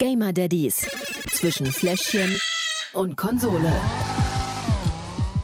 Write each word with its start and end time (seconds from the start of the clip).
Gamer 0.00 0.32
Daddies 0.32 0.88
zwischen 1.32 1.66
Fläschchen 1.66 2.38
und 2.92 3.16
Konsole. 3.16 3.72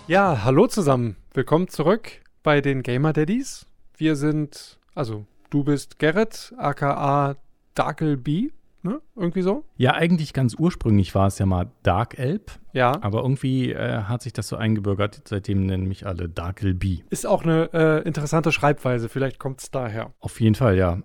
Ja, 0.06 0.44
hallo 0.44 0.68
zusammen. 0.68 1.16
Willkommen 1.32 1.66
zurück 1.66 2.20
bei 2.44 2.60
den 2.60 2.84
Gamer 2.84 3.12
Daddies. 3.12 3.66
Wir 3.96 4.14
sind, 4.14 4.78
also 4.94 5.26
du 5.50 5.64
bist 5.64 5.98
Gerrit, 5.98 6.54
aka 6.56 7.34
Darkel 7.74 8.16
B, 8.16 8.50
ne? 8.84 9.00
Irgendwie 9.16 9.42
so? 9.42 9.64
Ja, 9.76 9.94
eigentlich 9.94 10.32
ganz 10.32 10.54
ursprünglich 10.56 11.16
war 11.16 11.26
es 11.26 11.40
ja 11.40 11.46
mal 11.46 11.72
Dark 11.82 12.16
Elb. 12.16 12.52
Ja. 12.72 12.92
Aber 13.02 13.22
irgendwie 13.22 13.72
äh, 13.72 14.02
hat 14.04 14.22
sich 14.22 14.34
das 14.34 14.46
so 14.46 14.54
eingebürgert. 14.54 15.22
Seitdem 15.24 15.66
nennen 15.66 15.88
mich 15.88 16.06
alle 16.06 16.28
Darkel 16.28 16.74
B. 16.74 17.00
Ist 17.10 17.26
auch 17.26 17.42
eine 17.42 17.70
äh, 17.72 18.06
interessante 18.06 18.52
Schreibweise. 18.52 19.08
Vielleicht 19.08 19.40
kommt 19.40 19.62
es 19.62 19.72
daher. 19.72 20.12
Auf 20.20 20.40
jeden 20.40 20.54
Fall, 20.54 20.76
ja. 20.76 21.02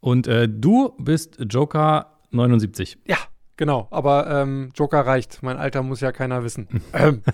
Und 0.00 0.26
äh, 0.26 0.48
du 0.48 0.96
bist 0.98 1.38
Joker 1.48 2.17
79. 2.30 2.98
Ja, 3.06 3.16
genau. 3.56 3.88
Aber 3.90 4.28
ähm, 4.30 4.70
Joker 4.74 5.00
reicht. 5.00 5.42
Mein 5.42 5.56
Alter 5.56 5.82
muss 5.82 6.00
ja 6.00 6.12
keiner 6.12 6.42
wissen. 6.44 6.68
ähm. 6.92 7.22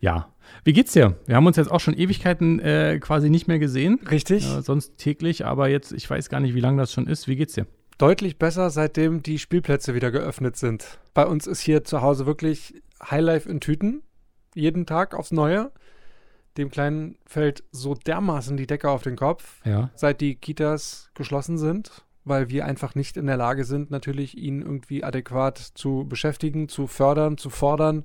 Ja. 0.00 0.32
Wie 0.64 0.72
geht's 0.72 0.92
dir? 0.92 1.16
Wir 1.26 1.36
haben 1.36 1.46
uns 1.46 1.56
jetzt 1.56 1.70
auch 1.70 1.80
schon 1.80 1.94
Ewigkeiten 1.96 2.58
äh, 2.60 2.98
quasi 3.00 3.30
nicht 3.30 3.48
mehr 3.48 3.58
gesehen. 3.58 4.00
Richtig. 4.10 4.44
Äh, 4.46 4.62
sonst 4.62 4.96
täglich, 4.98 5.44
aber 5.46 5.68
jetzt, 5.68 5.92
ich 5.92 6.08
weiß 6.08 6.28
gar 6.28 6.40
nicht, 6.40 6.54
wie 6.54 6.60
lange 6.60 6.78
das 6.80 6.92
schon 6.92 7.06
ist. 7.06 7.28
Wie 7.28 7.36
geht's 7.36 7.54
dir? 7.54 7.66
Deutlich 7.96 8.38
besser, 8.38 8.70
seitdem 8.70 9.22
die 9.22 9.38
Spielplätze 9.38 9.94
wieder 9.94 10.10
geöffnet 10.10 10.56
sind. 10.56 10.98
Bei 11.14 11.26
uns 11.26 11.46
ist 11.46 11.60
hier 11.60 11.84
zu 11.84 12.00
Hause 12.02 12.26
wirklich 12.26 12.82
Highlife 13.02 13.48
in 13.48 13.60
Tüten. 13.60 14.02
Jeden 14.54 14.86
Tag 14.86 15.14
aufs 15.14 15.32
Neue. 15.32 15.70
Dem 16.56 16.70
Kleinen 16.70 17.16
fällt 17.26 17.62
so 17.70 17.94
dermaßen 17.94 18.56
die 18.56 18.66
Decke 18.66 18.90
auf 18.90 19.02
den 19.02 19.16
Kopf, 19.16 19.60
Ja. 19.64 19.90
seit 19.94 20.20
die 20.20 20.34
Kitas 20.34 21.10
geschlossen 21.14 21.56
sind, 21.56 22.04
weil 22.28 22.48
wir 22.48 22.64
einfach 22.64 22.94
nicht 22.94 23.16
in 23.16 23.26
der 23.26 23.36
Lage 23.36 23.64
sind, 23.64 23.90
natürlich 23.90 24.36
ihn 24.36 24.62
irgendwie 24.62 25.04
adäquat 25.04 25.58
zu 25.58 26.06
beschäftigen, 26.08 26.68
zu 26.68 26.86
fördern, 26.86 27.38
zu 27.38 27.50
fordern, 27.50 28.04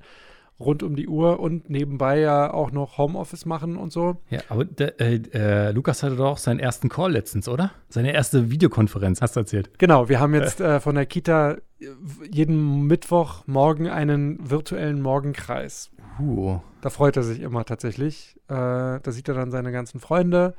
rund 0.60 0.82
um 0.82 0.94
die 0.94 1.08
Uhr 1.08 1.40
und 1.40 1.68
nebenbei 1.68 2.20
ja 2.20 2.52
auch 2.52 2.70
noch 2.70 2.98
Homeoffice 2.98 3.44
machen 3.44 3.76
und 3.76 3.92
so. 3.92 4.16
Ja, 4.30 4.40
aber 4.48 4.66
äh, 4.78 5.20
äh, 5.32 5.72
Lukas 5.72 6.02
hatte 6.02 6.16
doch 6.16 6.32
auch 6.32 6.38
seinen 6.38 6.60
ersten 6.60 6.88
Call 6.88 7.12
letztens, 7.12 7.48
oder? 7.48 7.72
Seine 7.88 8.12
erste 8.12 8.50
Videokonferenz, 8.50 9.20
hast 9.20 9.36
du 9.36 9.40
erzählt. 9.40 9.70
Genau, 9.78 10.08
wir 10.08 10.20
haben 10.20 10.34
jetzt 10.34 10.60
äh, 10.60 10.80
von 10.80 10.94
der 10.94 11.06
Kita 11.06 11.52
äh, 11.52 11.86
jeden 12.30 12.86
Mittwochmorgen 12.86 13.88
einen 13.88 14.38
virtuellen 14.48 15.02
Morgenkreis. 15.02 15.90
Uh. 16.20 16.60
Da 16.80 16.90
freut 16.90 17.16
er 17.16 17.22
sich 17.24 17.40
immer 17.40 17.64
tatsächlich. 17.64 18.36
Äh, 18.48 18.54
da 18.54 19.02
sieht 19.06 19.28
er 19.28 19.34
dann 19.34 19.50
seine 19.50 19.72
ganzen 19.72 20.00
Freunde. 20.00 20.54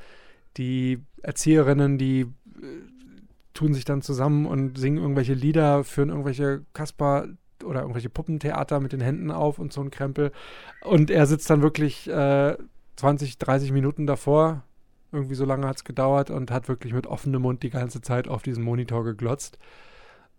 Die 0.58 1.00
Erzieherinnen, 1.22 1.98
die 1.98 2.22
äh, 2.22 2.28
tun 3.56 3.74
sich 3.74 3.86
dann 3.86 4.04
zusammen 4.04 4.46
und 4.46 4.78
singen 4.78 5.00
irgendwelche 5.00 5.34
Lieder, 5.34 5.84
führen 5.84 6.10
irgendwelche 6.10 6.64
Kasper- 6.74 7.30
oder 7.64 7.82
irgendwelche 7.82 8.10
Puppentheater 8.10 8.80
mit 8.80 8.92
den 8.94 9.02
Händen 9.02 9.32
auf 9.32 9.58
und 9.58 9.74
so 9.74 9.82
ein 9.82 9.90
Krempel. 9.90 10.32
Und 10.82 11.10
er 11.10 11.26
sitzt 11.26 11.50
dann 11.50 11.64
wirklich 11.64 12.08
äh, 12.08 12.56
20, 12.98 13.38
30 13.40 13.72
Minuten 13.72 14.06
davor. 14.06 14.64
Irgendwie 15.12 15.36
so 15.36 15.46
lange 15.46 15.68
hat 15.68 15.78
es 15.78 15.84
gedauert 15.84 16.30
und 16.30 16.52
hat 16.52 16.68
wirklich 16.68 16.94
mit 16.94 17.08
offenem 17.08 17.42
Mund 17.42 17.64
die 17.64 17.70
ganze 17.70 18.02
Zeit 18.02 18.28
auf 18.28 18.44
diesen 18.44 18.64
Monitor 18.64 19.04
geglotzt. 19.04 19.58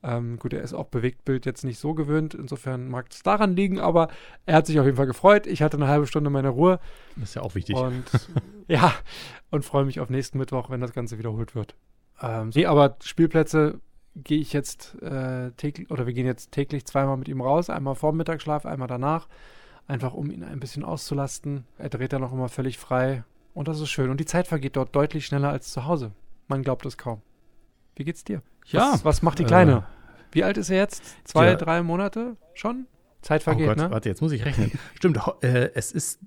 Ähm, 0.03 0.39
gut, 0.39 0.53
er 0.53 0.63
ist 0.63 0.75
auch 0.75 0.87
Bewegtbild 0.87 1.47
jetzt 1.47 1.65
nicht 1.65 1.79
so 1.79 1.95
gewöhnt, 1.95 2.35
insofern 2.35 2.89
mag 2.89 3.07
es 3.11 3.23
daran 3.23 3.57
liegen, 3.57 3.81
aber 3.81 4.09
er 4.45 4.57
hat 4.57 4.67
sich 4.67 4.79
auf 4.79 4.85
jeden 4.85 4.99
Fall 4.99 5.07
gefreut. 5.07 5.47
Ich 5.47 5.63
hatte 5.63 5.79
eine 5.79 5.89
halbe 5.89 6.07
Stunde 6.07 6.29
meine 6.29 6.51
Ruhe 6.51 6.79
Das 7.17 7.31
ist 7.31 7.35
ja 7.35 7.43
auch 7.43 7.55
wichtig. 7.55 7.75
und 7.75 8.05
ja, 8.69 8.93
und 9.51 9.65
freue 9.65 9.87
mich 9.87 9.99
auf 9.99 10.11
nächsten 10.11 10.37
Mittwoch, 10.37 10.69
wenn 10.69 10.83
das 10.83 10.93
Ganze 10.93 11.19
wiederholt 11.19 11.55
wird. 11.55 11.75
Ähm, 12.23 12.51
nee, 12.55 12.67
aber 12.67 12.97
Spielplätze 13.03 13.81
gehe 14.15 14.39
ich 14.41 14.53
jetzt 14.53 15.01
äh, 15.03 15.51
täglich, 15.53 15.91
oder 15.91 16.07
wir 16.07 16.15
gehen 16.15 16.27
jetzt 16.27 16.53
täglich 16.53 16.87
zweimal 16.87 17.17
mit 17.17 17.29
ihm 17.29 17.41
raus, 17.41 17.69
einmal 17.69 17.95
vor 17.95 18.13
dem 18.13 18.17
Mittagsschlaf, 18.19 18.65
einmal 18.65 18.89
danach, 18.89 19.29
einfach 19.87 20.15
um 20.15 20.31
ihn 20.31 20.43
ein 20.43 20.59
bisschen 20.61 20.85
auszulasten. 20.85 21.65
Er 21.79 21.91
dreht 21.91 22.13
dann 22.13 22.25
auch 22.25 22.33
immer 22.33 22.49
völlig 22.49 22.79
frei 22.79 23.25
und 23.55 23.69
das 23.69 23.81
ist 23.81 23.91
schön. 23.91 24.11
Und 24.11 24.19
die 24.21 24.25
Zeit 24.25 24.47
vergeht 24.47 24.77
dort 24.77 24.95
deutlich 24.97 25.27
schneller 25.27 25.51
als 25.51 25.71
zu 25.73 25.85
Hause. 25.85 26.13
Man 26.49 26.63
glaubt 26.63 26.87
es 26.87 26.97
kaum. 26.97 27.21
Wie 27.97 28.05
geht's 28.05 28.25
dir? 28.25 28.43
ja. 28.67 28.93
Was, 28.93 29.05
was 29.05 29.23
macht 29.23 29.39
die 29.39 29.45
Kleine? 29.45 29.73
Äh, 29.79 29.83
Wie 30.33 30.45
alt 30.45 30.57
ist 30.57 30.71
er 30.71 30.79
jetzt? 30.79 31.03
Zwei, 31.27 31.47
Ja. 31.47 31.55
drei 31.55 31.83
Monate 31.83 32.37
schon? 32.55 32.87
Zeit 33.23 33.43
oh 33.43 33.45
vergeht, 33.45 33.67
Gott, 33.69 33.77
ne? 33.79 33.91
warte, 33.91 34.09
jetzt 34.09 34.23
muss 34.23 34.33
ich 34.33 34.45
rechnen. 34.45 34.73
Stimmt, 34.95 35.21
äh, 35.43 35.71
es 35.75 35.93
ist 35.93 36.21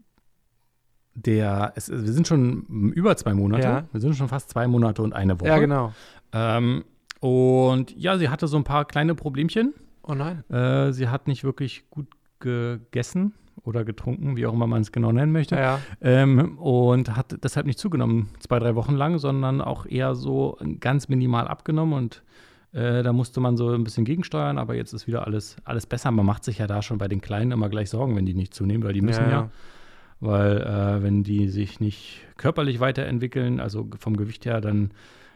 der, 1.26 1.74
es, 1.76 1.90
wir 1.90 2.12
sind 2.14 2.28
schon 2.28 2.92
über 2.94 3.16
zwei 3.18 3.34
Monate. 3.34 3.64
Ja. 3.64 3.84
Wir 3.92 4.02
sind 4.02 4.16
schon 4.16 4.28
fast 4.28 4.50
zwei 4.50 4.68
Monate 4.68 5.02
und 5.02 5.14
eine 5.14 5.40
Woche. 5.40 5.50
Ja, 5.50 5.58
genau. 5.60 5.94
Ähm, 6.34 6.84
und 7.20 7.96
ja, 7.98 8.18
sie 8.18 8.30
hatte 8.30 8.48
so 8.48 8.58
ein 8.58 8.64
paar 8.64 8.86
kleine 8.86 9.16
Problemchen. 9.16 9.74
Oh 10.04 10.14
nein. 10.14 10.44
Äh, 10.50 10.92
sie 10.94 11.08
hat 11.10 11.28
nicht 11.28 11.44
wirklich 11.44 11.90
gut 11.90 12.08
gegessen 12.40 13.34
oder 13.64 13.84
getrunken, 13.84 14.38
wie 14.38 14.46
auch 14.46 14.54
immer 14.54 14.68
man 14.68 14.82
es 14.82 14.92
genau 14.92 15.12
nennen 15.12 15.32
möchte. 15.32 15.56
Ja, 15.56 15.80
Ähm, 16.02 16.58
und 16.58 17.16
hat 17.16 17.44
deshalb 17.44 17.66
nicht 17.66 17.78
zugenommen, 17.78 18.30
zwei, 18.40 18.60
drei 18.60 18.76
Wochen 18.76 18.96
lang, 18.96 19.20
sondern 19.20 19.62
auch 19.62 19.86
eher 19.86 20.16
so 20.16 20.58
ganz 20.80 21.10
minimal 21.10 21.48
abgenommen. 21.48 21.94
Und 21.94 22.24
äh, 22.72 23.04
da 23.04 23.12
musste 23.12 23.42
man 23.42 23.58
so 23.58 23.72
ein 23.72 23.84
bisschen 23.84 24.06
gegensteuern, 24.06 24.58
aber 24.58 24.76
jetzt 24.76 24.94
ist 24.94 25.08
wieder 25.08 25.28
alles, 25.28 25.58
alles 25.66 25.86
besser. 25.86 26.12
Man 26.12 26.26
macht 26.26 26.46
sich 26.46 26.60
ja 26.60 26.68
da 26.68 26.82
schon 26.82 26.98
bei 26.98 27.08
den 27.08 27.20
Kleinen 27.20 27.52
immer 27.52 27.68
gleich 27.70 27.90
Sorgen, 27.90 28.16
wenn 28.16 28.26
die 28.26 28.34
nicht 28.34 28.54
zunehmen, 28.54 28.84
weil 28.84 28.94
die 28.94 29.02
müssen 29.02 29.26
ja. 29.26 29.32
ja. 29.32 29.50
Weil 30.20 30.58
äh, 30.62 31.04
wenn 31.04 31.24
die 31.24 31.48
sich 31.50 31.80
nicht 31.80 32.22
körperlich 32.38 32.80
weiterentwickeln, 32.80 33.60
also 33.60 33.88
vom 34.00 34.18
Gewicht 34.18 34.46
her, 34.46 34.60
dann 34.62 34.92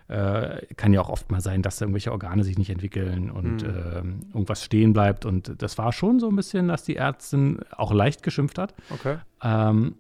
äh, 0.09 0.65
kann 0.75 0.91
ja 0.91 0.99
auch 0.99 1.09
oft 1.09 1.31
mal 1.31 1.39
sein, 1.39 1.61
dass 1.61 1.79
irgendwelche 1.79 2.11
Organe 2.11 2.43
sich 2.43 2.57
nicht 2.57 2.69
entwickeln 2.69 3.31
und 3.31 3.63
Mhm. 3.63 3.69
ähm, 3.95 4.19
irgendwas 4.33 4.63
stehen 4.63 4.91
bleibt. 4.91 5.25
Und 5.25 5.61
das 5.61 5.77
war 5.77 5.93
schon 5.93 6.19
so 6.19 6.27
ein 6.27 6.35
bisschen, 6.35 6.67
dass 6.67 6.83
die 6.83 6.97
Ärztin 6.97 7.59
auch 7.71 7.93
leicht 7.93 8.21
geschimpft 8.23 8.57
hat. 8.57 8.75
Okay. 8.89 9.17
Ähm, 9.41 9.95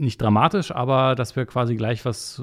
nicht 0.00 0.20
dramatisch, 0.20 0.72
aber 0.74 1.14
dass 1.14 1.36
wir 1.36 1.46
quasi 1.46 1.76
gleich 1.76 2.04
was 2.04 2.42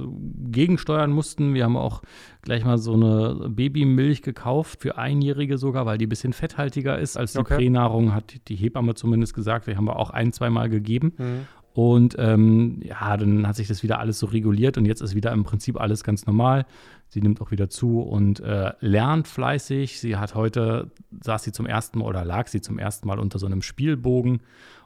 gegensteuern 0.51 1.11
mussten. 1.11 1.53
Wir 1.53 1.63
haben 1.63 1.77
auch 1.77 2.01
gleich 2.41 2.63
mal 2.63 2.77
so 2.77 2.93
eine 2.93 3.49
Babymilch 3.49 4.21
gekauft, 4.21 4.81
für 4.81 4.97
Einjährige 4.97 5.57
sogar, 5.57 5.85
weil 5.85 5.97
die 5.97 6.05
ein 6.05 6.09
bisschen 6.09 6.33
fetthaltiger 6.33 6.97
ist 6.97 7.17
als 7.17 7.33
die 7.33 7.39
Okay. 7.39 7.55
Pränahrung, 7.55 8.13
hat 8.13 8.47
die 8.47 8.55
Hebamme 8.55 8.95
zumindest 8.95 9.33
gesagt. 9.33 9.67
Die 9.67 9.75
haben 9.75 9.85
wir 9.85 9.97
auch 9.97 10.09
ein, 10.09 10.31
zweimal 10.33 10.69
gegeben. 10.69 11.13
Mhm. 11.17 11.47
Und 11.77 12.15
ähm, 12.17 12.79
ja, 12.81 13.15
dann 13.17 13.47
hat 13.47 13.55
sich 13.55 13.67
das 13.67 13.83
wieder 13.83 13.99
alles 13.99 14.17
so 14.17 14.25
reguliert 14.25 14.79
und 14.79 14.85
jetzt 14.85 15.01
ist 15.01 15.13
wieder 15.13 15.31
im 15.31 15.43
Prinzip 15.43 15.79
alles 15.79 16.03
ganz 16.03 16.25
normal. 16.25 16.65
Sie 17.07 17.21
nimmt 17.21 17.39
auch 17.39 17.51
wieder 17.51 17.69
zu 17.69 18.01
und 18.01 18.39
äh, 18.39 18.71
lernt 18.79 19.27
fleißig. 19.27 19.99
Sie 19.99 20.17
hat 20.17 20.33
heute, 20.33 20.89
saß 21.21 21.43
sie 21.43 21.51
zum 21.51 21.67
ersten 21.67 21.99
Mal 21.99 22.05
oder 22.05 22.25
lag 22.25 22.47
sie 22.47 22.61
zum 22.61 22.79
ersten 22.79 23.07
Mal 23.07 23.19
unter 23.19 23.37
so 23.37 23.45
einem 23.45 23.61
Spielbogen 23.61 24.39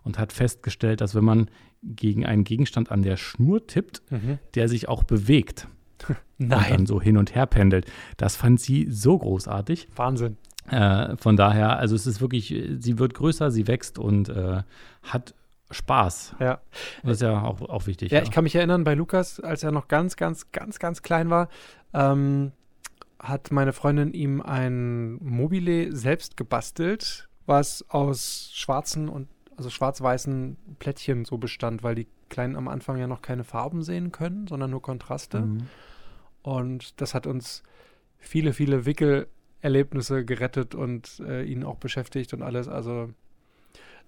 und 0.04 0.20
hat 0.20 0.34
festgestellt, 0.34 1.00
dass 1.00 1.16
wenn 1.16 1.24
man 1.24 1.50
gegen 1.84 2.25
einen 2.25 2.44
Gegenstand 2.44 2.92
an 2.92 3.02
der 3.02 3.18
Schnur 3.18 3.66
tippt, 3.68 4.02
Mhm. 4.12 4.40
der 4.56 4.68
sich 4.69 4.88
auch 4.88 5.03
bewegt 5.03 5.68
und 6.40 6.50
dann 6.50 6.59
Nein. 6.69 6.86
so 6.86 7.02
hin 7.02 7.18
und 7.18 7.36
her 7.36 7.46
pendelt. 7.46 7.86
Das 8.18 8.36
fand 8.36 8.59
sie 8.59 8.88
so 8.90 9.18
großartig. 9.18 9.88
Wahnsinn. 9.96 10.38
Äh, 10.69 11.18
von 11.18 11.36
daher, 11.38 11.78
also 11.80 11.96
es 11.96 12.06
ist 12.06 12.22
wirklich, 12.22 12.47
sie 12.80 13.00
wird 13.00 13.14
größer, 13.16 13.50
sie 13.52 13.68
wächst 13.68 13.97
und 14.00 14.30
äh, 14.30 14.62
hat 15.03 15.34
Spaß. 15.72 16.36
Ja. 16.40 16.62
Das 17.03 17.14
ist 17.14 17.22
ja 17.22 17.42
auch, 17.42 17.62
auch 17.62 17.88
wichtig. 17.88 18.12
Ja, 18.12 18.22
ich 18.22 18.30
kann 18.31 18.44
mich 18.44 18.56
erinnern, 18.56 18.84
bei 18.84 18.94
Lukas, 18.94 19.40
als 19.40 19.63
er 19.63 19.72
noch 19.72 19.88
ganz, 19.88 20.18
ganz, 20.18 20.52
ganz, 20.52 20.80
ganz 20.80 21.02
klein 21.02 21.30
war, 21.30 21.50
ähm, 21.94 22.52
hat 23.19 23.52
meine 23.52 23.74
Freundin 23.74 24.13
ihm 24.13 24.42
ein 24.42 25.13
Mobile 25.24 25.96
selbst 25.96 26.38
gebastelt, 26.38 27.28
was 27.46 27.86
aus 27.90 28.50
schwarzen 28.53 29.09
und 29.09 29.28
also 29.57 29.69
schwarz-weißen 29.69 30.57
Plättchen 30.79 31.25
so 31.25 31.38
bestand, 31.38 31.84
weil 31.84 31.95
die 31.95 32.07
Kleinen 32.29 32.56
am 32.56 32.67
Anfang 32.67 32.97
ja 32.97 33.07
noch 33.07 33.22
keine 33.22 33.44
Farben 33.44 33.84
sehen 33.84 34.12
können, 34.12 34.47
sondern 34.47 34.72
nur 34.72 34.81
Kontraste. 34.81 35.41
Mhm. 35.41 35.67
Und 36.41 37.01
das 37.01 37.13
hat 37.13 37.28
uns 37.28 37.63
viele, 38.17 38.53
viele 38.53 38.85
Wickelerlebnisse 38.85 40.25
gerettet 40.25 40.75
und 40.75 41.22
äh, 41.28 41.44
ihn 41.44 41.63
auch 41.63 41.78
beschäftigt 41.78 42.33
und 42.33 42.42
alles. 42.42 42.68
Also 42.68 43.09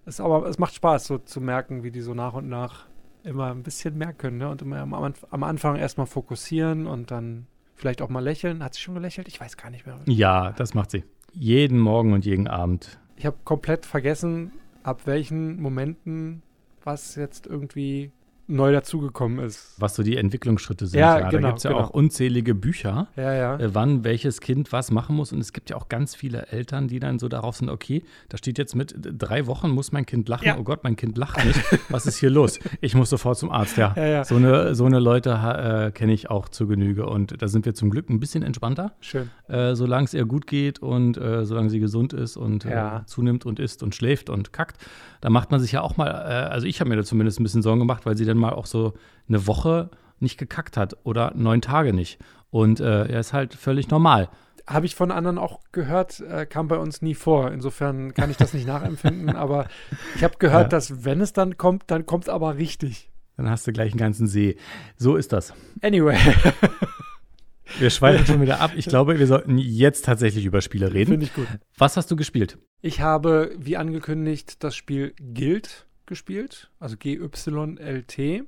es, 0.05 0.19
aber 0.19 0.47
es 0.47 0.57
macht 0.57 0.73
Spaß, 0.73 1.05
so 1.05 1.17
zu 1.17 1.41
merken, 1.41 1.83
wie 1.83 1.91
die 1.91 2.01
so 2.01 2.13
nach 2.13 2.33
und 2.33 2.49
nach 2.49 2.87
immer 3.23 3.51
ein 3.51 3.63
bisschen 3.63 3.97
mehr 3.97 4.13
können. 4.13 4.37
Ne? 4.37 4.49
Und 4.49 4.61
immer 4.61 4.81
am, 4.81 5.13
am 5.29 5.43
Anfang 5.43 5.75
erstmal 5.75 6.07
fokussieren 6.07 6.87
und 6.87 7.11
dann 7.11 7.47
vielleicht 7.75 8.01
auch 8.01 8.09
mal 8.09 8.23
lächeln. 8.23 8.63
Hat 8.63 8.73
sie 8.73 8.81
schon 8.81 8.95
gelächelt? 8.95 9.27
Ich 9.27 9.39
weiß 9.39 9.57
gar 9.57 9.69
nicht 9.69 9.85
mehr. 9.85 9.99
Ja, 10.05 10.51
das 10.51 10.73
macht 10.73 10.91
sie. 10.91 11.03
Jeden 11.33 11.79
Morgen 11.79 12.13
und 12.13 12.25
jeden 12.25 12.47
Abend. 12.47 12.99
Ich 13.15 13.25
habe 13.25 13.37
komplett 13.43 13.85
vergessen, 13.85 14.51
ab 14.83 15.05
welchen 15.05 15.61
Momenten 15.61 16.43
was 16.83 17.15
jetzt 17.15 17.47
irgendwie 17.47 18.11
neu 18.47 18.71
dazugekommen 18.73 19.39
ist. 19.39 19.75
Was 19.77 19.95
so 19.95 20.03
die 20.03 20.17
Entwicklungsschritte 20.17 20.85
sind. 20.85 20.99
Ja, 20.99 21.19
Da 21.19 21.29
genau, 21.29 21.47
gibt 21.49 21.59
es 21.59 21.63
ja 21.63 21.71
genau. 21.71 21.83
auch 21.83 21.89
unzählige 21.91 22.53
Bücher, 22.53 23.07
Ja, 23.15 23.33
ja. 23.33 23.55
äh, 23.57 23.73
wann 23.73 24.03
welches 24.03 24.41
Kind 24.41 24.71
was 24.73 24.91
machen 24.91 25.15
muss. 25.15 25.31
Und 25.31 25.39
es 25.39 25.53
gibt 25.53 25.69
ja 25.69 25.75
auch 25.77 25.87
ganz 25.89 26.13
viele 26.15 26.47
Eltern, 26.47 26.87
die 26.87 26.99
dann 26.99 27.19
so 27.19 27.29
darauf 27.29 27.55
sind, 27.55 27.69
okay, 27.69 28.03
da 28.29 28.37
steht 28.37 28.57
jetzt 28.57 28.75
mit, 28.75 28.93
d- 28.97 29.11
drei 29.17 29.47
Wochen 29.47 29.69
muss 29.69 29.91
mein 29.91 30.05
Kind 30.05 30.27
lachen. 30.27 30.45
Ja. 30.45 30.57
Oh 30.59 30.63
Gott, 30.63 30.83
mein 30.83 30.95
Kind 30.95 31.17
lacht 31.17 31.43
nicht. 31.45 31.59
Was 31.89 32.05
ist 32.05 32.17
hier 32.17 32.29
los? 32.29 32.59
Ich 32.81 32.95
muss 32.95 33.09
sofort 33.09 33.37
zum 33.37 33.49
Arzt. 33.51 33.77
Ja, 33.77 33.93
Ja, 33.95 34.05
ja. 34.05 34.23
So, 34.25 34.35
eine, 34.35 34.75
so 34.75 34.85
eine 34.85 34.99
Leute 34.99 35.29
äh, 35.31 35.91
kenne 35.91 36.11
ich 36.13 36.29
auch 36.29 36.49
zur 36.49 36.67
Genüge. 36.67 37.05
Und 37.05 37.41
da 37.41 37.47
sind 37.47 37.65
wir 37.65 37.73
zum 37.73 37.89
Glück 37.89 38.09
ein 38.09 38.19
bisschen 38.19 38.43
entspannter. 38.43 38.91
Schön. 38.99 39.29
äh, 39.47 39.75
solange 39.75 40.05
es 40.05 40.13
ihr 40.13 40.25
gut 40.25 40.47
geht 40.47 40.79
und 40.79 41.17
äh, 41.17 41.45
solange 41.45 41.69
sie 41.69 41.79
gesund 41.79 42.11
ist 42.13 42.35
und 42.37 42.65
Ja. 42.65 42.99
äh, 42.99 43.05
zunimmt 43.05 43.45
und 43.45 43.59
isst 43.59 43.83
und 43.83 43.95
schläft 43.95 44.29
und 44.29 44.51
kackt, 44.53 44.77
da 45.21 45.29
macht 45.29 45.51
man 45.51 45.59
sich 45.61 45.71
ja 45.71 45.81
auch 45.81 45.95
mal, 45.95 46.07
äh, 46.09 46.51
also 46.51 46.67
ich 46.67 46.79
habe 46.81 46.89
mir 46.89 46.97
da 46.97 47.03
zumindest 47.03 47.39
ein 47.39 47.43
bisschen 47.43 47.61
Sorgen 47.61 47.79
gemacht, 47.79 48.05
weil 48.05 48.17
sie 48.17 48.25
dann 48.25 48.32
mal 48.35 48.53
auch 48.53 48.65
so 48.65 48.93
eine 49.27 49.47
Woche 49.47 49.89
nicht 50.19 50.37
gekackt 50.37 50.77
hat 50.77 50.95
oder 51.03 51.33
neun 51.35 51.61
Tage 51.61 51.93
nicht. 51.93 52.19
Und 52.49 52.79
äh, 52.79 53.05
er 53.07 53.19
ist 53.19 53.33
halt 53.33 53.53
völlig 53.55 53.89
normal. 53.89 54.29
Habe 54.67 54.85
ich 54.85 54.95
von 54.95 55.11
anderen 55.11 55.37
auch 55.37 55.59
gehört, 55.71 56.21
äh, 56.21 56.45
kam 56.45 56.67
bei 56.69 56.77
uns 56.77 57.01
nie 57.01 57.15
vor. 57.15 57.51
Insofern 57.51 58.13
kann 58.13 58.29
ich 58.29 58.37
das 58.37 58.53
nicht 58.53 58.65
nachempfinden, 58.67 59.29
aber 59.35 59.67
ich 60.15 60.23
habe 60.23 60.37
gehört, 60.39 60.63
Ja. 60.65 60.69
dass 60.69 61.03
wenn 61.03 61.19
es 61.19 61.33
dann 61.33 61.57
kommt, 61.57 61.83
dann 61.87 62.05
kommt 62.05 62.25
es 62.25 62.29
aber 62.29 62.57
richtig. 62.57 63.09
Dann 63.35 63.49
hast 63.49 63.65
du 63.67 63.73
gleich 63.73 63.91
einen 63.91 63.99
ganzen 63.99 64.27
See. 64.27 64.57
So 64.95 65.15
ist 65.15 65.33
das. 65.33 65.53
Anyway, 65.81 66.17
Wir 67.79 67.89
schweifen 67.89 68.25
schon 68.27 68.41
wieder 68.41 68.59
ab. 68.61 68.71
Ich 68.75 68.85
glaube, 68.85 69.17
wir 69.17 69.25
sollten 69.25 69.57
jetzt 69.57 70.05
tatsächlich 70.05 70.45
über 70.45 70.61
Spiele 70.61 70.93
reden. 70.93 71.11
finde 71.11 71.25
ich 71.25 71.33
gut. 71.33 71.47
Was 71.77 71.97
hast 71.97 72.11
du 72.11 72.15
gespielt? 72.15 72.59
Ich 72.81 73.01
habe, 73.01 73.51
wie 73.57 73.77
angekündigt, 73.77 74.63
das 74.63 74.75
Spiel 74.75 75.15
Guild 75.33 75.87
gespielt, 76.05 76.69
also 76.79 76.97
G-Y-L-T, 76.97 78.43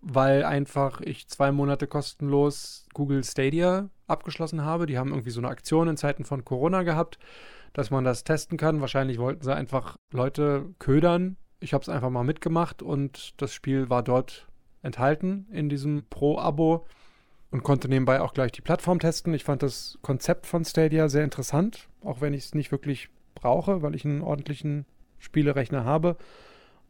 weil 0.00 0.44
einfach 0.44 1.00
ich 1.00 1.28
zwei 1.28 1.52
Monate 1.52 1.86
kostenlos 1.86 2.86
Google 2.94 3.24
Stadia 3.24 3.90
abgeschlossen 4.06 4.64
habe. 4.64 4.86
Die 4.86 4.98
haben 4.98 5.10
irgendwie 5.10 5.30
so 5.30 5.40
eine 5.40 5.48
Aktion 5.48 5.88
in 5.88 5.96
Zeiten 5.96 6.24
von 6.24 6.44
Corona 6.44 6.82
gehabt, 6.82 7.18
dass 7.72 7.90
man 7.90 8.04
das 8.04 8.24
testen 8.24 8.58
kann. 8.58 8.80
Wahrscheinlich 8.80 9.18
wollten 9.18 9.42
sie 9.42 9.54
einfach 9.54 9.96
Leute 10.12 10.66
ködern. 10.78 11.36
Ich 11.60 11.74
habe 11.74 11.82
es 11.82 11.88
einfach 11.88 12.10
mal 12.10 12.24
mitgemacht 12.24 12.82
und 12.82 13.40
das 13.40 13.52
Spiel 13.52 13.90
war 13.90 14.02
dort 14.02 14.46
enthalten 14.82 15.46
in 15.50 15.68
diesem 15.68 16.04
Pro-Abo 16.08 16.86
und 17.50 17.62
konnte 17.62 17.88
nebenbei 17.88 18.20
auch 18.20 18.34
gleich 18.34 18.52
die 18.52 18.60
Plattform 18.60 19.00
testen. 19.00 19.34
Ich 19.34 19.44
fand 19.44 19.62
das 19.62 19.98
Konzept 20.02 20.46
von 20.46 20.64
Stadia 20.64 21.08
sehr 21.08 21.24
interessant, 21.24 21.88
auch 22.02 22.20
wenn 22.20 22.34
ich 22.34 22.44
es 22.44 22.54
nicht 22.54 22.70
wirklich 22.70 23.08
brauche, 23.34 23.82
weil 23.82 23.94
ich 23.94 24.04
einen 24.04 24.22
ordentlichen 24.22 24.86
Spielerechner 25.18 25.84
habe. 25.84 26.16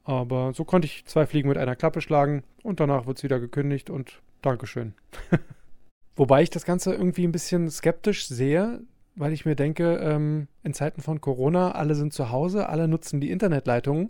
Aber 0.08 0.54
so 0.54 0.64
konnte 0.64 0.86
ich 0.86 1.04
zwei 1.04 1.26
Fliegen 1.26 1.50
mit 1.50 1.58
einer 1.58 1.76
Klappe 1.76 2.00
schlagen 2.00 2.42
und 2.62 2.80
danach 2.80 3.06
wird 3.06 3.18
es 3.18 3.24
wieder 3.24 3.38
gekündigt 3.38 3.90
und 3.90 4.22
Dankeschön. 4.40 4.94
Wobei 6.16 6.42
ich 6.42 6.48
das 6.48 6.64
Ganze 6.64 6.94
irgendwie 6.94 7.26
ein 7.26 7.32
bisschen 7.32 7.70
skeptisch 7.70 8.26
sehe, 8.26 8.80
weil 9.16 9.34
ich 9.34 9.44
mir 9.44 9.54
denke, 9.54 9.96
ähm, 9.96 10.48
in 10.62 10.72
Zeiten 10.72 11.02
von 11.02 11.20
Corona, 11.20 11.72
alle 11.72 11.94
sind 11.94 12.14
zu 12.14 12.30
Hause, 12.30 12.70
alle 12.70 12.88
nutzen 12.88 13.20
die 13.20 13.30
Internetleitungen 13.30 14.08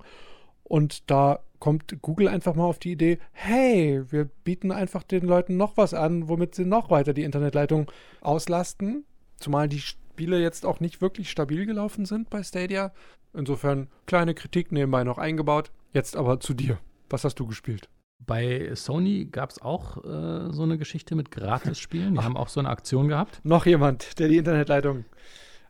und 0.62 1.10
da 1.10 1.40
kommt 1.58 2.00
Google 2.00 2.28
einfach 2.28 2.54
mal 2.54 2.66
auf 2.66 2.78
die 2.78 2.92
Idee, 2.92 3.18
hey, 3.32 4.00
wir 4.08 4.26
bieten 4.44 4.70
einfach 4.70 5.02
den 5.02 5.24
Leuten 5.24 5.56
noch 5.56 5.76
was 5.76 5.94
an, 5.94 6.28
womit 6.28 6.54
sie 6.54 6.64
noch 6.64 6.90
weiter 6.90 7.12
die 7.12 7.24
Internetleitung 7.24 7.90
auslasten. 8.20 9.04
Zumal 9.38 9.68
die 9.68 9.80
Spiele 9.80 10.40
jetzt 10.40 10.64
auch 10.64 10.78
nicht 10.78 11.00
wirklich 11.00 11.28
stabil 11.28 11.66
gelaufen 11.66 12.06
sind 12.06 12.30
bei 12.30 12.44
Stadia. 12.44 12.92
Insofern 13.34 13.88
kleine 14.06 14.34
Kritik 14.34 14.70
nebenbei 14.70 15.02
noch 15.02 15.18
eingebaut. 15.18 15.72
Jetzt 15.92 16.16
aber 16.16 16.40
zu 16.40 16.54
dir. 16.54 16.78
Was 17.10 17.24
hast 17.24 17.36
du 17.36 17.46
gespielt? 17.46 17.88
Bei 18.18 18.74
Sony 18.74 19.26
gab 19.30 19.50
es 19.50 19.62
auch 19.62 20.04
äh, 20.04 20.52
so 20.52 20.62
eine 20.62 20.76
Geschichte 20.76 21.14
mit 21.14 21.30
Gratis-Spielen. 21.30 22.14
Die 22.14 22.20
haben 22.20 22.36
auch 22.36 22.48
so 22.48 22.60
eine 22.60 22.68
Aktion 22.68 23.08
gehabt. 23.08 23.40
Noch 23.44 23.64
jemand, 23.64 24.18
der 24.18 24.28
die 24.28 24.38
Internetleitung 24.38 25.04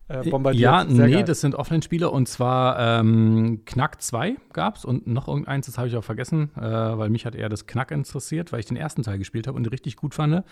äh, 0.09 0.29
bombardiert. 0.29 0.63
Ja, 0.63 0.87
Sehr 0.89 1.07
nee, 1.07 1.13
geil. 1.13 1.25
das 1.25 1.43
sind 1.43 1.55
Offline-Spiele 1.55 2.11
und 2.11 2.27
zwar 2.27 3.01
ähm, 3.01 3.63
Knack 3.67 4.01
2 4.01 4.37
gab 4.53 4.77
es 4.77 4.85
und 4.85 5.07
noch 5.07 5.29
irgendeins, 5.29 5.67
das 5.67 5.77
habe 5.77 5.89
ich 5.89 5.97
auch 5.97 6.05
vergessen, 6.05 6.51
äh, 6.57 6.63
weil 6.63 7.11
mich 7.11 7.27
hat 7.27 7.35
eher 7.35 7.51
das 7.51 7.67
Knack 7.67 7.91
interessiert, 7.91 8.51
weil 8.53 8.61
ich 8.61 8.67
den 8.67 8.79
ersten 8.79 9.03
Teil 9.03 9.19
gespielt 9.19 9.47
habe 9.47 9.57
und 9.57 9.71
richtig 9.71 9.97
gut 9.97 10.15
fand. 10.15 10.43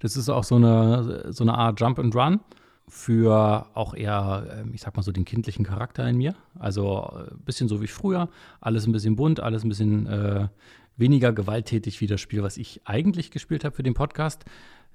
Das 0.00 0.16
ist 0.16 0.28
auch 0.28 0.44
so 0.44 0.56
eine, 0.56 1.32
so 1.32 1.44
eine 1.44 1.54
Art 1.54 1.80
Jump 1.80 1.98
and 2.00 2.14
Run 2.14 2.40
für 2.88 3.66
auch 3.74 3.94
eher, 3.94 4.46
ähm, 4.60 4.72
ich 4.74 4.82
sag 4.82 4.96
mal 4.96 5.02
so, 5.02 5.12
den 5.12 5.24
kindlichen 5.24 5.64
Charakter 5.64 6.08
in 6.08 6.16
mir. 6.16 6.34
Also 6.58 7.02
ein 7.02 7.40
bisschen 7.44 7.68
so 7.68 7.80
wie 7.80 7.86
früher, 7.86 8.28
alles 8.60 8.86
ein 8.86 8.92
bisschen 8.92 9.16
bunt, 9.16 9.40
alles 9.40 9.64
ein 9.64 9.68
bisschen 9.68 10.06
äh, 10.06 10.48
weniger 10.96 11.32
gewalttätig 11.32 12.00
wie 12.00 12.06
das 12.06 12.20
Spiel, 12.20 12.42
was 12.42 12.56
ich 12.56 12.82
eigentlich 12.84 13.30
gespielt 13.30 13.64
habe 13.64 13.74
für 13.74 13.82
den 13.82 13.94
Podcast, 13.94 14.44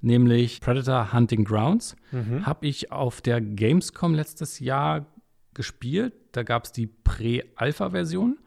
nämlich 0.00 0.60
Predator 0.60 1.12
Hunting 1.12 1.44
Grounds. 1.44 1.96
Mhm. 2.12 2.46
Habe 2.46 2.66
ich 2.66 2.92
auf 2.92 3.20
der 3.20 3.40
Gamescom 3.40 4.14
letztes 4.14 4.60
Jahr 4.60 5.06
gespielt. 5.54 6.14
Da 6.32 6.42
gab 6.42 6.64
es 6.64 6.72
die 6.72 6.86
Prä-Alpha-Version. 6.86 8.38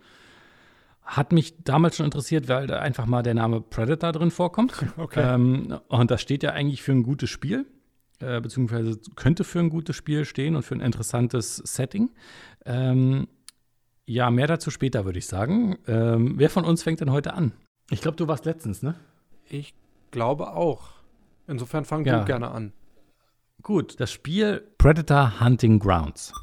Hat 1.03 1.33
mich 1.33 1.63
damals 1.63 1.97
schon 1.97 2.05
interessiert, 2.05 2.47
weil 2.47 2.65
da 2.65 2.79
einfach 2.79 3.05
mal 3.05 3.23
der 3.23 3.33
Name 3.33 3.59
Predator 3.59 4.13
drin 4.13 4.31
vorkommt. 4.31 4.73
Okay. 4.97 5.21
Ähm, 5.21 5.79
und 5.89 6.11
das 6.11 6.21
steht 6.21 6.43
ja 6.43 6.51
eigentlich 6.51 6.81
für 6.81 6.93
ein 6.93 7.03
gutes 7.03 7.29
Spiel, 7.29 7.65
äh, 8.23 8.41
beziehungsweise 8.41 8.99
könnte 9.15 9.43
für 9.43 9.59
ein 9.59 9.69
gutes 9.69 9.95
Spiel 9.95 10.25
stehen 10.25 10.55
und 10.55 10.63
für 10.63 10.75
ein 10.75 10.81
interessantes 10.81 11.57
Setting. 11.57 12.11
Ähm, 12.65 13.27
ja, 14.05 14.29
mehr 14.31 14.47
dazu 14.47 14.69
später, 14.71 15.05
würde 15.05 15.19
ich 15.19 15.27
sagen. 15.27 15.77
Ähm, 15.87 16.33
wer 16.37 16.49
von 16.49 16.65
uns 16.65 16.83
fängt 16.83 16.99
denn 17.01 17.11
heute 17.11 17.33
an? 17.33 17.53
Ich 17.89 18.01
glaube, 18.01 18.17
du 18.17 18.27
warst 18.27 18.45
letztens, 18.45 18.81
ne? 18.81 18.95
Ich 19.49 19.73
glaube 20.11 20.53
auch. 20.53 20.91
Insofern 21.47 21.85
fang 21.85 22.05
Ja. 22.05 22.19
du 22.19 22.25
gerne 22.25 22.51
an. 22.51 22.73
Gut, 23.61 23.99
das 23.99 24.11
Spiel 24.11 24.63
Predator 24.77 25.39
Hunting 25.39 25.79
Grounds. 25.79 26.33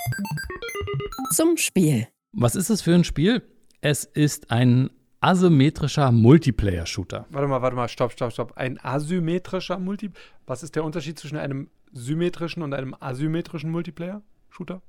Zum 1.32 1.56
Spiel. 1.56 2.06
Was 2.32 2.54
ist 2.54 2.70
es 2.70 2.82
für 2.82 2.94
ein 2.94 3.04
Spiel? 3.04 3.42
Es 3.82 4.04
ist 4.04 4.50
ein 4.50 4.90
asymmetrischer 5.20 6.10
Multiplayer-Shooter. 6.12 7.26
Warte 7.30 7.48
mal, 7.48 7.62
warte 7.62 7.76
mal, 7.76 7.88
stopp, 7.88 8.12
stopp, 8.12 8.32
stopp. 8.32 8.52
Ein 8.56 8.78
asymmetrischer 8.82 9.78
Multi. 9.78 10.10
Was 10.46 10.62
ist 10.62 10.74
der 10.76 10.84
Unterschied 10.84 11.18
zwischen 11.18 11.36
einem 11.36 11.68
symmetrischen 11.92 12.62
und 12.62 12.72
einem 12.74 12.94
asymmetrischen 12.98 13.70
Multiplayer-Shooter? 13.70 14.80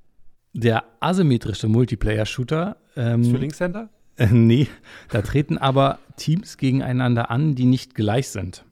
Der 0.54 0.83
asymmetrische 1.00 1.68
Multiplayer-Shooter. 1.68 2.78
Ähm, 2.95 3.22
Ist 3.22 3.31
für 3.31 3.38
Linkshänder? 3.38 3.89
Äh, 4.18 4.28
nee, 4.31 4.68
da 5.10 5.22
treten 5.22 5.57
aber 5.57 6.00
Teams 6.18 6.57
gegeneinander 6.57 7.30
an, 7.31 7.56
die 7.56 7.66
nicht 7.66 7.95
gleich 7.95 8.30
sind. 8.30 8.66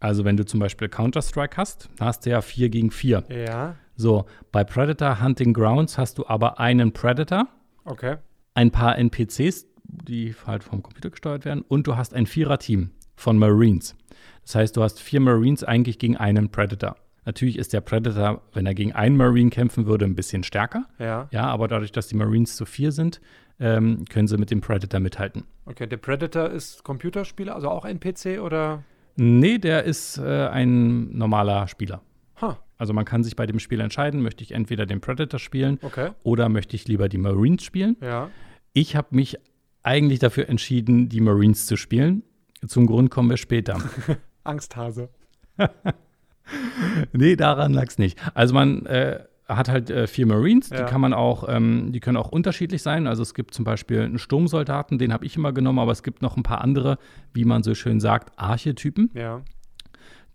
Also 0.00 0.24
wenn 0.24 0.36
du 0.36 0.44
zum 0.44 0.60
Beispiel 0.60 0.88
Counter-Strike 0.88 1.56
hast, 1.56 1.88
da 1.96 2.06
hast 2.06 2.26
du 2.26 2.30
ja 2.30 2.42
4 2.42 2.68
gegen 2.68 2.90
4. 2.90 3.24
Ja. 3.30 3.76
So, 3.96 4.26
bei 4.52 4.62
Predator 4.62 5.22
Hunting 5.22 5.54
Grounds 5.54 5.96
hast 5.96 6.18
du 6.18 6.26
aber 6.26 6.60
einen 6.60 6.92
Predator, 6.92 7.46
Okay. 7.86 8.16
ein 8.54 8.70
paar 8.70 8.98
NPCs, 8.98 9.66
die 10.02 10.34
halt 10.46 10.64
vom 10.64 10.82
Computer 10.82 11.10
gesteuert 11.10 11.44
werden, 11.44 11.64
und 11.66 11.86
du 11.86 11.96
hast 11.96 12.14
ein 12.14 12.26
Vierer-Team 12.26 12.90
von 13.16 13.38
Marines. 13.38 13.96
Das 14.42 14.54
heißt, 14.54 14.76
du 14.76 14.82
hast 14.82 15.00
vier 15.00 15.20
Marines 15.20 15.64
eigentlich 15.64 15.98
gegen 15.98 16.16
einen 16.16 16.50
Predator. 16.50 16.96
Natürlich 17.24 17.58
ist 17.58 17.72
der 17.72 17.80
Predator, 17.80 18.42
wenn 18.52 18.66
er 18.66 18.74
gegen 18.74 18.92
einen 18.92 19.16
Marine 19.16 19.50
kämpfen 19.50 19.86
würde, 19.86 20.04
ein 20.04 20.14
bisschen 20.14 20.44
stärker. 20.44 20.86
Ja. 20.98 21.28
Ja, 21.32 21.46
aber 21.46 21.66
dadurch, 21.66 21.90
dass 21.90 22.06
die 22.06 22.14
Marines 22.14 22.54
zu 22.54 22.64
vier 22.64 22.92
sind, 22.92 23.20
ähm, 23.58 24.04
können 24.08 24.28
sie 24.28 24.36
mit 24.36 24.50
dem 24.50 24.60
Predator 24.60 25.00
mithalten. 25.00 25.44
Okay, 25.64 25.86
der 25.88 25.96
Predator 25.96 26.50
ist 26.50 26.84
Computerspieler, 26.84 27.54
also 27.54 27.68
auch 27.68 27.84
NPC 27.84 28.40
oder? 28.40 28.84
Nee, 29.16 29.58
der 29.58 29.84
ist 29.84 30.18
äh, 30.18 30.46
ein 30.46 31.16
normaler 31.16 31.66
Spieler. 31.66 32.02
Ha, 32.40 32.58
Also 32.78 32.92
man 32.92 33.04
kann 33.04 33.24
sich 33.24 33.34
bei 33.34 33.46
dem 33.46 33.58
Spiel 33.58 33.80
entscheiden, 33.80 34.22
möchte 34.22 34.44
ich 34.44 34.52
entweder 34.52 34.86
den 34.86 35.00
Predator 35.00 35.40
spielen 35.40 35.78
okay. 35.82 36.10
oder 36.22 36.48
möchte 36.48 36.76
ich 36.76 36.86
lieber 36.86 37.08
die 37.08 37.18
Marines 37.18 37.64
spielen. 37.64 37.96
Ja. 38.00 38.30
Ich 38.74 38.94
habe 38.94 39.08
mich 39.16 39.38
eigentlich 39.86 40.18
dafür 40.18 40.48
entschieden, 40.48 41.08
die 41.08 41.20
Marines 41.20 41.66
zu 41.66 41.76
spielen. 41.76 42.22
Zum 42.66 42.86
Grund 42.86 43.10
kommen 43.10 43.30
wir 43.30 43.36
später. 43.36 43.78
Angsthase. 44.44 45.08
nee, 47.12 47.36
daran 47.36 47.72
lag 47.72 47.86
es 47.88 47.98
nicht. 47.98 48.18
Also 48.34 48.54
man 48.54 48.84
äh, 48.86 49.20
hat 49.48 49.68
halt 49.68 49.90
äh, 49.90 50.06
vier 50.06 50.26
Marines, 50.26 50.70
Ja. 50.70 50.78
die 50.78 50.90
kann 50.90 51.00
man 51.00 51.12
auch, 51.12 51.44
ähm, 51.48 51.92
die 51.92 52.00
können 52.00 52.16
auch 52.16 52.30
unterschiedlich 52.30 52.82
sein. 52.82 53.06
Also 53.06 53.22
es 53.22 53.34
gibt 53.34 53.54
zum 53.54 53.64
Beispiel 53.64 54.00
einen 54.02 54.18
Sturmsoldaten, 54.18 54.98
den 54.98 55.12
habe 55.12 55.24
ich 55.24 55.36
immer 55.36 55.52
genommen, 55.52 55.78
aber 55.78 55.92
es 55.92 56.02
gibt 56.02 56.20
noch 56.22 56.36
ein 56.36 56.42
paar 56.42 56.62
andere, 56.62 56.98
wie 57.32 57.44
man 57.44 57.62
so 57.62 57.74
schön 57.74 58.00
sagt, 58.00 58.38
Archetypen. 58.38 59.10
Ja. 59.14 59.42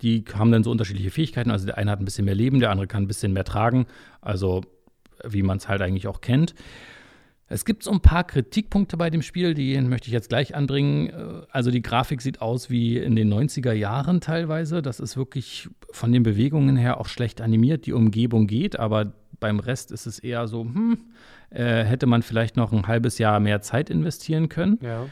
Die 0.02 0.24
haben 0.34 0.52
dann 0.52 0.64
so 0.64 0.72
unterschiedliche 0.72 1.12
Fähigkeiten. 1.12 1.52
Also 1.52 1.66
der 1.66 1.78
eine 1.78 1.92
hat 1.92 2.00
ein 2.00 2.06
bisschen 2.06 2.26
mehr 2.26 2.36
Leben, 2.36 2.60
der 2.60 2.72
andere 2.72 2.88
kann 2.88 3.04
ein 3.04 3.08
bisschen 3.08 3.34
mehr 3.34 3.44
tragen. 3.44 3.86
Also 4.22 4.62
wie 5.24 5.44
man 5.44 5.58
es 5.58 5.68
halt 5.68 5.82
eigentlich 5.82 6.08
auch 6.08 6.22
kennt. 6.22 6.56
Es 7.52 7.66
gibt 7.66 7.84
so 7.84 7.92
ein 7.92 8.00
paar 8.00 8.24
Kritikpunkte 8.24 8.96
bei 8.96 9.10
dem 9.10 9.22
Spiel, 9.22 9.54
die 9.54 9.80
möchte 9.82 10.08
ich 10.08 10.14
jetzt 10.14 10.30
gleich 10.30 10.56
anbringen. 10.56 11.10
Äh, 11.10 11.46
Also 11.52 11.70
die 11.70 11.82
Grafik 11.82 12.22
sieht 12.22 12.42
aus 12.42 12.70
wie 12.70 12.98
in 12.98 13.16
den 13.16 13.32
90er 13.32 13.74
Jahren 13.74 14.22
teilweise. 14.22 14.82
Das 14.82 15.00
ist 15.00 15.18
wirklich 15.18 15.70
von 15.92 16.12
den 16.12 16.24
Bewegungen 16.24 16.78
her 16.78 17.00
auch 17.00 17.08
schlecht 17.08 17.42
animiert. 17.42 17.86
Die 17.86 17.94
Umgebung 17.94 18.48
geht, 18.48 18.80
aber 18.80 19.14
beim 19.40 19.60
Rest 19.60 19.92
ist 19.92 20.06
es 20.06 20.20
eher 20.20 20.48
so, 20.48 20.64
hm, 20.64 21.00
äh, 21.50 21.84
hätte 21.84 22.06
man 22.06 22.22
vielleicht 22.22 22.56
noch 22.56 22.72
ein 22.72 22.88
halbes 22.88 23.18
Jahr 23.18 23.40
mehr 23.40 23.62
Zeit 23.62 23.90
investieren 23.90 24.48
können. 24.48 24.80
Ja. 24.82 25.06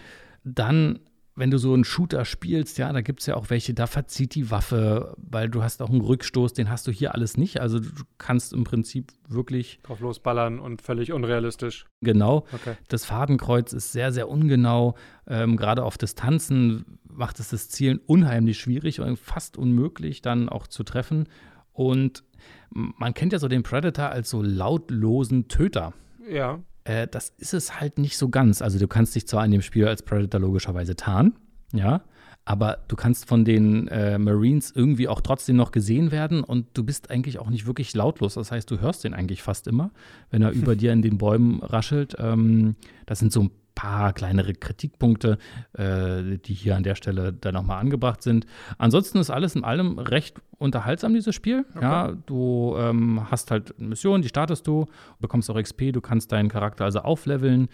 Dann 0.44 1.00
wenn 1.36 1.52
du 1.52 1.58
so 1.58 1.74
einen 1.74 1.86
Shooter 1.86 2.26
spielst, 2.26 2.78
ja, 2.78 2.92
da 2.92 3.02
gibt 3.02 3.22
es 3.22 3.26
ja 3.26 3.36
auch 3.36 3.50
welche, 3.50 3.74
da 3.74 3.88
verzieht 3.88 4.36
die 4.36 4.52
Waffe, 4.52 5.16
weil 5.18 5.50
du 5.50 5.64
hast 5.64 5.82
auch 5.82 5.90
einen 5.90 6.02
Rückstoß, 6.02 6.54
den 6.54 6.70
hast 6.70 6.86
du 6.88 6.92
hier 6.92 7.14
alles 7.14 7.38
nicht. 7.38 7.62
Also 7.62 7.80
du 7.80 7.90
kannst 8.18 8.52
im 8.52 8.64
Prinzip 8.66 9.14
wirklich 9.28 9.80
Drauf 9.84 10.02
losballern 10.02 10.60
und 10.60 10.82
völlig 10.82 11.14
unrealistisch. 11.14 11.86
genau. 12.02 12.46
Okay. 12.52 12.76
Das 12.90 13.06
Fadenkreuz 13.06 13.74
ist 13.74 13.92
sehr, 13.92 14.12
sehr 14.12 14.28
ungenau. 14.28 14.96
Ähm, 15.28 15.56
Gerade 15.56 15.84
auf 15.84 15.98
Distanzen 15.98 17.00
macht 17.04 17.40
es 17.40 17.50
das 17.50 17.70
Zielen 17.70 18.00
unheimlich 18.06 18.60
schwierig 18.60 19.00
und 19.00 19.18
fast 19.18 19.58
unmöglich 19.58 20.22
dann 20.22 20.50
auch 20.50 20.68
zu 20.68 20.84
treffen. 20.84 21.28
Und 21.72 22.24
man 22.72 23.14
kennt 23.14 23.34
ja 23.34 23.40
so 23.40 23.48
den 23.48 23.64
Predator 23.64 24.10
als 24.10 24.30
so 24.30 24.42
lautlosen 24.42 25.48
Töter. 25.48 25.94
Ja. 26.30 26.60
Äh, 26.90 27.08
das 27.08 27.34
ist 27.38 27.54
es 27.54 27.80
halt 27.80 28.00
nicht 28.00 28.18
so 28.18 28.30
ganz. 28.30 28.64
Also 28.64 28.80
du 28.80 28.88
kannst 28.88 29.14
dich 29.14 29.28
zwar 29.28 29.46
in 29.46 29.52
dem 29.52 29.62
Spiel 29.62 29.88
als 29.88 30.02
Predator 30.02 30.42
logischerweise 30.42 30.96
tarnen, 30.96 31.36
ja, 31.72 32.02
aber 32.46 32.80
du 32.88 32.96
kannst 32.96 33.28
von 33.28 33.46
den 33.46 33.88
äh, 33.90 34.18
Marines 34.18 34.72
irgendwie 34.76 35.08
auch 35.08 35.22
trotzdem 35.22 35.56
noch 35.56 35.72
gesehen 35.72 36.12
werden 36.12 36.44
und 36.44 36.66
du 36.74 36.84
bist 36.84 37.12
eigentlich 37.12 37.38
auch 37.38 37.52
nicht 37.52 37.68
wirklich 37.68 37.94
lautlos. 37.94 38.34
Das 38.34 38.52
heißt, 38.52 38.72
du 38.72 38.80
hörst 38.80 39.04
den 39.04 39.14
eigentlich 39.14 39.44
fast 39.44 39.68
immer, 39.68 39.92
wenn 40.32 40.42
er 40.42 40.50
über 40.62 40.76
dir 40.76 40.92
in 40.92 41.04
den 41.04 41.20
Bäumen 41.20 41.62
raschelt. 41.62 42.16
Ähm, 42.18 42.76
das 43.06 43.20
sind 43.20 43.32
so 43.32 43.44
ein 43.44 43.52
paar 43.80 44.12
kleinere 44.12 44.54
Kritikpunkte, 44.54 45.38
äh, 45.72 46.38
die 46.38 46.54
hier 46.54 46.76
an 46.76 46.84
der 46.84 46.96
Stelle 46.96 47.32
dann 47.32 47.54
nochmal 47.54 47.80
angebracht 47.80 48.22
sind. 48.22 48.46
Ansonsten 48.78 49.20
ist 49.20 49.30
alles 49.30 49.56
in 49.56 49.64
allem 49.64 50.00
recht 50.00 50.42
unterhaltsam, 50.58 51.14
dieses 51.14 51.34
Spiel. 51.34 51.66
Ja, 51.80 52.12
du 52.26 52.76
ähm, 52.78 53.32
hast 53.32 53.52
halt 53.52 53.74
eine 53.80 53.88
Mission, 53.88 54.22
die 54.22 54.28
startest 54.28 54.68
du, 54.68 54.88
bekommst 55.22 55.50
auch 55.50 55.62
XP, 55.62 55.94
du 55.94 56.02
kannst 56.02 56.34
deinen 56.34 56.50
Charakter 56.50 56.84
also 56.84 57.00
aufleveln. 57.00 57.70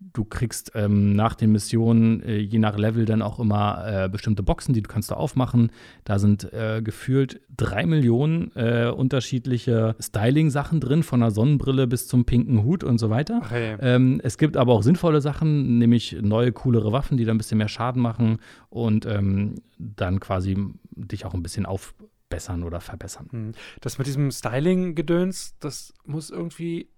Du 0.00 0.24
kriegst 0.24 0.72
ähm, 0.76 1.14
nach 1.14 1.34
den 1.34 1.50
Missionen, 1.50 2.22
äh, 2.22 2.36
je 2.36 2.60
nach 2.60 2.78
Level, 2.78 3.04
dann 3.04 3.20
auch 3.20 3.40
immer 3.40 4.04
äh, 4.04 4.08
bestimmte 4.08 4.44
Boxen, 4.44 4.72
die 4.72 4.80
du 4.80 4.88
kannst 4.88 5.10
da 5.10 5.16
aufmachen. 5.16 5.72
Da 6.04 6.20
sind 6.20 6.52
äh, 6.52 6.82
gefühlt 6.82 7.40
drei 7.56 7.84
Millionen 7.84 8.52
äh, 8.54 8.92
unterschiedliche 8.94 9.96
Styling-Sachen 9.98 10.78
drin, 10.78 11.02
von 11.02 11.18
der 11.18 11.32
Sonnenbrille 11.32 11.88
bis 11.88 12.06
zum 12.06 12.24
pinken 12.24 12.62
Hut 12.62 12.84
und 12.84 12.98
so 12.98 13.10
weiter. 13.10 13.42
Hey. 13.48 13.76
Ähm, 13.80 14.20
es 14.22 14.38
gibt 14.38 14.56
aber 14.56 14.72
auch 14.72 14.84
sinnvolle 14.84 15.20
Sachen, 15.20 15.78
nämlich 15.78 16.16
neue, 16.20 16.52
coolere 16.52 16.92
Waffen, 16.92 17.16
die 17.16 17.24
dann 17.24 17.34
ein 17.34 17.38
bisschen 17.38 17.58
mehr 17.58 17.68
Schaden 17.68 18.00
machen 18.00 18.38
und 18.70 19.04
ähm, 19.04 19.56
dann 19.78 20.20
quasi 20.20 20.56
dich 20.94 21.24
auch 21.24 21.34
ein 21.34 21.42
bisschen 21.42 21.66
aufbessern 21.66 22.62
oder 22.62 22.80
verbessern. 22.80 23.26
Hm. 23.30 23.52
Das 23.80 23.98
mit 23.98 24.06
diesem 24.06 24.30
Styling-Gedöns, 24.30 25.56
das 25.58 25.92
muss 26.04 26.30
irgendwie 26.30 26.88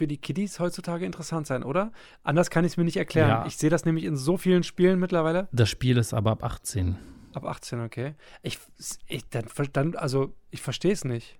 für 0.00 0.06
die 0.06 0.16
Kiddies 0.16 0.58
heutzutage 0.60 1.04
interessant 1.04 1.46
sein, 1.46 1.62
oder? 1.62 1.92
Anders 2.22 2.48
kann 2.48 2.64
ich 2.64 2.72
es 2.72 2.76
mir 2.78 2.84
nicht 2.84 2.96
erklären. 2.96 3.28
Ja. 3.28 3.46
Ich 3.46 3.58
sehe 3.58 3.68
das 3.68 3.84
nämlich 3.84 4.06
in 4.06 4.16
so 4.16 4.38
vielen 4.38 4.62
Spielen 4.62 4.98
mittlerweile. 4.98 5.46
Das 5.52 5.68
Spiel 5.68 5.98
ist 5.98 6.14
aber 6.14 6.30
ab 6.30 6.42
18. 6.42 6.96
Ab 7.34 7.44
18, 7.44 7.80
okay. 7.80 8.14
Ich, 8.40 8.58
ich 9.08 9.28
dann, 9.28 9.44
dann, 9.74 9.94
also, 9.96 10.34
ich 10.50 10.62
verstehe 10.62 10.92
es 10.92 11.04
nicht. 11.04 11.38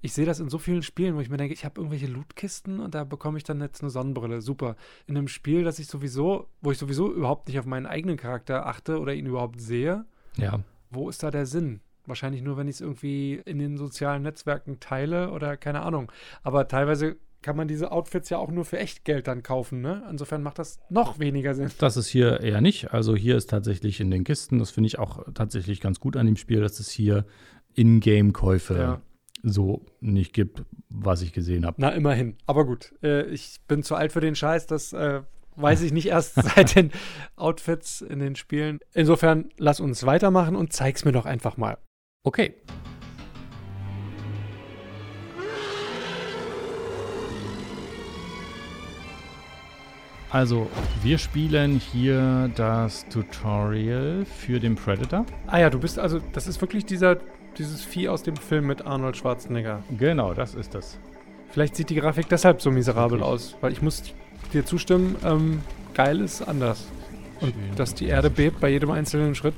Ich 0.00 0.12
sehe 0.12 0.26
das 0.26 0.40
in 0.40 0.48
so 0.48 0.58
vielen 0.58 0.82
Spielen, 0.82 1.14
wo 1.14 1.20
ich 1.20 1.30
mir 1.30 1.36
denke, 1.36 1.54
ich 1.54 1.64
habe 1.64 1.78
irgendwelche 1.80 2.08
Lootkisten 2.08 2.80
und 2.80 2.96
da 2.96 3.04
bekomme 3.04 3.38
ich 3.38 3.44
dann 3.44 3.60
jetzt 3.60 3.80
eine 3.80 3.90
Sonnenbrille. 3.90 4.40
Super. 4.40 4.74
In 5.06 5.16
einem 5.16 5.28
Spiel, 5.28 5.62
das 5.62 5.78
ich 5.78 5.86
sowieso, 5.86 6.48
wo 6.62 6.72
ich 6.72 6.78
sowieso 6.78 7.12
überhaupt 7.12 7.46
nicht 7.46 7.60
auf 7.60 7.66
meinen 7.66 7.86
eigenen 7.86 8.16
Charakter 8.16 8.66
achte 8.66 8.98
oder 8.98 9.14
ihn 9.14 9.26
überhaupt 9.26 9.60
sehe, 9.60 10.04
Ja. 10.36 10.58
wo 10.90 11.08
ist 11.08 11.22
da 11.22 11.30
der 11.30 11.46
Sinn? 11.46 11.80
Wahrscheinlich 12.06 12.42
nur, 12.42 12.56
wenn 12.56 12.66
ich 12.66 12.74
es 12.76 12.80
irgendwie 12.80 13.40
in 13.44 13.60
den 13.60 13.76
sozialen 13.76 14.22
Netzwerken 14.24 14.80
teile 14.80 15.30
oder 15.30 15.56
keine 15.56 15.82
Ahnung. 15.82 16.10
Aber 16.42 16.66
teilweise 16.66 17.16
kann 17.42 17.56
man 17.56 17.68
diese 17.68 17.90
Outfits 17.92 18.28
ja 18.30 18.38
auch 18.38 18.50
nur 18.50 18.64
für 18.64 18.78
Echtgeld 18.78 19.26
dann 19.26 19.42
kaufen, 19.42 19.80
ne? 19.80 20.06
Insofern 20.10 20.42
macht 20.42 20.58
das 20.58 20.78
noch 20.90 21.18
weniger 21.18 21.54
Sinn. 21.54 21.70
Das 21.78 21.96
ist 21.96 22.08
hier 22.08 22.40
eher 22.40 22.60
nicht. 22.60 22.92
Also 22.92 23.16
hier 23.16 23.36
ist 23.36 23.48
tatsächlich 23.50 24.00
in 24.00 24.10
den 24.10 24.24
Kisten, 24.24 24.58
das 24.58 24.70
finde 24.70 24.88
ich 24.88 24.98
auch 24.98 25.24
tatsächlich 25.34 25.80
ganz 25.80 26.00
gut 26.00 26.16
an 26.16 26.26
dem 26.26 26.36
Spiel, 26.36 26.60
dass 26.60 26.80
es 26.80 26.90
hier 26.90 27.24
In-Game-Käufe 27.74 28.74
Ja. 28.76 29.00
so 29.42 29.86
nicht 30.00 30.32
gibt, 30.34 30.64
was 30.88 31.22
ich 31.22 31.32
gesehen 31.32 31.64
habe. 31.66 31.76
Na, 31.80 31.90
immerhin. 31.90 32.36
Aber 32.46 32.66
gut, 32.66 32.94
äh, 33.02 33.22
ich 33.26 33.60
bin 33.66 33.82
zu 33.82 33.94
alt 33.94 34.12
für 34.12 34.20
den 34.20 34.34
Scheiß, 34.34 34.66
das 34.66 34.92
äh, 34.92 35.22
weiß 35.56 35.82
ich 35.82 35.92
nicht 35.92 36.06
erst 36.08 36.34
seit 36.54 36.76
den 36.76 36.90
Outfits 37.36 38.02
in 38.02 38.18
den 38.18 38.36
Spielen. 38.36 38.80
Insofern, 38.92 39.48
lass 39.56 39.80
uns 39.80 40.04
weitermachen 40.04 40.56
und 40.56 40.72
zeig's 40.72 41.04
mir 41.04 41.12
doch 41.12 41.26
einfach 41.26 41.56
mal. 41.56 41.78
Okay. 42.22 42.54
Also, 50.30 50.70
wir 51.02 51.18
spielen 51.18 51.80
hier 51.92 52.50
das 52.54 53.04
Tutorial 53.08 54.24
für 54.24 54.60
den 54.60 54.76
Predator. 54.76 55.26
Ah 55.48 55.58
ja, 55.58 55.70
du 55.70 55.80
bist 55.80 55.98
also, 55.98 56.20
das 56.32 56.46
ist 56.46 56.60
wirklich 56.60 56.86
dieser, 56.86 57.16
dieses 57.58 57.82
Vieh 57.84 58.08
aus 58.08 58.22
dem 58.22 58.36
Film 58.36 58.66
mit 58.68 58.86
Arnold 58.86 59.16
Schwarzenegger. 59.16 59.82
Genau, 59.98 60.32
das 60.32 60.54
ist 60.54 60.74
das. 60.74 60.98
Vielleicht 61.50 61.74
sieht 61.74 61.90
die 61.90 61.96
Grafik 61.96 62.28
deshalb 62.28 62.62
so 62.62 62.70
miserabel 62.70 63.18
Wirklich? 63.18 63.26
aus, 63.34 63.56
weil 63.60 63.72
ich 63.72 63.82
muss 63.82 64.02
dir 64.52 64.64
zustimmen, 64.64 65.16
ähm, 65.24 65.62
geil 65.94 66.20
ist 66.20 66.42
anders. 66.42 66.86
Und 67.40 67.52
Schön. 67.54 67.74
dass 67.76 67.94
die 67.94 68.06
Erde 68.06 68.30
bebt 68.30 68.60
bei 68.60 68.68
jedem 68.68 68.92
einzelnen 68.92 69.34
Schritt, 69.34 69.54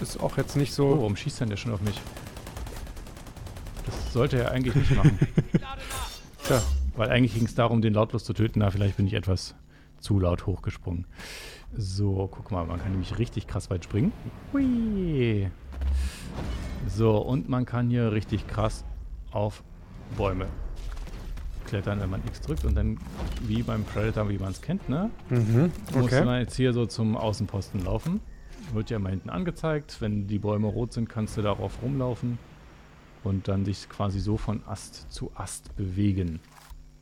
ist 0.00 0.18
auch 0.18 0.36
jetzt 0.36 0.56
nicht 0.56 0.72
Oh, 0.72 0.74
so. 0.74 0.90
warum 0.96 1.14
schießt 1.14 1.42
denn 1.42 1.48
der 1.50 1.56
schon 1.58 1.72
auf 1.72 1.80
mich? 1.82 2.00
Das 3.86 4.12
sollte 4.14 4.38
er 4.40 4.50
eigentlich 4.50 4.74
nicht 4.74 4.96
machen. 4.96 5.16
Tja, 6.44 6.60
Weil 6.96 7.10
eigentlich 7.10 7.34
ging 7.34 7.44
es 7.44 7.54
darum, 7.54 7.82
den 7.82 7.94
lautlos 7.94 8.24
zu 8.24 8.32
töten. 8.32 8.60
Na, 8.60 8.70
vielleicht 8.70 8.96
bin 8.96 9.06
ich 9.06 9.12
etwas 9.14 9.54
zu 10.00 10.18
laut 10.18 10.46
hochgesprungen. 10.46 11.06
So, 11.74 12.28
guck 12.30 12.50
mal, 12.50 12.66
man 12.66 12.80
kann 12.80 12.92
nämlich 12.92 13.18
richtig 13.18 13.46
krass 13.46 13.70
weit 13.70 13.84
springen. 13.84 14.12
Hui. 14.52 15.50
So, 16.88 17.18
und 17.18 17.48
man 17.48 17.66
kann 17.66 17.88
hier 17.88 18.12
richtig 18.12 18.46
krass 18.46 18.84
auf 19.30 19.62
Bäume 20.16 20.46
klettern, 21.70 22.00
wenn 22.00 22.10
man 22.10 22.22
X 22.26 22.40
drückt. 22.40 22.64
Und 22.64 22.74
dann, 22.74 22.98
wie 23.42 23.62
beim 23.62 23.84
Predator, 23.84 24.28
wie 24.28 24.38
man 24.38 24.50
es 24.50 24.60
kennt, 24.60 24.88
ne? 24.88 25.10
mhm, 25.30 25.70
Muss 25.94 26.04
okay. 26.04 26.24
man 26.24 26.40
jetzt 26.40 26.56
hier 26.56 26.72
so 26.72 26.86
zum 26.86 27.16
Außenposten 27.16 27.84
laufen. 27.84 28.20
Wird 28.72 28.90
ja 28.90 28.98
mal 28.98 29.10
hinten 29.10 29.30
angezeigt. 29.30 30.00
Wenn 30.00 30.26
die 30.26 30.38
Bäume 30.38 30.66
rot 30.66 30.92
sind, 30.92 31.08
kannst 31.08 31.36
du 31.36 31.42
darauf 31.42 31.82
rumlaufen 31.82 32.38
und 33.24 33.48
dann 33.48 33.64
dich 33.64 33.88
quasi 33.88 34.20
so 34.20 34.36
von 34.36 34.62
Ast 34.66 35.10
zu 35.12 35.30
Ast 35.34 35.74
bewegen. 35.76 36.40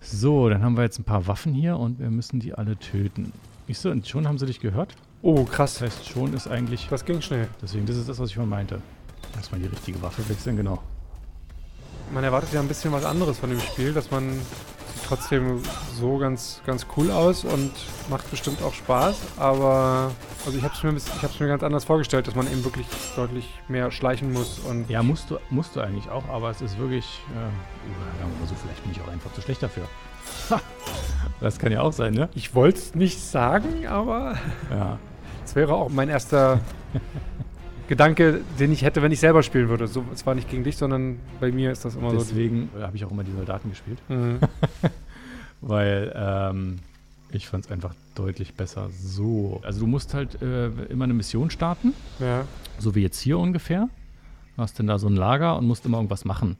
So, 0.00 0.48
dann 0.48 0.62
haben 0.62 0.76
wir 0.76 0.84
jetzt 0.84 0.98
ein 0.98 1.04
paar 1.04 1.26
Waffen 1.26 1.52
hier 1.54 1.76
und 1.76 1.98
wir 1.98 2.10
müssen 2.10 2.40
die 2.40 2.54
alle 2.54 2.76
töten. 2.78 3.32
Ich 3.66 3.78
so, 3.78 3.90
und 3.90 4.06
schon 4.06 4.26
haben 4.26 4.38
sie 4.38 4.46
dich 4.46 4.60
gehört? 4.60 4.94
Oh, 5.22 5.42
Das 5.44 5.50
krass. 5.50 5.80
heißt, 5.80 6.08
schon 6.08 6.32
ist 6.34 6.46
eigentlich. 6.48 6.86
Das 6.88 7.04
ging 7.04 7.20
schnell. 7.20 7.48
Deswegen, 7.60 7.84
das 7.86 7.96
ist 7.96 8.08
das, 8.08 8.18
was 8.18 8.28
ich 8.30 8.34
schon 8.36 8.48
meinte. 8.48 8.80
Erstmal 9.36 9.60
die 9.60 9.66
richtige 9.66 10.00
Waffe 10.00 10.26
wechseln, 10.28 10.56
genau. 10.56 10.78
Man 12.14 12.24
erwartet 12.24 12.52
ja 12.52 12.60
ein 12.60 12.68
bisschen 12.68 12.92
was 12.92 13.04
anderes 13.04 13.38
von 13.38 13.50
dem 13.50 13.60
Spiel, 13.60 13.92
dass 13.92 14.10
man 14.10 14.30
trotzdem 15.06 15.62
so 15.98 16.18
ganz, 16.18 16.60
ganz 16.66 16.86
cool 16.96 17.10
aus 17.10 17.44
und 17.44 17.72
macht 18.10 18.30
bestimmt 18.30 18.62
auch 18.62 18.74
Spaß, 18.74 19.16
aber 19.36 20.10
also 20.46 20.56
ich 20.58 20.64
habe 20.64 20.74
es 20.74 20.82
mir, 20.82 20.94
ich 20.94 21.22
hab's 21.22 21.40
mir 21.40 21.48
ganz 21.48 21.62
anders 21.62 21.84
vorgestellt, 21.84 22.26
dass 22.26 22.34
man 22.34 22.46
eben 22.50 22.64
wirklich 22.64 22.86
deutlich 23.16 23.48
mehr 23.68 23.90
schleichen 23.90 24.32
muss 24.32 24.58
und 24.60 24.88
Ja, 24.88 25.02
musst 25.02 25.30
du, 25.30 25.38
musst 25.50 25.76
du 25.76 25.80
eigentlich 25.80 26.08
auch, 26.10 26.28
aber 26.28 26.50
es 26.50 26.60
ist 26.60 26.78
wirklich. 26.78 27.20
Äh, 27.34 28.40
mal 28.40 28.46
so, 28.48 28.54
vielleicht 28.54 28.82
bin 28.82 28.92
ich 28.92 29.00
auch 29.00 29.08
einfach 29.08 29.32
zu 29.32 29.40
schlecht 29.40 29.62
dafür. 29.62 29.84
Ha, 30.50 30.60
das 31.40 31.58
kann 31.58 31.72
ja 31.72 31.80
auch 31.80 31.92
sein, 31.92 32.14
ne? 32.14 32.28
ich 32.34 32.54
wollte 32.54 32.78
es 32.78 32.94
nicht 32.94 33.20
sagen, 33.20 33.86
aber 33.86 34.36
Ja. 34.70 34.98
es 35.44 35.54
wäre 35.54 35.74
auch 35.74 35.88
mein 35.88 36.08
erster 36.08 36.60
Gedanke, 37.88 38.42
den 38.58 38.70
ich 38.72 38.82
hätte, 38.82 39.02
wenn 39.02 39.12
ich 39.12 39.20
selber 39.20 39.42
spielen 39.42 39.68
würde. 39.68 39.86
So, 39.88 40.04
zwar 40.14 40.34
nicht 40.34 40.48
gegen 40.50 40.62
dich, 40.64 40.76
sondern 40.76 41.18
bei 41.40 41.50
mir 41.50 41.72
ist 41.72 41.84
das 41.84 41.96
immer 41.96 42.10
so. 42.10 42.18
Deswegen 42.18 42.68
äh, 42.78 42.82
habe 42.82 42.96
ich 42.96 43.04
auch 43.04 43.10
immer 43.10 43.24
die 43.24 43.32
Soldaten 43.32 43.70
gespielt. 43.70 43.98
Mhm. 44.08 44.38
Weil 45.60 46.12
ähm, 46.14 46.78
ich 47.30 47.48
fand 47.48 47.64
es 47.64 47.70
einfach 47.70 47.94
deutlich 48.14 48.54
besser 48.54 48.88
so. 48.90 49.60
Also 49.64 49.80
du 49.80 49.86
musst 49.86 50.14
halt 50.14 50.40
äh, 50.42 50.68
immer 50.88 51.04
eine 51.04 51.14
Mission 51.14 51.50
starten, 51.50 51.92
Ja. 52.20 52.44
so 52.78 52.94
wie 52.94 53.02
jetzt 53.02 53.20
hier 53.20 53.38
ungefähr. 53.38 53.88
Du 54.56 54.62
hast 54.62 54.78
dann 54.78 54.86
da 54.86 54.98
so 54.98 55.08
ein 55.08 55.16
Lager 55.16 55.56
und 55.56 55.66
musst 55.66 55.84
immer 55.86 55.98
irgendwas 55.98 56.24
machen. 56.24 56.56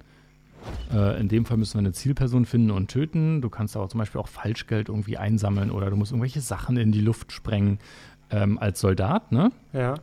Äh, 0.93 1.21
in 1.21 1.29
dem 1.29 1.45
Fall 1.45 1.57
müssen 1.57 1.75
wir 1.75 1.81
eine 1.81 1.93
Zielperson 1.93 2.45
finden 2.45 2.71
und 2.71 2.89
töten. 2.91 3.41
Du 3.41 3.49
kannst 3.51 3.77
aber 3.77 3.89
zum 3.89 3.99
Beispiel 3.99 4.21
auch 4.21 4.29
Falschgeld 4.29 4.89
irgendwie 4.89 5.17
einsammeln 5.17 5.71
oder 5.71 5.91
du 5.91 5.97
musst 5.97 6.13
irgendwelche 6.13 6.41
Sachen 6.41 6.77
in 6.77 6.93
die 6.93 7.01
Luft 7.01 7.33
sprengen 7.33 7.79
ähm, 8.31 8.59
als 8.59 8.81
Soldat, 8.81 9.31
ne? 9.33 9.51
Ja. 9.73 9.95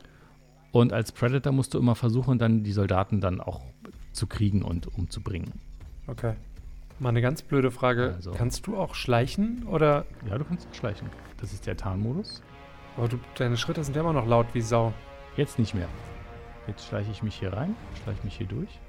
Und 0.76 0.92
als 0.92 1.14
Predator 1.14 1.54
musst 1.54 1.74
du 1.74 1.80
immer 1.80 1.96
versuchen, 1.96 2.38
dann 2.38 2.66
die 2.66 2.74
Soldaten 2.74 3.22
dann 3.22 3.40
auch 3.40 3.62
zu 4.12 4.28
kriegen 4.28 4.62
und 4.62 4.88
umzubringen. 4.88 5.54
Okay. 6.06 6.34
Mal 7.00 7.08
eine 7.08 7.22
ganz 7.22 7.44
blöde 7.44 7.72
Frage. 7.72 8.16
Also. 8.16 8.32
Kannst 8.32 8.68
du 8.68 8.76
auch 8.76 8.94
schleichen 8.94 9.64
oder 9.68 10.06
Ja, 10.30 10.38
du 10.38 10.44
kannst 10.44 10.68
auch 10.68 10.76
schleichen. 10.76 11.10
Das 11.40 11.54
ist 11.54 11.66
der 11.66 11.78
Tarnmodus. 11.78 12.44
Aber 12.98 13.08
du, 13.08 13.18
deine 13.38 13.56
Schritte 13.56 13.86
sind 13.86 13.96
ja 13.96 14.02
immer 14.02 14.12
noch 14.12 14.28
laut 14.28 14.48
wie 14.52 14.60
Sau. 14.60 14.94
Jetzt 15.38 15.60
nicht 15.60 15.76
mehr. 15.76 15.88
Jetzt 16.68 16.86
schleiche 16.86 17.10
ich 17.10 17.24
mich 17.24 17.36
hier 17.36 17.54
rein, 17.54 17.74
schleiche 18.04 18.26
mich 18.26 18.36
hier 18.36 18.48
durch. 18.48 18.82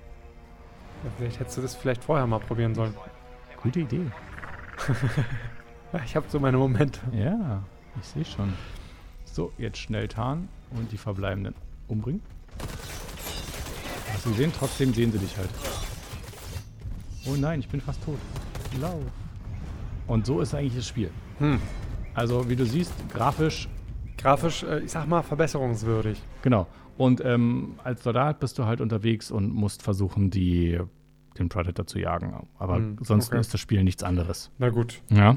Ja, 1.05 1.11
vielleicht 1.16 1.38
hättest 1.38 1.59
du 1.59 1.62
das 1.62 1.76
vielleicht 1.76 2.02
vorher 2.02 2.26
mal 2.26 2.40
probieren 2.40 2.75
sollen. 2.75 2.95
Gute 3.62 3.78
Idee. 3.78 4.11
Ich 6.05 6.16
habe 6.16 6.26
so 6.28 6.40
meine 6.40 6.59
Momente. 6.59 7.00
Ja, 7.12 7.62
ich 7.99 8.07
sehe 8.09 8.25
schon. 8.25 8.52
So, 9.25 9.52
jetzt 9.57 9.78
schnell 9.78 10.09
tarnen 10.09 10.49
und 10.73 10.90
die 10.90 10.99
Verbleibenden 10.99 11.55
umbringen. 11.88 12.21
Hast 14.12 14.26
du 14.26 14.31
gesehen? 14.31 14.52
Trotzdem 14.57 14.93
sehen 14.95 15.12
sie 15.12 15.19
dich 15.19 15.37
halt. 15.37 15.50
Oh 17.26 17.35
nein, 17.37 17.61
ich 17.61 17.69
bin 17.69 17.81
fast 17.81 18.02
tot. 18.05 18.19
Lauf. 18.81 19.00
Und 20.07 20.26
so 20.26 20.40
ist 20.40 20.55
eigentlich 20.55 20.76
das 20.76 20.87
Spiel. 20.87 21.11
Hm. 21.38 21.61
Also, 22.14 22.49
wie 22.49 22.57
du 22.57 22.64
siehst, 22.64 22.93
grafisch, 23.11 23.69
Grafisch, 24.16 24.62
äh, 24.62 24.78
ich 24.81 24.90
sag 24.93 25.07
mal, 25.07 25.23
verbesserungswürdig. 25.23 26.23
genau. 26.43 26.66
Und 26.97 27.23
ähm, 27.23 27.75
als 27.85 28.02
Soldat 28.02 28.40
bist 28.40 28.59
du 28.59 28.64
halt 28.64 28.81
unterwegs 28.81 29.31
und 29.31 29.52
musst 29.52 29.83
versuchen, 29.83 30.31
die, 30.31 30.81
den 31.38 31.50
Predator 31.50 31.87
zu 31.87 31.99
jagen. 31.99 32.49
Aber 32.59 32.76
Hm, 32.76 32.97
sonst 33.02 33.28
okay. 33.28 33.38
ist 33.38 33.52
das 33.52 33.61
Spiel 33.61 33.85
nichts 33.85 34.02
anderes. 34.02 34.50
Na 34.57 34.71
gut. 34.71 35.02
Ja. 35.11 35.37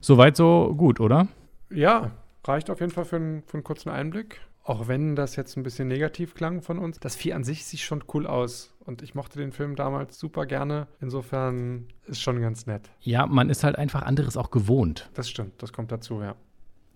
Soweit 0.00 0.36
so 0.36 0.74
gut, 0.76 1.00
oder? 1.00 1.28
Ja, 1.70 2.10
reicht 2.46 2.68
auf 2.68 2.80
jeden 2.80 2.92
Fall 2.92 3.06
für, 3.06 3.16
einen- 3.16 3.42
für 3.46 3.54
einen 3.54 3.64
kurzen 3.64 3.88
Einblick. 3.88 4.42
Auch 4.64 4.86
wenn 4.86 5.16
das 5.16 5.34
jetzt 5.36 5.56
ein 5.56 5.64
bisschen 5.64 5.88
negativ 5.88 6.34
klang 6.34 6.62
von 6.62 6.78
uns. 6.78 7.00
Das 7.00 7.16
Vieh 7.16 7.32
an 7.32 7.42
sich 7.42 7.64
sieht 7.64 7.80
schon 7.80 8.04
cool 8.14 8.26
aus. 8.26 8.74
Und 8.84 9.02
ich 9.02 9.14
mochte 9.14 9.38
den 9.38 9.52
Film 9.52 9.74
damals 9.74 10.18
super 10.18 10.46
gerne. 10.46 10.86
Insofern 11.00 11.86
ist 12.06 12.20
schon 12.20 12.40
ganz 12.40 12.66
nett. 12.66 12.90
Ja, 13.00 13.26
man 13.26 13.50
ist 13.50 13.64
halt 13.64 13.76
einfach 13.76 14.02
anderes 14.02 14.36
auch 14.36 14.50
gewohnt. 14.50 15.10
Das 15.14 15.28
stimmt, 15.28 15.62
das 15.62 15.72
kommt 15.72 15.90
dazu, 15.90 16.20
ja. 16.20 16.36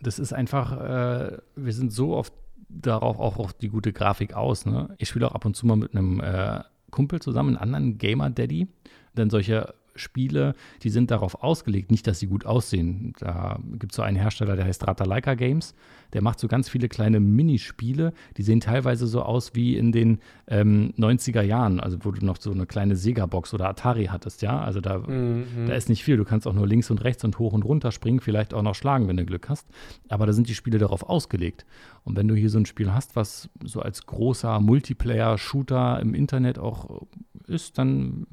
Das 0.00 0.18
ist 0.18 0.32
einfach, 0.32 0.73
äh, 0.80 1.38
wir 1.56 1.73
sind 1.73 1.92
so 1.92 2.14
oft 2.14 2.32
darauf 2.68 3.18
auch 3.18 3.38
auf 3.38 3.54
die 3.54 3.68
gute 3.68 3.92
Grafik 3.92 4.35
aus. 4.35 4.66
Ne? 4.66 4.94
Ich 4.99 5.08
spiele 5.08 5.26
auch 5.28 5.35
ab 5.35 5.44
und 5.44 5.56
zu 5.56 5.66
mal 5.66 5.76
mit 5.76 5.94
einem 5.94 6.20
äh, 6.20 6.62
Kumpel 6.90 7.20
zusammen, 7.20 7.56
einen 7.56 7.75
anderen 7.75 7.99
Gamer-Daddy. 7.99 8.68
Denn 9.16 9.30
solche 9.30 9.75
Spiele, 9.98 10.54
die 10.82 10.90
sind 10.90 11.10
darauf 11.10 11.42
ausgelegt, 11.42 11.90
nicht, 11.90 12.06
dass 12.06 12.18
sie 12.18 12.26
gut 12.26 12.46
aussehen. 12.46 13.12
Da 13.18 13.58
gibt 13.78 13.92
es 13.92 13.96
so 13.96 14.02
einen 14.02 14.16
Hersteller, 14.16 14.56
der 14.56 14.64
heißt 14.64 14.86
Ratalaika 14.86 15.34
Games. 15.34 15.74
Der 16.12 16.22
macht 16.22 16.38
so 16.38 16.46
ganz 16.48 16.68
viele 16.68 16.88
kleine 16.88 17.18
Minispiele, 17.20 18.12
die 18.36 18.42
sehen 18.42 18.60
teilweise 18.60 19.06
so 19.06 19.22
aus 19.22 19.54
wie 19.54 19.76
in 19.76 19.90
den 19.92 20.20
ähm, 20.46 20.92
90er 20.96 21.42
Jahren, 21.42 21.80
also 21.80 21.98
wo 22.02 22.10
du 22.12 22.24
noch 22.24 22.36
so 22.40 22.52
eine 22.52 22.64
kleine 22.66 22.94
Sega-Box 22.96 23.52
oder 23.54 23.68
Atari 23.68 24.06
hattest, 24.06 24.42
ja. 24.42 24.60
Also 24.60 24.80
da, 24.80 24.98
Mhm. 24.98 25.66
da 25.66 25.74
ist 25.74 25.88
nicht 25.88 26.04
viel. 26.04 26.16
Du 26.16 26.24
kannst 26.24 26.46
auch 26.46 26.52
nur 26.52 26.66
links 26.66 26.90
und 26.90 27.02
rechts 27.04 27.24
und 27.24 27.38
hoch 27.38 27.52
und 27.52 27.64
runter 27.64 27.90
springen, 27.92 28.20
vielleicht 28.20 28.54
auch 28.54 28.62
noch 28.62 28.74
schlagen, 28.74 29.08
wenn 29.08 29.16
du 29.16 29.24
Glück 29.26 29.48
hast. 29.48 29.66
Aber 30.08 30.26
da 30.26 30.32
sind 30.32 30.48
die 30.48 30.54
Spiele 30.54 30.78
darauf 30.78 31.02
ausgelegt. 31.08 31.66
Und 32.04 32.16
wenn 32.16 32.28
du 32.28 32.34
hier 32.36 32.50
so 32.50 32.58
ein 32.58 32.66
Spiel 32.66 32.92
hast, 32.94 33.16
was 33.16 33.48
so 33.64 33.80
als 33.80 34.06
großer 34.06 34.60
Multiplayer-Shooter 34.60 36.00
im 36.00 36.14
Internet 36.14 36.58
auch 36.58 37.02
ist, 37.46 37.78
dann 37.78 38.26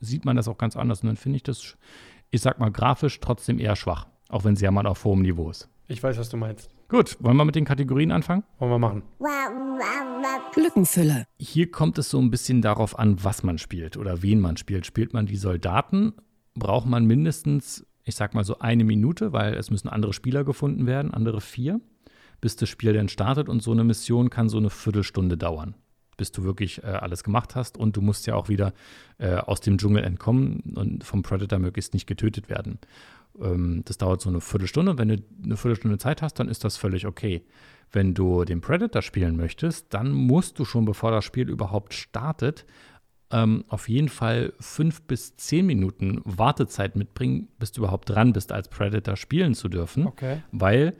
sieht 0.00 0.24
man 0.24 0.36
das 0.36 0.48
auch 0.48 0.58
ganz 0.58 0.76
anders. 0.76 1.02
Und 1.02 1.08
dann 1.08 1.16
finde 1.16 1.36
ich 1.36 1.42
das, 1.42 1.76
ich 2.30 2.40
sag 2.40 2.58
mal, 2.58 2.70
grafisch 2.70 3.20
trotzdem 3.20 3.58
eher 3.58 3.76
schwach. 3.76 4.06
Auch 4.28 4.44
wenn 4.44 4.56
sie 4.56 4.64
ja 4.64 4.70
mal 4.70 4.86
auf 4.86 5.04
hohem 5.04 5.22
Niveau 5.22 5.50
ist. 5.50 5.68
Ich 5.86 6.02
weiß, 6.02 6.18
was 6.18 6.28
du 6.28 6.36
meinst. 6.36 6.70
Gut, 6.88 7.16
wollen 7.20 7.36
wir 7.36 7.44
mit 7.44 7.54
den 7.54 7.64
Kategorien 7.64 8.12
anfangen? 8.12 8.44
Wollen 8.58 8.70
wir 8.72 8.78
machen. 8.78 9.02
Lückenfüller. 10.56 11.24
Hier 11.38 11.70
kommt 11.70 11.98
es 11.98 12.10
so 12.10 12.18
ein 12.18 12.30
bisschen 12.30 12.62
darauf 12.62 12.98
an, 12.98 13.22
was 13.22 13.42
man 13.42 13.58
spielt 13.58 13.96
oder 13.96 14.22
wen 14.22 14.40
man 14.40 14.56
spielt. 14.56 14.86
Spielt 14.86 15.12
man 15.12 15.26
die 15.26 15.36
Soldaten, 15.36 16.12
braucht 16.54 16.86
man 16.86 17.06
mindestens, 17.06 17.86
ich 18.04 18.16
sag 18.16 18.34
mal 18.34 18.44
so 18.44 18.58
eine 18.58 18.84
Minute, 18.84 19.32
weil 19.32 19.54
es 19.54 19.70
müssen 19.70 19.88
andere 19.88 20.12
Spieler 20.12 20.44
gefunden 20.44 20.86
werden, 20.86 21.12
andere 21.12 21.40
vier, 21.40 21.80
bis 22.40 22.56
das 22.56 22.68
Spiel 22.68 22.92
dann 22.92 23.08
startet 23.08 23.48
und 23.48 23.62
so 23.62 23.72
eine 23.72 23.84
Mission 23.84 24.30
kann 24.30 24.48
so 24.48 24.58
eine 24.58 24.70
Viertelstunde 24.70 25.36
dauern, 25.36 25.74
bis 26.18 26.30
du 26.32 26.44
wirklich 26.44 26.82
äh, 26.82 26.88
alles 26.88 27.24
gemacht 27.24 27.54
hast 27.54 27.78
und 27.78 27.96
du 27.96 28.02
musst 28.02 28.26
ja 28.26 28.34
auch 28.34 28.50
wieder 28.50 28.74
äh, 29.16 29.36
aus 29.36 29.62
dem 29.62 29.78
Dschungel 29.78 30.04
entkommen 30.04 30.60
und 30.76 31.04
vom 31.04 31.22
Predator 31.22 31.58
möglichst 31.58 31.94
nicht 31.94 32.06
getötet 32.06 32.50
werden. 32.50 32.78
Ähm, 33.40 33.82
das 33.86 33.96
dauert 33.96 34.20
so 34.20 34.28
eine 34.28 34.42
Viertelstunde 34.42 34.90
und 34.92 34.98
wenn 34.98 35.08
du 35.08 35.16
eine 35.42 35.56
Viertelstunde 35.56 35.96
Zeit 35.96 36.20
hast, 36.20 36.34
dann 36.34 36.48
ist 36.48 36.64
das 36.64 36.76
völlig 36.76 37.06
okay. 37.06 37.42
Wenn 37.90 38.12
du 38.12 38.44
den 38.44 38.60
Predator 38.60 39.00
spielen 39.00 39.36
möchtest, 39.36 39.94
dann 39.94 40.12
musst 40.12 40.58
du 40.58 40.66
schon, 40.66 40.84
bevor 40.84 41.10
das 41.10 41.24
Spiel 41.24 41.48
überhaupt 41.48 41.94
startet, 41.94 42.66
ähm, 43.30 43.64
auf 43.68 43.88
jeden 43.88 44.08
Fall 44.08 44.52
fünf 44.58 45.02
bis 45.02 45.36
zehn 45.36 45.66
Minuten 45.66 46.20
Wartezeit 46.24 46.96
mitbringen, 46.96 47.48
bis 47.58 47.72
du 47.72 47.82
überhaupt 47.82 48.10
dran 48.10 48.32
bist, 48.32 48.52
als 48.52 48.68
Predator 48.68 49.16
spielen 49.16 49.54
zu 49.54 49.68
dürfen. 49.68 50.06
Okay. 50.06 50.42
Weil 50.52 50.94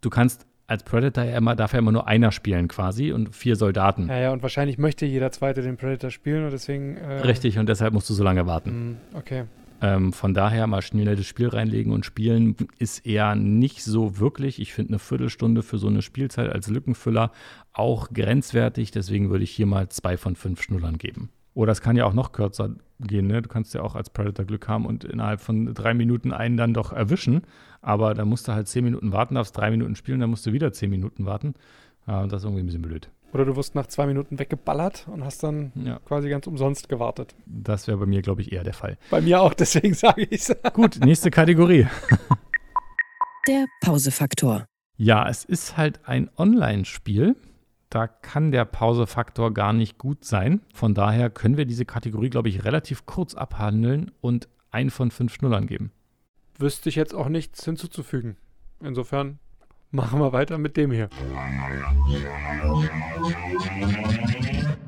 du 0.00 0.10
kannst 0.10 0.46
als 0.70 0.84
Predator 0.84 1.24
ja 1.24 1.36
immer, 1.36 1.56
darf 1.56 1.72
ja 1.72 1.80
immer 1.80 1.90
nur 1.92 2.06
einer 2.06 2.30
spielen 2.30 2.68
quasi 2.68 3.10
und 3.12 3.34
vier 3.34 3.56
Soldaten. 3.56 4.08
Ja, 4.08 4.18
ja, 4.20 4.32
und 4.32 4.42
wahrscheinlich 4.42 4.78
möchte 4.78 5.04
jeder 5.04 5.32
Zweite 5.32 5.62
den 5.62 5.76
Predator 5.76 6.10
spielen 6.10 6.44
und 6.44 6.52
deswegen. 6.52 6.96
Äh, 6.96 7.22
Richtig, 7.22 7.58
und 7.58 7.68
deshalb 7.68 7.92
musst 7.92 8.08
du 8.08 8.14
so 8.14 8.22
lange 8.22 8.46
warten. 8.46 8.98
mh, 9.12 9.18
Okay. 9.18 9.44
Ähm, 9.82 10.12
von 10.12 10.34
daher 10.34 10.66
mal 10.66 10.82
schnell 10.82 11.16
das 11.16 11.26
Spiel 11.26 11.48
reinlegen 11.48 11.92
und 11.92 12.04
spielen 12.04 12.54
ist 12.78 13.06
eher 13.06 13.34
nicht 13.34 13.82
so 13.82 14.18
wirklich. 14.18 14.60
Ich 14.60 14.74
finde 14.74 14.90
eine 14.90 14.98
Viertelstunde 14.98 15.62
für 15.62 15.78
so 15.78 15.86
eine 15.88 16.02
Spielzeit 16.02 16.50
als 16.50 16.68
Lückenfüller 16.68 17.32
auch 17.72 18.10
grenzwertig. 18.12 18.90
Deswegen 18.90 19.30
würde 19.30 19.44
ich 19.44 19.50
hier 19.50 19.64
mal 19.66 19.88
zwei 19.88 20.18
von 20.18 20.36
fünf 20.36 20.62
Schnullern 20.62 20.98
geben. 20.98 21.30
Oder 21.54 21.72
es 21.72 21.80
kann 21.80 21.96
ja 21.96 22.04
auch 22.04 22.12
noch 22.14 22.32
kürzer 22.32 22.70
gehen. 23.00 23.26
Ne? 23.26 23.42
Du 23.42 23.48
kannst 23.48 23.74
ja 23.74 23.82
auch 23.82 23.94
als 23.96 24.10
Predator 24.10 24.44
Glück 24.44 24.68
haben 24.68 24.86
und 24.86 25.04
innerhalb 25.04 25.40
von 25.40 25.74
drei 25.74 25.94
Minuten 25.94 26.32
einen 26.32 26.56
dann 26.56 26.74
doch 26.74 26.92
erwischen. 26.92 27.42
Aber 27.82 28.14
dann 28.14 28.28
musst 28.28 28.46
du 28.48 28.52
halt 28.52 28.68
zehn 28.68 28.84
Minuten 28.84 29.12
warten, 29.12 29.34
darfst 29.34 29.56
drei 29.56 29.70
Minuten 29.70 29.96
spielen, 29.96 30.20
dann 30.20 30.30
musst 30.30 30.46
du 30.46 30.52
wieder 30.52 30.72
zehn 30.72 30.90
Minuten 30.90 31.26
warten. 31.26 31.54
Das 32.06 32.32
ist 32.32 32.44
irgendwie 32.44 32.62
ein 32.62 32.66
bisschen 32.66 32.82
blöd. 32.82 33.10
Oder 33.32 33.44
du 33.44 33.54
wirst 33.56 33.74
nach 33.76 33.86
zwei 33.86 34.06
Minuten 34.06 34.38
weggeballert 34.40 35.06
und 35.12 35.24
hast 35.24 35.42
dann 35.44 35.70
Ja, 35.76 35.98
quasi 36.04 36.28
ganz 36.28 36.46
umsonst 36.48 36.88
gewartet. 36.88 37.34
das 37.46 37.86
wäre 37.86 37.96
bei 37.98 38.06
mir, 38.06 38.22
glaube 38.22 38.42
ich, 38.42 38.52
eher 38.52 38.64
der 38.64 38.72
Fall. 38.74 38.96
Bei 39.10 39.20
mir 39.20 39.40
auch, 39.40 39.54
deswegen 39.54 39.94
sage 39.94 40.22
ich 40.22 40.48
es. 40.48 40.56
Gut, 40.72 40.98
nächste 41.04 41.30
Kategorie. 41.30 41.86
Der 43.48 43.66
Pausefaktor. 43.80 44.66
Ja, 44.96 45.28
es 45.28 45.44
ist 45.44 45.76
halt 45.76 46.00
ein 46.06 46.28
Online-Spiel. 46.36 47.36
Da 47.90 48.06
kann 48.06 48.52
der 48.52 48.64
Pausefaktor 48.66 49.52
gar 49.52 49.72
nicht 49.72 49.98
gut 49.98 50.24
sein. 50.24 50.60
Von 50.72 50.94
daher 50.94 51.28
können 51.28 51.56
wir 51.56 51.66
diese 51.66 51.84
Kategorie, 51.84 52.30
glaube 52.30 52.48
ich, 52.48 52.64
relativ 52.64 53.04
kurz 53.04 53.34
abhandeln 53.34 54.12
und 54.20 54.48
ein 54.70 54.90
von 54.90 55.10
fünf 55.10 55.34
Schnullern 55.34 55.66
geben. 55.66 55.90
Wüsste 56.56 56.88
ich 56.88 56.94
jetzt 56.94 57.12
auch 57.16 57.28
nichts 57.28 57.64
hinzuzufügen. 57.64 58.36
Insofern 58.78 59.40
machen 59.90 60.20
wir 60.20 60.32
weiter 60.32 60.56
mit 60.56 60.76
dem 60.76 60.92
hier. 60.92 61.08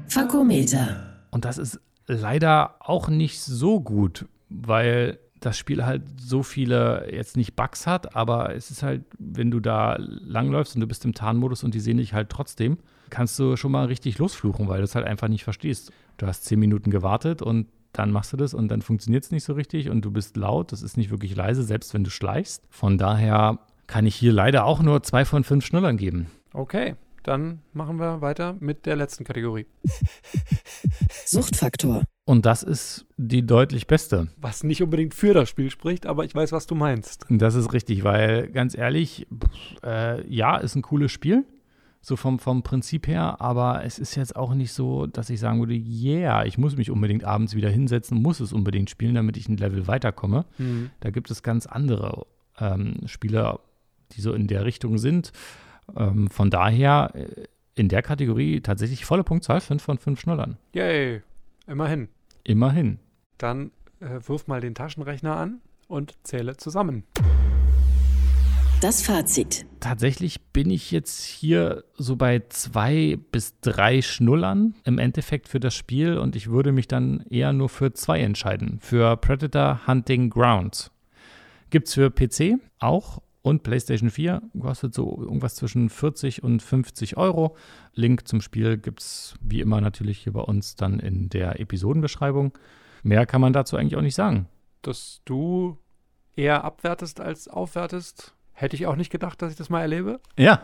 Fakometer. 0.07 1.25
Und 1.33 1.45
das 1.45 1.59
ist 1.59 1.81
leider 2.07 2.77
auch 2.79 3.09
nicht 3.09 3.41
so 3.41 3.81
gut, 3.81 4.29
weil 4.49 5.19
das 5.45 5.59
Spiel 5.59 5.85
halt 5.85 6.03
so 6.19 6.43
viele 6.43 7.09
jetzt 7.13 7.37
nicht 7.37 7.57
Bugs 7.57 7.87
hat, 7.87 8.17
aber 8.17 8.55
es 8.55 8.71
ist 8.71 8.83
halt, 8.83 9.05
wenn 9.19 9.51
du 9.51 9.61
da 9.61 9.97
langläufst 9.99 10.75
und 10.75 10.81
du 10.81 10.87
bist 10.87 11.05
im 11.05 11.15
Tarnmodus 11.15 11.65
und 11.65 11.75
die 11.75 11.81
sehen 11.81 11.99
dich 11.99 12.15
halt 12.15 12.31
trotzdem, 12.31 12.79
kannst 13.11 13.39
du 13.39 13.57
schon 13.57 13.73
mal 13.73 13.87
richtig 13.87 14.19
losfluchen, 14.19 14.69
weil 14.69 14.79
du 14.79 14.85
es 14.85 14.95
halt 14.95 15.07
einfach 15.07 15.29
nicht 15.29 15.45
verstehst. 15.45 15.93
Du 16.17 16.27
hast 16.27 16.45
zehn 16.45 16.59
Minuten 16.59 16.91
gewartet 16.91 17.43
und 17.43 17.67
dann 17.93 18.11
machst 18.11 18.33
du 18.33 18.37
das 18.37 18.55
und 18.55 18.69
dann 18.69 18.81
funktioniert 18.81 19.25
es 19.25 19.31
nicht 19.31 19.45
so 19.45 19.53
richtig 19.53 19.91
und 19.91 20.03
du 20.05 20.11
bist 20.11 20.37
laut, 20.37 20.73
das 20.73 20.83
ist 20.83 20.97
nicht 20.97 21.11
wirklich 21.11 21.37
leise, 21.37 21.63
selbst 21.63 21.93
wenn 21.93 22.05
du 22.05 22.11
schleichst. 22.11 22.65
Von 22.71 22.97
daher 22.97 23.59
kann 23.87 24.07
ich 24.07 24.15
hier 24.15 24.33
leider 24.33 24.65
auch 24.65 24.81
nur 24.81 25.03
zwei 25.03 25.25
von 25.25 25.45
fünf 25.45 25.67
Schnullern 25.67 25.97
geben. 25.97 26.29
Okay, 26.55 26.95
dann 27.23 27.61
machen 27.73 27.99
wir 27.99 28.21
weiter 28.21 28.57
mit 28.61 28.87
der 28.87 28.97
letzten 28.97 29.25
Kategorie. 29.25 29.67
Suchtfaktor. 31.27 32.05
Und 32.25 32.47
das 32.47 32.63
ist 32.63 33.07
die 33.17 33.45
deutlich 33.45 33.89
beste. 33.89 34.29
Was 34.37 34.63
nicht 34.63 34.83
unbedingt 34.83 35.15
für 35.15 35.35
das 35.35 35.49
Spiel 35.49 35.71
spricht, 35.71 36.07
aber 36.07 36.25
ich 36.25 36.35
weiß, 36.35 36.53
was 36.53 36.67
du 36.67 36.75
meinst. 36.75 37.27
Das 37.29 37.57
ist 37.57 37.73
richtig, 37.73 38.05
weil 38.05 38.49
ganz 38.49 38.77
ehrlich, 38.77 39.27
pff, 39.33 39.83
äh, 39.85 40.27
ja, 40.29 40.57
ist 40.57 40.77
ein 40.77 40.83
cooles 40.83 41.11
Spiel, 41.11 41.45
so 42.01 42.15
vom, 42.15 42.39
vom 42.39 42.63
Prinzip 42.63 43.09
her, 43.09 43.41
aber 43.41 43.85
es 43.85 43.99
ist 43.99 44.15
jetzt 44.15 44.37
auch 44.37 44.55
nicht 44.55 44.73
so, 44.73 45.07
dass 45.07 45.31
ich 45.31 45.41
sagen 45.41 45.59
würde, 45.59 45.75
yeah, 45.75 46.45
ich 46.45 46.59
muss 46.59 46.77
mich 46.77 46.91
unbedingt 46.91 47.25
abends 47.25 47.57
wieder 47.57 47.71
hinsetzen, 47.71 48.23
muss 48.23 48.39
es 48.39 48.53
unbedingt 48.53 48.89
spielen, 48.89 49.17
damit 49.17 49.37
ich 49.37 49.49
ein 49.49 49.57
Level 49.57 49.89
weiterkomme. 49.89 50.45
Da 51.01 51.11
gibt 51.11 51.31
es 51.31 51.43
ganz 51.43 51.67
andere 51.67 52.27
ähm, 52.59 52.99
Spiele, 53.07 53.59
die 54.13 54.21
so 54.21 54.33
in 54.33 54.47
der 54.47 54.65
Richtung 54.65 54.99
sind. 54.99 55.33
Ähm, 55.97 56.29
von 56.31 56.51
daher 56.51 57.11
äh, 57.15 57.27
in 57.75 57.89
der 57.89 58.03
Kategorie 58.03 58.61
tatsächlich 58.61 59.05
volle 59.05 59.25
Punktzahl, 59.25 59.61
5 59.61 59.83
von 59.83 59.99
5 59.99 60.21
Schnullern. 60.21 60.59
Yay, 60.75 61.23
immerhin. 61.67 62.09
Immerhin. 62.45 62.99
Dann 63.39 63.71
äh, 64.01 64.21
wirf 64.27 64.47
mal 64.47 64.61
den 64.61 64.75
Taschenrechner 64.75 65.37
an 65.37 65.61
und 65.89 66.15
zähle 66.23 66.57
zusammen. 66.57 67.05
Das 68.81 69.01
Fazit. 69.01 69.65
Tatsächlich 69.79 70.41
bin 70.53 70.69
ich 70.69 70.91
jetzt 70.91 71.23
hier 71.23 71.85
so 71.95 72.17
bei 72.17 72.43
zwei 72.49 73.17
bis 73.31 73.61
drei 73.61 74.03
Schnullern 74.03 74.75
im 74.83 74.99
Endeffekt 74.99 75.49
für 75.49 75.61
das 75.61 75.73
Spiel 75.73 76.19
und 76.19 76.35
ich 76.35 76.51
würde 76.51 76.73
mich 76.73 76.89
dann 76.89 77.25
eher 77.31 77.53
nur 77.53 77.69
für 77.69 77.93
zwei 77.93 78.21
entscheiden. 78.21 78.81
Für 78.81 79.17
Predator 79.17 79.87
Hunting 79.87 80.31
Grounds. 80.31 80.91
Gibt 81.71 81.87
es 81.87 81.95
für 81.95 82.11
PC 82.11 82.59
auch 82.81 83.23
und 83.43 83.63
PlayStation 83.63 84.11
4. 84.11 84.43
Kostet 84.61 84.95
so 84.95 85.21
irgendwas 85.21 85.57
zwischen 85.57 85.91
40 85.91 86.43
und 86.43 86.63
50 86.63 87.17
Euro. 87.17 87.57
Link 87.95 88.27
zum 88.27 88.41
Spiel 88.41 88.79
gibt 88.79 89.01
es 89.01 89.35
wie 89.41 89.61
immer 89.61 89.81
natürlich 89.81 90.19
hier 90.19 90.33
bei 90.33 90.43
uns 90.43 90.77
dann 90.77 91.01
in 91.01 91.29
der 91.29 91.61
Episodenbeschreibung. 91.61 92.57
Mehr 93.03 93.27
kann 93.27 93.41
man 93.41 93.53
dazu 93.53 93.77
eigentlich 93.77 93.97
auch 93.97 94.03
nicht 94.03 94.15
sagen. 94.15 94.49
Dass 94.83 95.21
du 95.25 95.79
eher 96.37 96.65
abwertest 96.65 97.21
als 97.21 97.49
aufwertest, 97.49 98.35
Hätte 98.55 98.77
ich 98.77 98.87
auch 98.87 98.97
nicht 98.97 99.11
gedacht, 99.11 99.41
dass 99.43 99.51
ich 99.51 99.59
das 99.59 99.71
mal 99.71 99.81
erlebe. 99.81 100.21
Ja, 100.39 100.63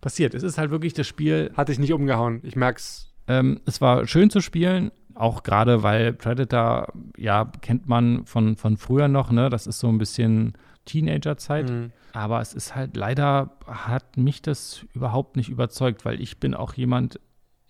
passiert. 0.00 0.34
Es 0.34 0.42
ist 0.42 0.58
halt 0.58 0.70
wirklich 0.70 0.94
das 0.94 1.06
Spiel. 1.06 1.50
Hatte 1.56 1.72
ich 1.72 1.78
nicht 1.78 1.92
umgehauen. 1.92 2.40
Ich 2.44 2.54
merk's. 2.54 3.12
Ähm, 3.26 3.60
es 3.66 3.80
war 3.80 4.06
schön 4.06 4.30
zu 4.30 4.40
spielen, 4.40 4.92
auch 5.14 5.42
gerade 5.42 5.82
weil 5.82 6.12
Predator, 6.12 6.92
ja, 7.16 7.50
kennt 7.60 7.88
man 7.88 8.24
von, 8.26 8.56
von 8.56 8.76
früher 8.76 9.08
noch, 9.08 9.30
ne? 9.30 9.50
Das 9.50 9.66
ist 9.66 9.78
so 9.78 9.88
ein 9.88 9.98
bisschen 9.98 10.52
Teenagerzeit. 10.84 11.70
Mhm. 11.70 11.92
Aber 12.12 12.40
es 12.40 12.54
ist 12.54 12.74
halt 12.74 12.96
leider, 12.96 13.56
hat 13.66 14.16
mich 14.16 14.42
das 14.42 14.84
überhaupt 14.94 15.36
nicht 15.36 15.48
überzeugt, 15.48 16.04
weil 16.04 16.20
ich 16.20 16.38
bin 16.38 16.54
auch 16.54 16.74
jemand, 16.74 17.20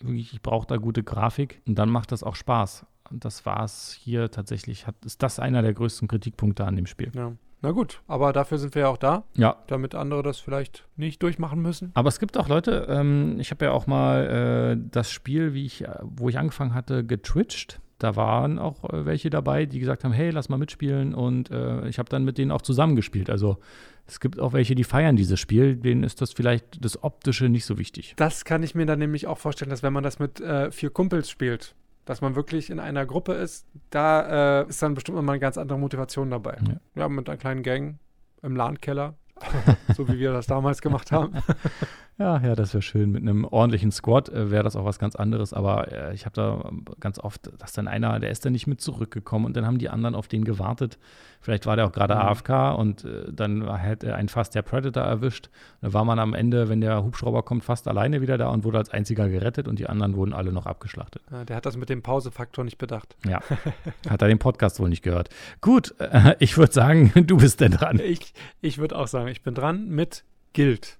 wirklich, 0.01 0.33
ich 0.33 0.42
brauche 0.42 0.66
da 0.66 0.77
gute 0.77 1.03
Grafik 1.03 1.61
und 1.66 1.79
dann 1.79 1.90
macht 1.90 2.12
das 2.12 2.23
auch 2.23 2.37
Spaß. 2.37 2.87
Und 3.11 3.25
das 3.25 3.44
war 3.44 3.64
es 3.64 3.92
hier 3.92 4.31
tatsächlich, 4.31 4.87
hat, 4.87 4.94
ist 5.05 5.23
das 5.23 5.38
einer 5.40 5.62
der 5.62 5.75
größten 5.75 6.09
Kritikpunkte 6.09 6.64
an 6.64 6.77
dem 6.77 6.87
Spiel. 6.87 7.11
Ja. 7.14 7.33
Na 7.62 7.73
gut, 7.73 8.01
aber 8.07 8.33
dafür 8.33 8.57
sind 8.57 8.75
wir 8.75 8.83
ja 8.83 8.88
auch 8.88 8.96
da, 8.96 9.25
Ja, 9.35 9.57
damit 9.66 9.94
andere 9.94 10.23
das 10.23 10.38
vielleicht 10.38 10.87
nicht 10.96 11.23
durchmachen 11.23 11.61
müssen. 11.61 11.90
Aber 11.92 12.09
es 12.09 12.18
gibt 12.18 12.38
auch 12.38 12.49
Leute, 12.49 12.87
ähm, 12.88 13.38
ich 13.38 13.51
habe 13.51 13.66
ja 13.66 13.73
auch 13.73 13.87
mal 13.87 14.77
äh, 14.79 14.88
das 14.90 15.11
Spiel, 15.11 15.53
wie 15.53 15.66
ich, 15.66 15.85
äh, 15.85 15.94
wo 16.01 16.31
ich 16.31 16.38
angefangen 16.38 16.73
hatte, 16.73 17.05
getwitcht. 17.05 17.81
Da 18.01 18.17
waren 18.17 18.59
auch 18.59 18.83
äh, 18.85 19.05
welche 19.05 19.31
dabei, 19.31 19.67
die 19.67 19.79
gesagt 19.79 20.05
haben, 20.05 20.13
hey, 20.13 20.31
lass 20.31 20.49
mal 20.49 20.57
mitspielen. 20.57 21.15
Und 21.15 21.51
äh, 21.51 21.87
ich 21.87 21.99
habe 21.99 22.09
dann 22.09 22.25
mit 22.25 22.39
denen 22.39 22.51
auch 22.51 22.63
zusammengespielt. 22.63 23.31
Also 23.31 23.59
es 24.07 24.19
gibt 24.21 24.41
auch 24.41 24.55
welche, 24.55 24.75
die 24.75 24.85
feiern 24.85 25.17
dieses 25.17 25.39
Spiel. 25.39 25.77
Denen 25.77 26.03
ist 26.03 26.21
das 26.21 26.33
vielleicht 26.33 26.83
das 26.85 27.03
Optische 27.05 27.49
nicht 27.49 27.67
so 27.67 27.79
wichtig. 27.79 28.15
Das 28.17 28.45
kann 28.45 28.63
ich 28.63 28.75
mir 28.75 28.87
dann 28.87 28.99
nämlich 28.99 29.27
auch 29.27 29.39
vorstellen, 29.39 29.71
dass 29.71 29.83
wenn 29.83 29.93
man 29.93 30.03
das 30.03 30.19
mit 30.19 30.41
äh, 30.41 30.71
vier 30.71 30.91
Kumpels 30.91 31.29
spielt, 31.31 31.75
dass 32.07 32.23
man 32.23 32.35
wirklich 32.35 32.71
in 32.71 32.81
einer 32.81 33.05
Gruppe 33.05 33.35
ist, 33.35 33.67
da 33.91 34.63
äh, 34.63 34.69
ist 34.69 34.83
dann 34.83 34.95
bestimmt 34.95 35.19
immer 35.19 35.33
eine 35.33 35.41
ganz 35.41 35.59
andere 35.59 35.79
Motivation 35.79 36.31
dabei. 36.31 36.57
Ja. 36.67 37.03
Ja, 37.03 37.09
mit 37.09 37.29
einer 37.29 37.37
kleinen 37.37 37.63
Gang 37.63 37.99
im 38.43 38.57
LAN-Keller, 38.57 39.15
so 39.95 40.09
wie 40.09 40.19
wir 40.19 40.33
das 40.33 40.47
damals 40.47 40.81
gemacht 40.81 41.13
haben. 41.13 41.35
Ja, 42.20 42.38
ja, 42.38 42.54
das 42.54 42.74
wäre 42.74 42.83
schön. 42.83 43.11
Mit 43.12 43.22
einem 43.22 43.46
ordentlichen 43.46 43.90
Squad 43.90 44.28
äh, 44.28 44.50
wäre 44.50 44.62
das 44.62 44.76
auch 44.76 44.85
was 44.85 44.98
ganz 44.98 45.16
anderes. 45.16 45.54
Aber 45.54 45.90
äh, 45.90 46.12
ich 46.12 46.26
habe 46.26 46.35
da 46.35 46.62
ähm, 46.68 46.85
ganz 47.00 47.18
oft, 47.18 47.50
dass 47.59 47.72
dann 47.72 47.88
einer, 47.88 48.20
der 48.20 48.30
ist 48.30 48.44
dann 48.44 48.52
nicht 48.52 48.66
mit 48.66 48.83
zurückgekommen 48.83 49.46
und 49.46 49.56
dann 49.56 49.64
haben 49.64 49.78
die 49.78 49.88
anderen 49.88 50.14
auf 50.14 50.28
den 50.28 50.44
gewartet. 50.44 50.98
Vielleicht 51.40 51.64
war 51.64 51.76
der 51.76 51.87
auch 51.87 51.92
gerade 51.92 52.14
Mhm. 52.16 52.20
AFK 52.20 52.50
und 52.76 53.06
äh, 53.06 53.33
dann 53.33 53.74
hätte 53.74 54.14
einen 54.14 54.28
fast 54.28 54.54
der 54.54 54.61
Predator 54.61 55.02
erwischt. 55.02 55.48
Da 55.80 55.94
war 55.94 56.04
man 56.04 56.18
am 56.18 56.35
Ende, 56.35 56.68
wenn 56.68 56.83
der 56.83 57.02
Hubschrauber 57.02 57.42
kommt, 57.42 57.64
fast 57.64 57.88
alleine 57.88 58.20
wieder 58.20 58.37
da 58.37 58.48
und 58.48 58.64
wurde 58.64 58.76
als 58.76 58.90
einziger 58.90 59.30
gerettet 59.30 59.66
und 59.66 59.78
die 59.78 59.88
anderen 59.88 60.14
wurden 60.14 60.35
alle 60.35 60.52
noch 60.52 60.66
abgeschlachtet. 60.66 61.22
Ja, 61.33 61.46
der 61.46 61.56
hat 61.56 61.64
das 61.64 61.78
mit 61.78 61.88
dem 61.88 62.02
Pausefaktor 62.02 62.64
nicht 62.64 62.76
bedacht. 62.76 63.16
Ja, 63.26 63.40
hat 64.11 64.20
er 64.20 64.28
den 64.28 64.38
Podcast 64.38 64.78
wohl 64.78 64.90
nicht 64.90 65.02
gehört. 65.02 65.30
Gut, 65.62 65.94
äh, 65.98 66.37
ich 66.38 66.59
würde 66.59 66.74
sagen, 66.74 67.12
du 67.26 67.38
bist 67.38 67.62
denn 67.62 67.72
dran. 67.72 67.98
Ich, 67.98 68.35
ich 68.61 68.76
würde 68.76 68.98
auch 68.98 69.06
sagen, 69.06 69.28
ich 69.28 69.42
bin 69.42 69.54
dran 69.54 69.88
mit 69.88 70.22
Guild. 70.55 70.99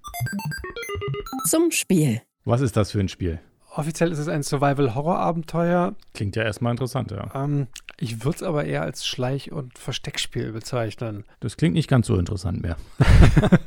Zum 1.47 1.71
Spiel. 1.71 2.21
Was 2.45 2.61
ist 2.61 2.77
das 2.77 2.91
für 2.91 2.99
ein 2.99 3.09
Spiel? 3.09 3.39
Offiziell 3.73 4.11
ist 4.11 4.19
es 4.19 4.27
ein 4.27 4.43
Survival-Horror-Abenteuer. 4.43 5.95
Klingt 6.13 6.35
ja 6.35 6.43
erstmal 6.43 6.71
interessant, 6.71 7.11
ja. 7.11 7.31
Ähm, 7.33 7.67
ich 7.97 8.23
würde 8.25 8.37
es 8.37 8.43
aber 8.43 8.65
eher 8.65 8.81
als 8.81 9.05
Schleich- 9.05 9.51
und 9.51 9.77
Versteckspiel 9.77 10.51
bezeichnen. 10.51 11.23
Das 11.39 11.55
klingt 11.55 11.75
nicht 11.75 11.89
ganz 11.89 12.07
so 12.07 12.17
interessant 12.17 12.61
mehr. 12.61 12.75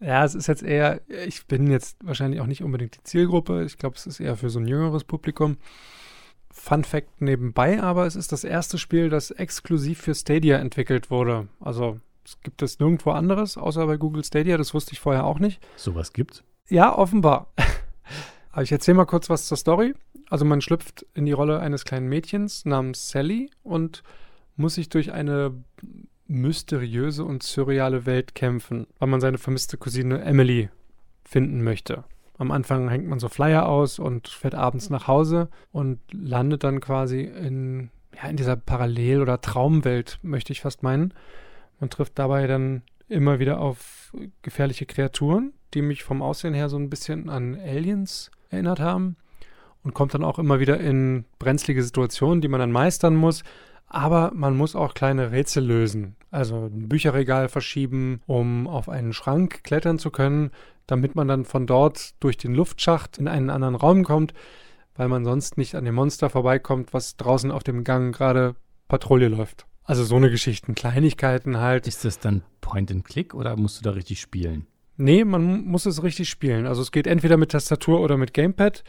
Ja, 0.00 0.22
es 0.22 0.34
ist 0.34 0.48
jetzt 0.48 0.62
eher, 0.62 1.00
ich 1.08 1.46
bin 1.46 1.70
jetzt 1.70 1.96
wahrscheinlich 2.04 2.40
auch 2.42 2.46
nicht 2.46 2.62
unbedingt 2.62 2.96
die 2.96 3.02
Zielgruppe. 3.04 3.64
Ich 3.64 3.78
glaube, 3.78 3.96
es 3.96 4.06
ist 4.06 4.20
eher 4.20 4.36
für 4.36 4.50
so 4.50 4.58
ein 4.58 4.66
jüngeres 4.66 5.04
Publikum. 5.04 5.56
Fun 6.50 6.84
Fact 6.84 7.22
nebenbei, 7.22 7.82
aber 7.82 8.06
es 8.06 8.14
ist 8.14 8.30
das 8.30 8.44
erste 8.44 8.76
Spiel, 8.76 9.08
das 9.08 9.30
exklusiv 9.30 10.02
für 10.02 10.14
Stadia 10.14 10.58
entwickelt 10.58 11.10
wurde. 11.10 11.48
Also 11.58 12.00
es 12.24 12.40
gibt 12.40 12.62
es 12.62 12.78
nirgendwo 12.78 13.10
anderes, 13.10 13.56
außer 13.56 13.86
bei 13.86 13.96
Google 13.96 14.24
Stadia. 14.24 14.56
Das 14.56 14.74
wusste 14.74 14.92
ich 14.92 15.00
vorher 15.00 15.24
auch 15.24 15.38
nicht. 15.38 15.60
Sowas 15.76 16.12
gibt's. 16.12 16.42
Ja, 16.68 16.96
offenbar. 16.96 17.52
Aber 18.52 18.62
ich 18.62 18.72
erzähle 18.72 18.96
mal 18.96 19.04
kurz 19.04 19.28
was 19.28 19.46
zur 19.46 19.56
Story. 19.56 19.94
Also 20.30 20.44
man 20.44 20.60
schlüpft 20.60 21.04
in 21.14 21.26
die 21.26 21.32
Rolle 21.32 21.60
eines 21.60 21.84
kleinen 21.84 22.08
Mädchens 22.08 22.64
namens 22.64 23.10
Sally 23.10 23.50
und 23.62 24.02
muss 24.56 24.76
sich 24.76 24.88
durch 24.88 25.12
eine 25.12 25.52
mysteriöse 26.26 27.24
und 27.24 27.42
surreale 27.42 28.06
Welt 28.06 28.34
kämpfen, 28.34 28.86
weil 28.98 29.08
man 29.08 29.20
seine 29.20 29.38
vermisste 29.38 29.76
Cousine 29.76 30.22
Emily 30.22 30.70
finden 31.24 31.62
möchte. 31.62 32.04
Am 32.38 32.50
Anfang 32.50 32.88
hängt 32.88 33.06
man 33.06 33.18
so 33.18 33.28
Flyer 33.28 33.68
aus 33.68 33.98
und 33.98 34.28
fährt 34.28 34.54
abends 34.54 34.90
nach 34.90 35.06
Hause 35.06 35.48
und 35.70 36.00
landet 36.12 36.64
dann 36.64 36.80
quasi 36.80 37.22
in, 37.22 37.90
ja, 38.16 38.28
in 38.28 38.36
dieser 38.36 38.56
Parallel- 38.56 39.20
oder 39.20 39.40
Traumwelt, 39.40 40.18
möchte 40.22 40.52
ich 40.52 40.62
fast 40.62 40.82
meinen. 40.82 41.14
Man 41.80 41.90
trifft 41.90 42.18
dabei 42.18 42.46
dann 42.46 42.82
immer 43.08 43.38
wieder 43.38 43.60
auf 43.60 44.12
gefährliche 44.42 44.86
Kreaturen, 44.86 45.52
die 45.74 45.82
mich 45.82 46.04
vom 46.04 46.22
Aussehen 46.22 46.54
her 46.54 46.68
so 46.68 46.76
ein 46.76 46.90
bisschen 46.90 47.28
an 47.28 47.54
Aliens 47.54 48.30
erinnert 48.50 48.80
haben. 48.80 49.16
Und 49.82 49.92
kommt 49.92 50.14
dann 50.14 50.24
auch 50.24 50.38
immer 50.38 50.60
wieder 50.60 50.80
in 50.80 51.26
brenzlige 51.38 51.82
Situationen, 51.82 52.40
die 52.40 52.48
man 52.48 52.60
dann 52.60 52.72
meistern 52.72 53.14
muss. 53.14 53.42
Aber 53.86 54.32
man 54.34 54.56
muss 54.56 54.74
auch 54.74 54.94
kleine 54.94 55.30
Rätsel 55.30 55.62
lösen. 55.62 56.16
Also 56.30 56.66
ein 56.66 56.88
Bücherregal 56.88 57.48
verschieben, 57.48 58.22
um 58.26 58.66
auf 58.66 58.88
einen 58.88 59.12
Schrank 59.12 59.62
klettern 59.62 59.98
zu 59.98 60.10
können, 60.10 60.50
damit 60.86 61.14
man 61.14 61.28
dann 61.28 61.44
von 61.44 61.66
dort 61.66 62.14
durch 62.20 62.38
den 62.38 62.54
Luftschacht 62.54 63.18
in 63.18 63.28
einen 63.28 63.50
anderen 63.50 63.74
Raum 63.74 64.04
kommt, 64.04 64.32
weil 64.96 65.08
man 65.08 65.24
sonst 65.24 65.58
nicht 65.58 65.74
an 65.74 65.84
dem 65.84 65.94
Monster 65.96 66.30
vorbeikommt, 66.30 66.94
was 66.94 67.16
draußen 67.16 67.50
auf 67.50 67.62
dem 67.62 67.84
Gang 67.84 68.14
gerade 68.14 68.56
Patrouille 68.88 69.28
läuft. 69.28 69.66
Also 69.84 70.04
so 70.04 70.16
eine 70.16 70.30
Geschichten, 70.30 70.74
Kleinigkeiten 70.74 71.58
halt. 71.58 71.86
Ist 71.86 72.04
das 72.04 72.18
dann 72.18 72.42
Point 72.60 72.90
and 72.90 73.04
Click 73.04 73.34
oder 73.34 73.56
musst 73.56 73.78
du 73.80 73.82
da 73.84 73.90
richtig 73.90 74.20
spielen? 74.20 74.66
Nee, 74.96 75.24
man 75.24 75.42
mu- 75.42 75.56
muss 75.62 75.86
es 75.86 76.02
richtig 76.02 76.28
spielen. 76.30 76.66
Also 76.66 76.80
es 76.82 76.90
geht 76.92 77.06
entweder 77.06 77.36
mit 77.36 77.50
Tastatur 77.52 78.00
oder 78.00 78.16
mit 78.16 78.32
Gamepad. 78.32 78.82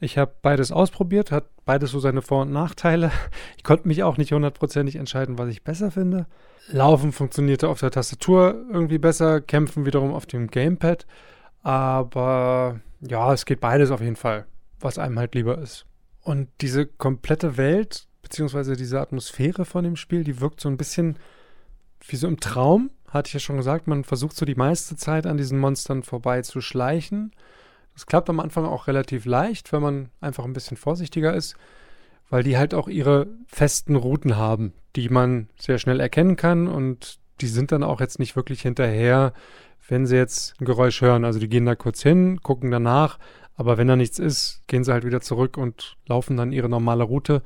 Ich 0.00 0.18
habe 0.18 0.34
beides 0.42 0.72
ausprobiert, 0.72 1.30
hat 1.30 1.44
beides 1.64 1.92
so 1.92 1.98
seine 2.00 2.20
Vor- 2.20 2.42
und 2.42 2.52
Nachteile. 2.52 3.10
Ich 3.56 3.64
konnte 3.64 3.88
mich 3.88 4.02
auch 4.02 4.18
nicht 4.18 4.32
hundertprozentig 4.32 4.96
entscheiden, 4.96 5.38
was 5.38 5.48
ich 5.48 5.62
besser 5.64 5.90
finde. 5.90 6.26
Laufen 6.68 7.12
funktionierte 7.12 7.68
auf 7.68 7.80
der 7.80 7.90
Tastatur 7.90 8.64
irgendwie 8.70 8.98
besser, 8.98 9.40
Kämpfen 9.40 9.86
wiederum 9.86 10.12
auf 10.12 10.26
dem 10.26 10.48
Gamepad. 10.48 11.06
Aber 11.62 12.80
ja, 13.00 13.32
es 13.32 13.46
geht 13.46 13.60
beides 13.60 13.90
auf 13.90 14.00
jeden 14.02 14.16
Fall, 14.16 14.46
was 14.80 14.98
einem 14.98 15.18
halt 15.18 15.34
lieber 15.34 15.56
ist. 15.58 15.86
Und 16.20 16.48
diese 16.60 16.86
komplette 16.86 17.56
Welt, 17.56 18.06
beziehungsweise 18.24 18.74
diese 18.74 19.00
Atmosphäre 19.00 19.64
von 19.64 19.84
dem 19.84 19.96
Spiel, 19.96 20.24
die 20.24 20.40
wirkt 20.40 20.60
so 20.60 20.68
ein 20.68 20.76
bisschen 20.76 21.16
wie 22.08 22.16
so 22.16 22.26
im 22.26 22.40
Traum, 22.40 22.90
hatte 23.08 23.28
ich 23.28 23.34
ja 23.34 23.40
schon 23.40 23.56
gesagt, 23.56 23.86
man 23.86 24.02
versucht 24.02 24.36
so 24.36 24.44
die 24.44 24.56
meiste 24.56 24.96
Zeit 24.96 25.26
an 25.26 25.36
diesen 25.36 25.60
Monstern 25.60 26.02
vorbei 26.02 26.42
zu 26.42 26.60
schleichen. 26.60 27.32
Das 27.94 28.06
klappt 28.06 28.28
am 28.28 28.40
Anfang 28.40 28.64
auch 28.64 28.88
relativ 28.88 29.24
leicht, 29.24 29.72
wenn 29.72 29.82
man 29.82 30.08
einfach 30.20 30.44
ein 30.44 30.52
bisschen 30.52 30.76
vorsichtiger 30.76 31.32
ist, 31.32 31.54
weil 32.28 32.42
die 32.42 32.58
halt 32.58 32.74
auch 32.74 32.88
ihre 32.88 33.28
festen 33.46 33.94
Routen 33.94 34.36
haben, 34.36 34.72
die 34.96 35.08
man 35.08 35.48
sehr 35.56 35.78
schnell 35.78 36.00
erkennen 36.00 36.36
kann 36.36 36.66
und 36.66 37.20
die 37.40 37.46
sind 37.46 37.72
dann 37.72 37.82
auch 37.82 38.00
jetzt 38.00 38.18
nicht 38.18 38.36
wirklich 38.36 38.62
hinterher, 38.62 39.32
wenn 39.88 40.06
sie 40.06 40.16
jetzt 40.16 40.60
ein 40.60 40.64
Geräusch 40.64 41.00
hören. 41.00 41.24
Also 41.24 41.38
die 41.38 41.48
gehen 41.48 41.66
da 41.66 41.74
kurz 41.74 42.02
hin, 42.02 42.40
gucken 42.42 42.70
danach, 42.70 43.18
aber 43.54 43.78
wenn 43.78 43.88
da 43.88 43.96
nichts 43.96 44.18
ist, 44.18 44.62
gehen 44.66 44.82
sie 44.82 44.92
halt 44.92 45.04
wieder 45.04 45.20
zurück 45.20 45.56
und 45.56 45.96
laufen 46.06 46.36
dann 46.36 46.52
ihre 46.52 46.68
normale 46.68 47.04
Route. 47.04 47.42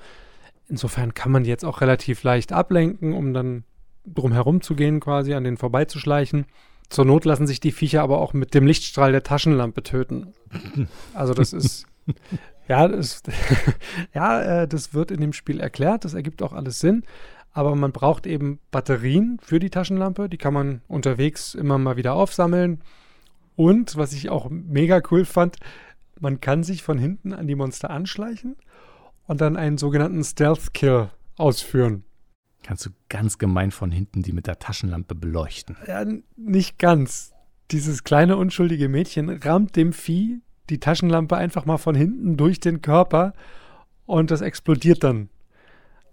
Insofern 0.69 1.15
kann 1.15 1.33
man 1.33 1.45
die 1.45 1.51
jetzt 1.51 1.65
auch 1.65 1.81
relativ 1.81 2.23
leicht 2.23 2.53
ablenken, 2.53 3.15
um 3.15 3.33
dann 3.33 3.65
drum 4.05 4.33
herum 4.33 4.61
zu 4.61 4.75
gehen, 4.75 5.01
quasi 5.01 5.35
an 5.35 5.45
denen 5.45 5.57
vorbeizuschleichen. 5.57 6.47
Zur 6.89 7.05
Not 7.05 7.25
lassen 7.25 7.47
sich 7.47 7.61
die 7.61 7.73
Viecher 7.73 8.03
aber 8.03 8.19
auch 8.19 8.33
mit 8.33 8.55
dem 8.55 8.67
Lichtstrahl 8.67 9.13
der 9.13 9.23
Taschenlampe 9.23 9.83
töten. 9.83 10.33
Also 11.15 11.35
das 11.35 11.53
ist, 11.53 11.87
ja, 12.69 12.89
das, 12.89 13.23
ja, 14.15 14.63
äh, 14.63 14.69
das 14.69 14.95
wird 14.95 15.11
in 15.11 15.21
dem 15.21 15.33
Spiel 15.33 15.61
erklärt, 15.61 16.05
das 16.05 16.15
ergibt 16.15 16.43
auch 16.43 16.53
alles 16.53 16.81
Sinn. 16.81 17.03
Aber 17.53 17.75
man 17.75 17.93
braucht 17.93 18.27
eben 18.27 18.61
Batterien 18.71 19.39
für 19.43 19.59
die 19.59 19.71
Taschenlampe, 19.71 20.29
die 20.29 20.37
kann 20.37 20.55
man 20.55 20.83
unterwegs 20.87 21.55
immer 21.55 21.79
mal 21.79 21.97
wieder 21.97 22.15
aufsammeln. 22.15 22.83
Und 23.57 23.97
was 23.97 24.13
ich 24.13 24.29
auch 24.29 24.49
mega 24.51 25.01
cool 25.11 25.25
fand, 25.25 25.57
man 26.21 26.41
kann 26.41 26.63
sich 26.63 26.83
von 26.83 26.99
hinten 26.99 27.33
an 27.33 27.47
die 27.47 27.55
Monster 27.55 27.91
anschleichen 27.91 28.57
und 29.29 29.41
dann 29.41 29.57
einen 29.57 29.79
sogenannten 29.79 30.25
Stealth 30.25 30.75
Kill 30.75 31.11
ausführen. 31.37 32.03
Kannst 32.65 32.85
du 32.87 32.91
ganz 33.09 33.39
gemein 33.39 33.71
von 33.71 33.93
hinten 33.93 34.23
die 34.23 34.33
mit 34.33 34.49
der 34.49 34.59
Taschenlampe 34.59 35.15
beleuchten. 35.15 35.77
Ja, 35.87 36.05
nicht 36.37 36.79
ganz. 36.79 37.33
Dieses 37.71 38.03
kleine 38.03 38.37
unschuldige 38.37 38.89
Mädchen 38.89 39.31
rammt 39.31 39.77
dem 39.77 39.93
Vieh 39.93 40.41
die 40.71 40.81
Taschenlampe 40.81 41.37
einfach 41.37 41.65
mal 41.65 41.79
von 41.79 41.95
hinten 41.95 42.37
durch 42.37 42.61
den 42.61 42.83
Körper 42.83 43.33
und 44.07 44.31
das 44.31 44.41
explodiert 44.41 45.05
dann. 45.05 45.29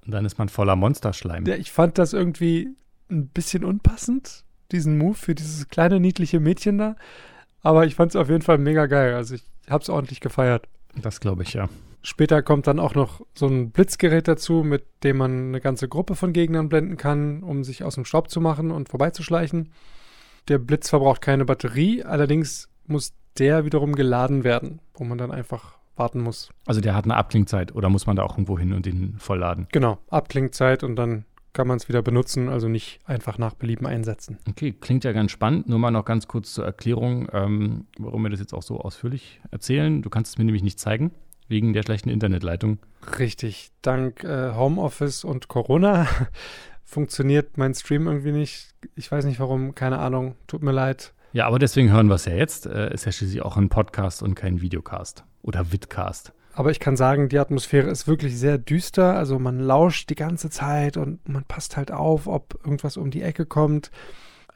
Und 0.05 0.11
dann 0.11 0.25
ist 0.25 0.37
man 0.37 0.49
voller 0.49 0.75
Monsterschleim. 0.75 1.45
Ja, 1.45 1.55
ich 1.55 1.71
fand 1.71 1.97
das 1.97 2.13
irgendwie 2.13 2.69
ein 3.09 3.27
bisschen 3.27 3.63
unpassend, 3.63 4.43
diesen 4.71 4.97
Move 4.97 5.15
für 5.15 5.35
dieses 5.35 5.67
kleine 5.67 5.99
niedliche 5.99 6.39
Mädchen 6.39 6.77
da. 6.77 6.95
Aber 7.61 7.85
ich 7.85 7.95
fand 7.95 8.11
es 8.11 8.15
auf 8.15 8.29
jeden 8.29 8.43
Fall 8.43 8.57
mega 8.57 8.85
geil. 8.85 9.15
Also 9.15 9.35
ich 9.35 9.43
habe 9.69 9.81
es 9.81 9.89
ordentlich 9.89 10.19
gefeiert. 10.21 10.67
Das 11.01 11.19
glaube 11.19 11.43
ich 11.43 11.53
ja. 11.53 11.67
Später 12.05 12.43
kommt 12.43 12.67
dann 12.67 12.79
auch 12.79 12.93
noch 12.93 13.21
so 13.33 13.47
ein 13.47 13.71
Blitzgerät 13.71 14.27
dazu, 14.27 14.61
mit 14.61 14.85
dem 15.03 15.17
man 15.17 15.47
eine 15.47 15.59
ganze 15.59 15.89
Gruppe 15.89 16.15
von 16.15 16.33
Gegnern 16.33 16.69
blenden 16.69 16.97
kann, 16.97 17.41
um 17.41 17.63
sich 17.63 17.83
aus 17.83 17.95
dem 17.95 18.05
Staub 18.05 18.29
zu 18.29 18.39
machen 18.39 18.69
und 18.69 18.89
vorbeizuschleichen. 18.89 19.71
Der 20.47 20.59
Blitz 20.59 20.87
verbraucht 20.87 21.21
keine 21.21 21.45
Batterie, 21.45 22.03
allerdings 22.03 22.69
muss 22.85 23.15
der 23.39 23.65
wiederum 23.65 23.95
geladen 23.95 24.43
werden, 24.43 24.81
wo 24.93 25.03
man 25.03 25.17
dann 25.17 25.31
einfach 25.31 25.79
warten 25.95 26.21
muss. 26.21 26.51
Also 26.67 26.79
der 26.79 26.93
hat 26.93 27.05
eine 27.05 27.15
Abklingzeit 27.15 27.73
oder 27.73 27.89
muss 27.89 28.05
man 28.05 28.15
da 28.15 28.21
auch 28.21 28.33
irgendwo 28.33 28.59
hin 28.59 28.73
und 28.73 28.85
den 28.85 29.15
vollladen? 29.17 29.67
Genau, 29.71 29.97
Abklingzeit 30.09 30.83
und 30.83 30.97
dann 30.97 31.25
kann 31.53 31.67
man 31.67 31.77
es 31.77 31.89
wieder 31.89 32.03
benutzen, 32.03 32.49
also 32.49 32.67
nicht 32.67 32.99
einfach 33.05 33.39
nach 33.39 33.55
Belieben 33.55 33.87
einsetzen. 33.87 34.37
Okay, 34.47 34.73
klingt 34.73 35.05
ja 35.05 35.11
ganz 35.11 35.31
spannend. 35.31 35.67
Nur 35.67 35.79
mal 35.79 35.89
noch 35.89 36.05
ganz 36.05 36.27
kurz 36.27 36.53
zur 36.53 36.65
Erklärung, 36.65 37.29
ähm, 37.33 37.87
warum 37.97 38.21
wir 38.21 38.29
das 38.29 38.41
jetzt 38.41 38.53
auch 38.53 38.61
so 38.61 38.79
ausführlich 38.79 39.41
erzählen. 39.49 40.03
Du 40.03 40.11
kannst 40.11 40.33
es 40.33 40.37
mir 40.37 40.43
nämlich 40.43 40.63
nicht 40.63 40.79
zeigen, 40.79 41.11
wegen 41.47 41.73
der 41.73 41.83
schlechten 41.83 42.09
Internetleitung. 42.09 42.79
Richtig, 43.19 43.71
dank 43.81 44.23
äh, 44.23 44.53
Homeoffice 44.53 45.23
und 45.23 45.47
Corona 45.47 46.07
funktioniert 46.83 47.57
mein 47.57 47.73
Stream 47.73 48.07
irgendwie 48.07 48.31
nicht. 48.31 48.73
Ich 48.95 49.11
weiß 49.11 49.25
nicht 49.25 49.39
warum, 49.39 49.75
keine 49.75 49.99
Ahnung, 49.99 50.35
tut 50.47 50.63
mir 50.63 50.71
leid. 50.71 51.13
Ja, 51.33 51.47
aber 51.47 51.59
deswegen 51.59 51.91
hören 51.91 52.07
wir 52.07 52.15
es 52.15 52.25
ja 52.25 52.33
jetzt. 52.33 52.65
Äh, 52.65 52.93
ist 52.93 53.05
ja 53.05 53.11
schließlich 53.11 53.41
auch 53.41 53.57
ein 53.57 53.69
Podcast 53.69 54.23
und 54.23 54.35
kein 54.35 54.61
Videocast 54.61 55.25
oder 55.41 55.71
Vidcast. 55.71 56.33
Aber 56.53 56.71
ich 56.71 56.79
kann 56.79 56.95
sagen, 56.95 57.27
die 57.27 57.39
Atmosphäre 57.39 57.89
ist 57.89 58.07
wirklich 58.07 58.39
sehr 58.39 58.57
düster. 58.57 59.15
Also 59.15 59.37
man 59.39 59.59
lauscht 59.59 60.09
die 60.09 60.15
ganze 60.15 60.49
Zeit 60.49 60.95
und 60.95 61.27
man 61.27 61.43
passt 61.43 61.75
halt 61.75 61.91
auf, 61.91 62.27
ob 62.27 62.57
irgendwas 62.63 62.95
um 62.95 63.11
die 63.11 63.21
Ecke 63.21 63.45
kommt. 63.45 63.91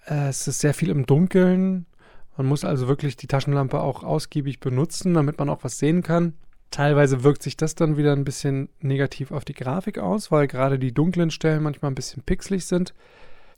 Äh, 0.06 0.30
es 0.30 0.48
ist 0.48 0.60
sehr 0.60 0.74
viel 0.74 0.90
im 0.90 1.06
Dunkeln. 1.06 1.86
Man 2.38 2.48
muss 2.48 2.64
also 2.64 2.88
wirklich 2.88 3.18
die 3.18 3.28
Taschenlampe 3.28 3.82
auch 3.82 4.06
ausgiebig 4.06 4.62
benutzen, 4.62 5.14
damit 5.14 5.38
man 5.38 5.50
auch 5.50 5.66
was 5.66 5.78
sehen 5.78 6.02
kann. 6.04 6.36
Teilweise 6.72 7.24
wirkt 7.24 7.42
sich 7.42 7.58
das 7.58 7.76
dann 7.76 7.98
wieder 7.98 8.14
ein 8.14 8.24
bisschen 8.24 8.70
negativ 8.80 9.32
auf 9.32 9.44
die 9.44 9.54
Grafik 9.54 9.98
aus, 9.98 10.32
weil 10.32 10.48
gerade 10.48 10.78
die 10.78 10.94
dunklen 10.94 11.32
Stellen 11.32 11.64
manchmal 11.64 11.92
ein 11.92 11.96
bisschen 11.96 12.24
pixelig 12.24 12.66
sind 12.66 12.94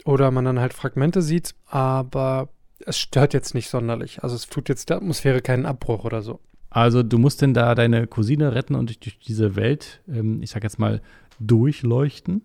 oder 0.06 0.32
man 0.32 0.46
dann 0.46 0.60
halt 0.60 0.74
Fragmente 0.74 1.22
sieht, 1.22 1.54
aber 1.68 2.50
es 2.86 2.98
stört 2.98 3.34
jetzt 3.34 3.54
nicht 3.54 3.70
sonderlich. 3.70 4.24
Also 4.24 4.36
es 4.36 4.48
tut 4.48 4.70
jetzt 4.70 4.90
der 4.90 4.98
Atmosphäre 4.98 5.42
keinen 5.42 5.66
Abbruch 5.66 6.06
oder 6.06 6.22
so. 6.22 6.40
Also 6.70 7.04
du 7.04 7.18
musst 7.18 7.42
denn 7.42 7.54
da 7.54 7.76
deine 7.76 8.08
Cousine 8.08 8.56
retten 8.56 8.76
und 8.76 9.04
durch 9.04 9.20
diese 9.20 9.56
Welt, 9.58 10.02
ähm, 10.08 10.42
ich 10.42 10.52
sag 10.52 10.64
jetzt 10.64 10.80
mal, 10.80 11.02
durchleuchten. 11.40 12.44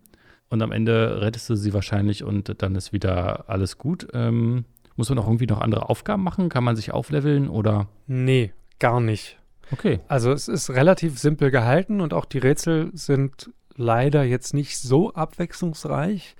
Und 0.49 0.63
am 0.63 0.73
Ende 0.73 1.21
rettest 1.23 1.49
du 1.49 1.57
sie 1.57 1.73
wahrscheinlich 1.73 2.23
und 2.25 2.63
dann 2.63 2.75
ist 2.75 2.93
wieder 2.93 3.49
alles 3.49 3.79
gut. 3.79 4.09
Ähm, 4.13 4.65
muss 4.97 5.09
man 5.09 5.19
auch 5.19 5.27
irgendwie 5.27 5.47
noch 5.47 5.61
andere 5.61 5.89
Aufgaben 5.89 6.23
machen? 6.23 6.49
Kann 6.49 6.65
man 6.65 6.77
sich 6.77 6.93
aufleveln 6.93 7.49
oder? 7.49 7.89
Nee, 8.07 8.53
gar 8.79 9.01
nicht. 9.01 9.39
Okay. 9.73 10.01
Also 10.09 10.33
es 10.33 10.49
ist 10.49 10.71
relativ 10.71 11.19
simpel 11.19 11.51
gehalten 11.51 12.01
und 12.01 12.15
auch 12.15 12.25
die 12.25 12.39
Rätsel 12.39 12.91
sind 12.95 13.51
leider 13.75 14.23
jetzt 14.23 14.55
nicht 14.55 14.79
so 14.79 15.13
abwechslungsreich. 15.13 16.37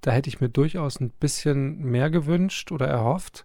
Da 0.00 0.10
hätte 0.12 0.28
ich 0.28 0.40
mir 0.40 0.48
durchaus 0.48 1.00
ein 1.00 1.10
bisschen 1.10 1.78
mehr 1.82 2.10
gewünscht 2.10 2.72
oder 2.72 2.86
erhofft. 2.86 3.44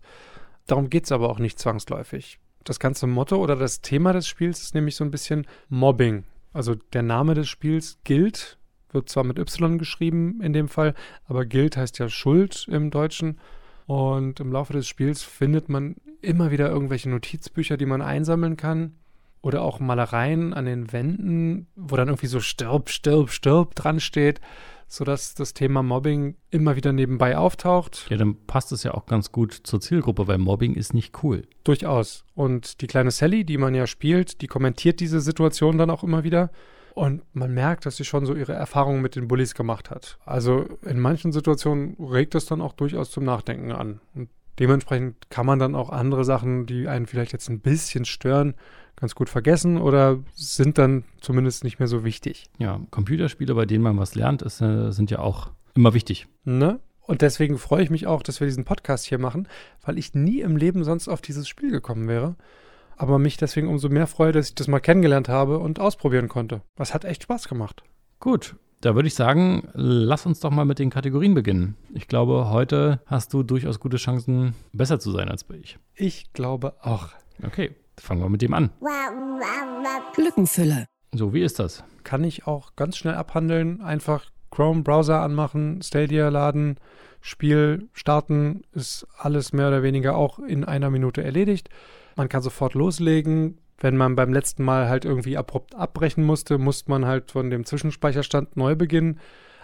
Darum 0.68 0.90
geht 0.90 1.06
es 1.06 1.12
aber 1.12 1.30
auch 1.30 1.40
nicht 1.40 1.58
zwangsläufig 1.60 2.40
das 2.70 2.80
ganze 2.80 3.08
Motto 3.08 3.38
oder 3.38 3.56
das 3.56 3.82
Thema 3.82 4.14
des 4.14 4.28
Spiels 4.28 4.62
ist 4.62 4.76
nämlich 4.76 4.96
so 4.96 5.04
ein 5.04 5.12
bisschen 5.12 5.48
Mobbing. 5.70 6.24
Also 6.54 6.76
der 6.76 7.02
Name 7.02 7.34
des 7.34 7.50
Spiels 7.50 8.00
gilt, 8.04 8.60
wird 8.92 9.10
zwar 9.10 9.24
mit 9.24 9.40
Y 9.40 9.78
geschrieben 9.80 10.40
in 10.42 10.54
dem 10.54 10.68
Fall, 10.68 10.94
aber 11.26 11.46
gilt 11.46 11.78
heißt 11.78 11.98
ja 11.98 12.10
Schuld 12.10 12.68
im 12.70 12.92
Deutschen. 12.92 13.40
Und 13.88 14.40
im 14.40 14.52
Laufe 14.52 14.74
des 14.74 14.88
Spiels 14.88 15.24
findet 15.24 15.68
man 15.68 15.96
immer 16.22 16.52
wieder 16.52 16.70
irgendwelche 16.70 17.10
Notizbücher, 17.10 17.76
die 17.76 17.88
man 17.88 18.04
einsammeln 18.04 18.56
kann. 18.56 18.99
Oder 19.42 19.62
auch 19.62 19.80
Malereien 19.80 20.54
an 20.54 20.66
den 20.66 20.92
Wänden, 20.92 21.68
wo 21.76 21.96
dann 21.96 22.10
irgendwie 22.10 22.28
so 22.28 22.40
stirb, 22.40 22.90
stirb, 22.90 23.30
stirb 23.30 23.76
dran 23.76 24.00
steht 24.00 24.42
sodass 24.90 25.36
das 25.36 25.54
Thema 25.54 25.84
Mobbing 25.84 26.36
immer 26.50 26.76
wieder 26.76 26.92
nebenbei 26.92 27.38
auftaucht. 27.38 28.08
Ja, 28.10 28.18
dann 28.18 28.36
passt 28.48 28.72
es 28.72 28.84
ja 28.84 28.96
auch 28.96 29.06
ganz 29.06 29.32
gut 29.32 29.54
zur 29.54 29.80
Zielgruppe, 29.80 30.28
weil 30.28 30.40
Mobbing 30.40 30.74
ist 30.74 30.96
nicht 30.96 31.24
cool. 31.24 31.44
Durchaus. 31.64 32.26
Und 32.34 32.82
die 32.82 32.88
kleine 32.88 33.12
Sally, 33.12 33.46
die 33.46 33.60
man 33.60 33.76
ja 33.76 33.86
spielt, 33.86 34.42
die 34.42 34.48
kommentiert 34.48 35.00
diese 35.00 35.22
Situation 35.22 35.78
dann 35.78 35.92
auch 35.92 36.04
immer 36.04 36.24
wieder. 36.24 36.50
Und 36.96 37.22
man 37.34 37.54
merkt, 37.54 37.86
dass 37.86 37.98
sie 37.98 38.04
schon 38.04 38.26
so 38.26 38.34
ihre 38.34 38.54
Erfahrungen 38.54 39.02
mit 39.02 39.16
den 39.16 39.28
Bullies 39.28 39.54
gemacht 39.54 39.92
hat. 39.92 40.18
Also 40.26 40.66
in 40.84 41.00
manchen 41.00 41.32
Situationen 41.32 41.96
regt 42.00 42.34
das 42.34 42.48
dann 42.48 42.60
auch 42.60 42.74
durchaus 42.74 43.12
zum 43.12 43.24
Nachdenken 43.24 43.72
an. 43.72 44.02
Und 44.16 44.30
dementsprechend 44.58 45.30
kann 45.30 45.46
man 45.46 45.60
dann 45.60 45.76
auch 45.76 45.92
andere 45.92 46.26
Sachen, 46.26 46.66
die 46.66 46.88
einen 46.88 47.06
vielleicht 47.06 47.32
jetzt 47.32 47.48
ein 47.48 47.62
bisschen 47.62 48.06
stören, 48.06 48.56
ganz 49.00 49.16
gut 49.16 49.30
vergessen 49.30 49.78
oder 49.78 50.20
sind 50.36 50.78
dann 50.78 51.04
zumindest 51.22 51.64
nicht 51.64 51.80
mehr 51.80 51.88
so 51.88 52.04
wichtig. 52.04 52.46
Ja, 52.58 52.82
Computerspiele, 52.92 53.56
bei 53.56 53.66
denen 53.66 53.84
man 53.84 53.98
was 53.98 54.16
lernt, 54.16 54.42
ist, 54.42 54.62
äh, 54.62 54.92
sind 54.92 55.12
ja 55.12 55.20
auch 55.20 55.52
immer 55.76 55.94
wichtig. 55.94 56.28
Ne? 56.44 56.80
Und 57.02 57.22
deswegen 57.22 57.58
freue 57.58 57.82
ich 57.84 57.90
mich 57.90 58.06
auch, 58.06 58.22
dass 58.22 58.40
wir 58.40 58.48
diesen 58.48 58.66
Podcast 58.66 59.06
hier 59.06 59.18
machen, 59.18 59.48
weil 59.84 59.98
ich 59.98 60.14
nie 60.14 60.42
im 60.42 60.58
Leben 60.58 60.84
sonst 60.84 61.08
auf 61.08 61.22
dieses 61.22 61.48
Spiel 61.48 61.72
gekommen 61.72 62.08
wäre. 62.08 62.36
Aber 62.98 63.18
mich 63.18 63.38
deswegen 63.38 63.68
umso 63.68 63.90
mehr 63.90 64.08
freue, 64.08 64.34
dass 64.34 64.50
ich 64.50 64.56
das 64.56 64.68
mal 64.68 64.80
kennengelernt 64.80 65.30
habe 65.30 65.58
und 65.58 65.80
ausprobieren 65.80 66.28
konnte. 66.28 66.62
Das 66.76 66.94
hat 66.94 67.06
echt 67.06 67.24
Spaß 67.24 67.48
gemacht. 67.48 67.84
Gut, 68.20 68.58
da 68.82 68.96
würde 68.96 69.08
ich 69.08 69.16
sagen, 69.16 69.68
lass 69.74 70.26
uns 70.26 70.40
doch 70.40 70.52
mal 70.52 70.66
mit 70.66 70.80
den 70.80 70.90
Kategorien 70.90 71.34
beginnen. 71.34 71.76
Ich 71.94 72.08
glaube, 72.08 72.50
heute 72.50 73.02
hast 73.06 73.34
du 73.34 73.44
durchaus 73.44 73.80
gute 73.80 73.98
Chancen, 73.98 74.54
besser 74.72 75.00
zu 75.00 75.12
sein 75.12 75.30
als 75.30 75.44
bei 75.44 75.56
ich. 75.56 75.80
Ich 75.96 76.32
glaube 76.32 76.76
auch. 76.82 77.10
Okay, 77.44 77.72
Fangen 78.00 78.22
wir 78.22 78.30
mit 78.30 78.42
dem 78.42 78.54
an. 78.54 78.72
Lückenfüller. 80.18 80.86
So, 81.14 81.34
wie 81.34 81.42
ist 81.42 81.60
das? 81.60 81.84
Kann 82.04 82.24
ich 82.24 82.48
auch 82.48 82.76
ganz 82.76 82.98
schnell 82.98 83.16
abhandeln. 83.16 83.82
Einfach 83.82 84.30
Chrome-Browser 84.52 85.22
anmachen, 85.22 85.82
Stadia 85.82 86.30
laden, 86.30 86.78
Spiel 87.22 87.90
starten, 87.94 88.64
ist 88.74 89.06
alles 89.18 89.54
mehr 89.54 89.68
oder 89.68 89.84
weniger 89.84 90.16
auch 90.16 90.40
in 90.40 90.64
einer 90.64 90.90
Minute 90.90 91.24
erledigt. 91.24 91.70
Man 92.16 92.30
kann 92.30 92.42
sofort 92.42 92.74
loslegen. 92.74 93.60
Wenn 93.78 93.96
man 93.96 94.16
beim 94.16 94.34
letzten 94.34 94.64
Mal 94.64 94.90
halt 94.90 95.06
irgendwie 95.06 95.38
abrupt 95.38 95.76
abbrechen 95.76 96.24
musste, 96.24 96.58
musste 96.58 96.92
man 96.92 97.06
halt 97.06 97.32
von 97.32 97.50
dem 97.50 97.66
Zwischenspeicherstand 97.66 98.58
neu 98.58 98.76
beginnen. 98.76 99.20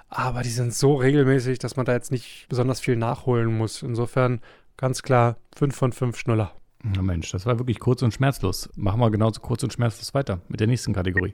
Aber 0.07 0.41
die 0.41 0.49
sind 0.49 0.73
so 0.73 0.95
regelmäßig, 0.95 1.59
dass 1.59 1.75
man 1.75 1.85
da 1.85 1.93
jetzt 1.93 2.11
nicht 2.11 2.45
besonders 2.47 2.79
viel 2.79 2.95
nachholen 2.95 3.57
muss. 3.57 3.81
Insofern 3.81 4.39
ganz 4.77 5.01
klar 5.01 5.37
5 5.55 5.75
von 5.75 5.91
5 5.91 6.17
Schnuller. 6.17 6.53
Na 6.93 7.01
Mensch, 7.01 7.31
das 7.31 7.47
war 7.47 7.57
wirklich 7.57 7.79
kurz 7.79 8.03
und 8.03 8.13
schmerzlos. 8.13 8.69
Machen 8.75 8.99
wir 8.99 9.09
genauso 9.09 9.41
kurz 9.41 9.63
und 9.63 9.73
schmerzlos 9.73 10.13
weiter 10.13 10.41
mit 10.49 10.59
der 10.59 10.67
nächsten 10.67 10.93
Kategorie. 10.93 11.33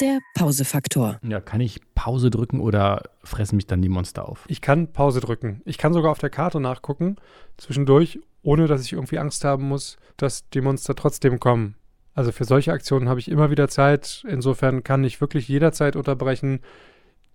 Der 0.00 0.20
Pausefaktor. 0.34 1.18
Ja, 1.22 1.40
kann 1.40 1.60
ich 1.60 1.80
Pause 1.94 2.30
drücken 2.30 2.60
oder 2.60 3.02
fressen 3.24 3.56
mich 3.56 3.66
dann 3.66 3.82
die 3.82 3.88
Monster 3.88 4.28
auf? 4.28 4.44
Ich 4.46 4.60
kann 4.60 4.92
Pause 4.92 5.20
drücken. 5.20 5.62
Ich 5.64 5.78
kann 5.78 5.92
sogar 5.92 6.12
auf 6.12 6.18
der 6.18 6.30
Karte 6.30 6.60
nachgucken, 6.60 7.16
zwischendurch, 7.56 8.20
ohne 8.42 8.68
dass 8.68 8.84
ich 8.84 8.92
irgendwie 8.92 9.18
Angst 9.18 9.44
haben 9.44 9.68
muss, 9.68 9.98
dass 10.16 10.48
die 10.50 10.60
Monster 10.60 10.94
trotzdem 10.94 11.40
kommen. 11.40 11.74
Also 12.14 12.30
für 12.30 12.44
solche 12.44 12.72
Aktionen 12.72 13.08
habe 13.08 13.20
ich 13.20 13.30
immer 13.30 13.50
wieder 13.50 13.68
Zeit. 13.68 14.24
Insofern 14.28 14.84
kann 14.84 15.02
ich 15.02 15.20
wirklich 15.20 15.48
jederzeit 15.48 15.96
unterbrechen. 15.96 16.60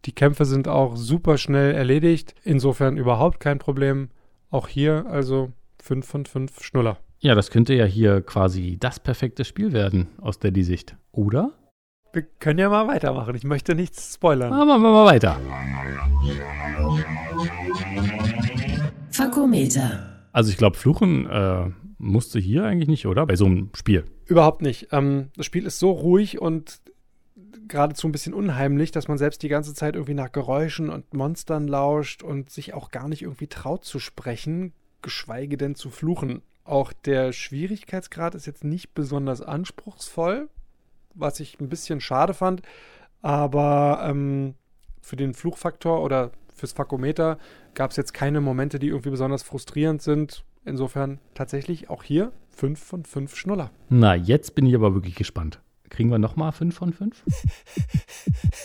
Die 0.06 0.16
Kämpfe 0.16 0.46
sind 0.46 0.68
auch 0.68 0.96
super 0.96 1.38
schnell 1.38 1.74
erledigt. 1.74 2.36
Insofern 2.44 2.98
überhaupt 2.98 3.40
kein 3.42 3.60
Problem. 3.60 4.10
Auch 4.50 4.70
hier 4.70 5.06
also 5.08 5.52
5 5.86 6.08
von 6.08 6.26
5 6.26 6.63
Schnuller. 6.63 6.98
Ja, 7.19 7.36
das 7.36 7.52
könnte 7.52 7.76
ja 7.76 7.86
hier 7.86 8.21
quasi 8.21 8.78
das 8.80 9.00
perfekte 9.00 9.45
Spiel 9.45 9.71
werden 9.71 10.08
aus 10.19 10.39
der 10.39 10.52
sicht 10.63 10.98
oder? 11.12 11.54
Wir 12.12 12.24
können 12.24 12.58
ja 12.58 12.69
mal 12.69 12.88
weitermachen. 12.88 13.36
Ich 13.36 13.43
möchte 13.43 13.76
nichts 13.76 14.15
spoilern. 14.15 14.52
Aber 14.52 14.65
machen 14.65 14.82
wir 14.82 14.91
mal 14.91 15.06
weiter. 15.06 15.39
Fakometer. 19.12 20.26
Also 20.32 20.50
ich 20.50 20.58
glaube, 20.58 20.76
Fluchen 20.76 21.30
äh, 21.30 21.69
musste 22.00 22.39
hier 22.39 22.63
eigentlich 22.65 22.89
nicht, 22.89 23.06
oder? 23.06 23.28
Bei 23.28 23.36
so 23.36 23.45
einem 23.45 23.69
Spiel. 23.76 24.06
Überhaupt 24.26 24.63
nicht. 24.63 24.88
Ähm, 24.91 25.30
das 25.36 25.45
Spiel 25.45 25.67
ist 25.67 25.78
so 25.78 25.91
ruhig 25.91 26.41
und 26.41 26.80
geradezu 27.67 28.08
ein 28.08 28.12
bisschen 28.12 28.34
unheimlich, 28.34 28.89
dass 28.89 29.08
man 29.08 29.19
selbst 29.19 29.43
die 29.43 29.50
ganze 29.50 29.76
Zeit 29.76 29.93
irgendwie 29.95 30.15
nach 30.15 30.32
Geräuschen 30.32 30.89
und 30.89 31.13
Monstern 31.13 31.67
lauscht 31.67 32.24
und 32.24 32.50
sich 32.50 32.74
auch 32.74 32.89
gar 32.89 33.08
nicht 33.08 33.21
irgendwie 33.21 33.48
traut 33.48 33.86
zu 33.86 34.00
sprechen, 34.00 34.74
geschweige 35.02 35.58
denn 35.58 35.76
zu 35.76 35.90
fluchen. 35.90 36.42
Auch 36.64 36.94
der 36.94 37.32
Schwierigkeitsgrad 37.32 38.36
ist 38.36 38.48
jetzt 38.48 38.64
nicht 38.64 38.94
besonders 38.94 39.42
anspruchsvoll, 39.42 40.50
was 41.14 41.40
ich 41.40 41.60
ein 41.60 41.70
bisschen 41.70 42.02
schade 42.02 42.34
fand. 42.34 42.62
Aber 43.22 44.02
ähm, 44.04 44.56
für 45.02 45.16
den 45.16 45.34
Fluchfaktor 45.34 46.04
oder 46.04 46.32
fürs 46.54 46.72
Fakometer 46.72 47.38
gab 47.74 47.92
es 47.92 47.98
jetzt 47.98 48.14
keine 48.14 48.42
Momente, 48.42 48.80
die 48.80 48.88
irgendwie 48.88 49.12
besonders 49.12 49.44
frustrierend 49.44 50.02
sind. 50.02 50.44
Insofern 50.64 51.20
tatsächlich 51.36 51.90
auch 51.90 52.02
hier 52.04 52.32
5 52.50 52.84
von 52.84 53.06
5 53.06 53.36
Schnuller. 53.36 53.70
Na, 53.90 54.16
jetzt 54.16 54.56
bin 54.56 54.66
ich 54.66 54.74
aber 54.74 54.94
wirklich 54.96 55.16
gespannt. 55.16 55.62
Kriegen 55.90 56.10
wir 56.10 56.18
nochmal 56.18 56.52
5 56.52 56.76
von 56.76 56.94
5? 56.94 57.24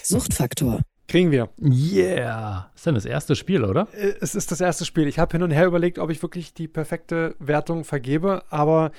Suchtfaktor. 0.02 0.80
Kriegen 1.10 1.32
wir. 1.32 1.48
Yeah. 1.60 2.70
Ist 2.72 2.86
denn 2.86 2.94
das 2.94 3.04
erste 3.04 3.34
Spiel, 3.34 3.64
oder? 3.64 3.88
Äh, 3.92 4.14
es 4.20 4.36
ist 4.36 4.52
das 4.52 4.60
erste 4.60 4.84
Spiel. 4.84 5.08
Ich 5.08 5.18
habe 5.18 5.32
hin 5.32 5.42
und 5.42 5.50
her 5.50 5.66
überlegt, 5.66 5.98
ob 5.98 6.08
ich 6.08 6.22
wirklich 6.22 6.54
die 6.54 6.68
perfekte 6.68 7.34
Wertung 7.40 7.82
vergebe, 7.82 8.44
aber 8.48 8.92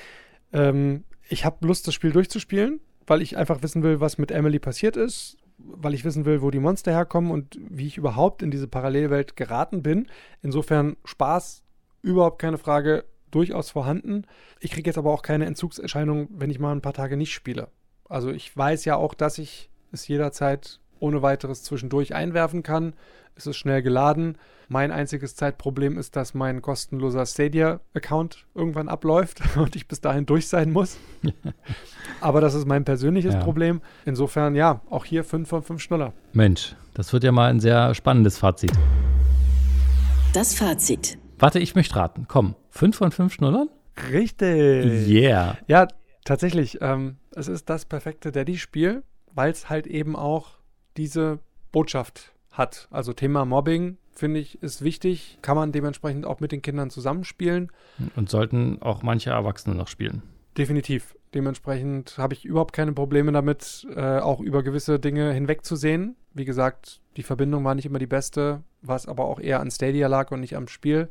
ähm, 0.51 1.05
ich 1.29 1.45
habe 1.45 1.65
Lust, 1.65 1.87
das 1.87 1.93
Spiel 1.93 2.11
durchzuspielen, 2.11 2.81
weil 3.07 3.21
ich 3.21 3.37
einfach 3.37 3.63
wissen 3.63 3.81
will, 3.81 4.01
was 4.01 4.17
mit 4.17 4.29
Emily 4.29 4.59
passiert 4.59 4.97
ist, 4.97 5.37
weil 5.57 5.93
ich 5.93 6.03
wissen 6.03 6.25
will, 6.25 6.41
wo 6.41 6.51
die 6.51 6.59
Monster 6.59 6.91
herkommen 6.91 7.31
und 7.31 7.57
wie 7.61 7.87
ich 7.87 7.97
überhaupt 7.97 8.43
in 8.43 8.51
diese 8.51 8.67
Parallelwelt 8.67 9.37
geraten 9.37 9.81
bin. 9.81 10.07
Insofern 10.41 10.97
Spaß 11.05 11.63
überhaupt 12.01 12.41
keine 12.41 12.57
Frage, 12.57 13.05
durchaus 13.29 13.69
vorhanden. 13.69 14.25
Ich 14.59 14.71
kriege 14.71 14.89
jetzt 14.89 14.97
aber 14.97 15.13
auch 15.13 15.21
keine 15.21 15.45
Entzugserscheinung, 15.45 16.27
wenn 16.31 16.49
ich 16.49 16.59
mal 16.59 16.73
ein 16.73 16.81
paar 16.81 16.91
Tage 16.91 17.15
nicht 17.15 17.31
spiele. 17.31 17.69
Also 18.09 18.31
ich 18.31 18.57
weiß 18.57 18.83
ja 18.83 18.97
auch, 18.97 19.13
dass 19.13 19.37
ich 19.37 19.69
es 19.93 20.09
jederzeit 20.09 20.80
ohne 21.01 21.21
weiteres 21.21 21.63
zwischendurch 21.63 22.15
einwerfen 22.15 22.63
kann. 22.63 22.93
Es 23.35 23.47
ist 23.47 23.57
schnell 23.57 23.81
geladen. 23.81 24.37
Mein 24.67 24.91
einziges 24.91 25.35
Zeitproblem 25.35 25.97
ist, 25.97 26.15
dass 26.15 26.33
mein 26.33 26.61
kostenloser 26.61 27.25
Stadia-Account 27.25 28.45
irgendwann 28.55 28.87
abläuft 28.87 29.41
und 29.57 29.75
ich 29.75 29.87
bis 29.87 29.99
dahin 30.01 30.25
durch 30.25 30.47
sein 30.47 30.71
muss. 30.71 30.97
Aber 32.21 32.39
das 32.41 32.53
ist 32.53 32.65
mein 32.65 32.85
persönliches 32.85 33.33
Ja. 33.33 33.39
Problem. 33.41 33.81
Insofern, 34.05 34.55
ja, 34.55 34.81
auch 34.89 35.05
hier 35.05 35.23
5 35.23 35.47
von 35.47 35.63
5 35.63 35.81
Schnuller. 35.81 36.13
Mensch, 36.33 36.75
das 36.93 37.11
wird 37.13 37.23
ja 37.23 37.31
mal 37.31 37.49
ein 37.49 37.59
sehr 37.59 37.93
spannendes 37.95 38.37
Fazit. 38.37 38.71
Das 40.33 40.53
Fazit. 40.55 41.17
Warte, 41.39 41.59
ich 41.59 41.75
möchte 41.75 41.95
raten. 41.95 42.25
Komm, 42.27 42.55
5 42.69 42.95
von 42.95 43.11
5 43.11 43.33
Schnullern? 43.33 43.69
Richtig. 44.11 45.07
Yeah. 45.09 45.57
Ja, 45.67 45.87
tatsächlich. 46.23 46.77
Ähm, 46.81 47.17
es 47.35 47.47
ist 47.47 47.69
das 47.69 47.85
perfekte 47.85 48.31
Daddy-Spiel, 48.31 49.03
weil 49.33 49.51
es 49.51 49.69
halt 49.69 49.87
eben 49.87 50.15
auch 50.15 50.60
diese 50.97 51.39
Botschaft 51.71 52.33
hat. 52.51 52.87
Also 52.91 53.13
Thema 53.13 53.45
Mobbing, 53.45 53.97
finde 54.13 54.39
ich, 54.39 54.61
ist 54.61 54.83
wichtig. 54.83 55.37
Kann 55.41 55.55
man 55.55 55.71
dementsprechend 55.71 56.25
auch 56.25 56.39
mit 56.39 56.51
den 56.51 56.61
Kindern 56.61 56.89
zusammenspielen. 56.89 57.71
Und 58.15 58.29
sollten 58.29 58.81
auch 58.81 59.03
manche 59.03 59.29
Erwachsene 59.29 59.75
noch 59.75 59.87
spielen. 59.87 60.21
Definitiv. 60.57 61.15
Dementsprechend 61.33 62.17
habe 62.17 62.33
ich 62.33 62.43
überhaupt 62.43 62.73
keine 62.73 62.91
Probleme 62.91 63.31
damit, 63.31 63.87
äh, 63.95 64.19
auch 64.19 64.41
über 64.41 64.63
gewisse 64.63 64.99
Dinge 64.99 65.31
hinwegzusehen. 65.31 66.15
Wie 66.33 66.45
gesagt, 66.45 66.99
die 67.15 67.23
Verbindung 67.23 67.63
war 67.63 67.73
nicht 67.73 67.85
immer 67.85 67.99
die 67.99 68.07
beste, 68.07 68.61
was 68.81 69.07
aber 69.07 69.25
auch 69.25 69.39
eher 69.39 69.61
an 69.61 69.71
Stadia 69.71 70.07
lag 70.07 70.31
und 70.31 70.41
nicht 70.41 70.57
am 70.57 70.67
Spiel. 70.67 71.09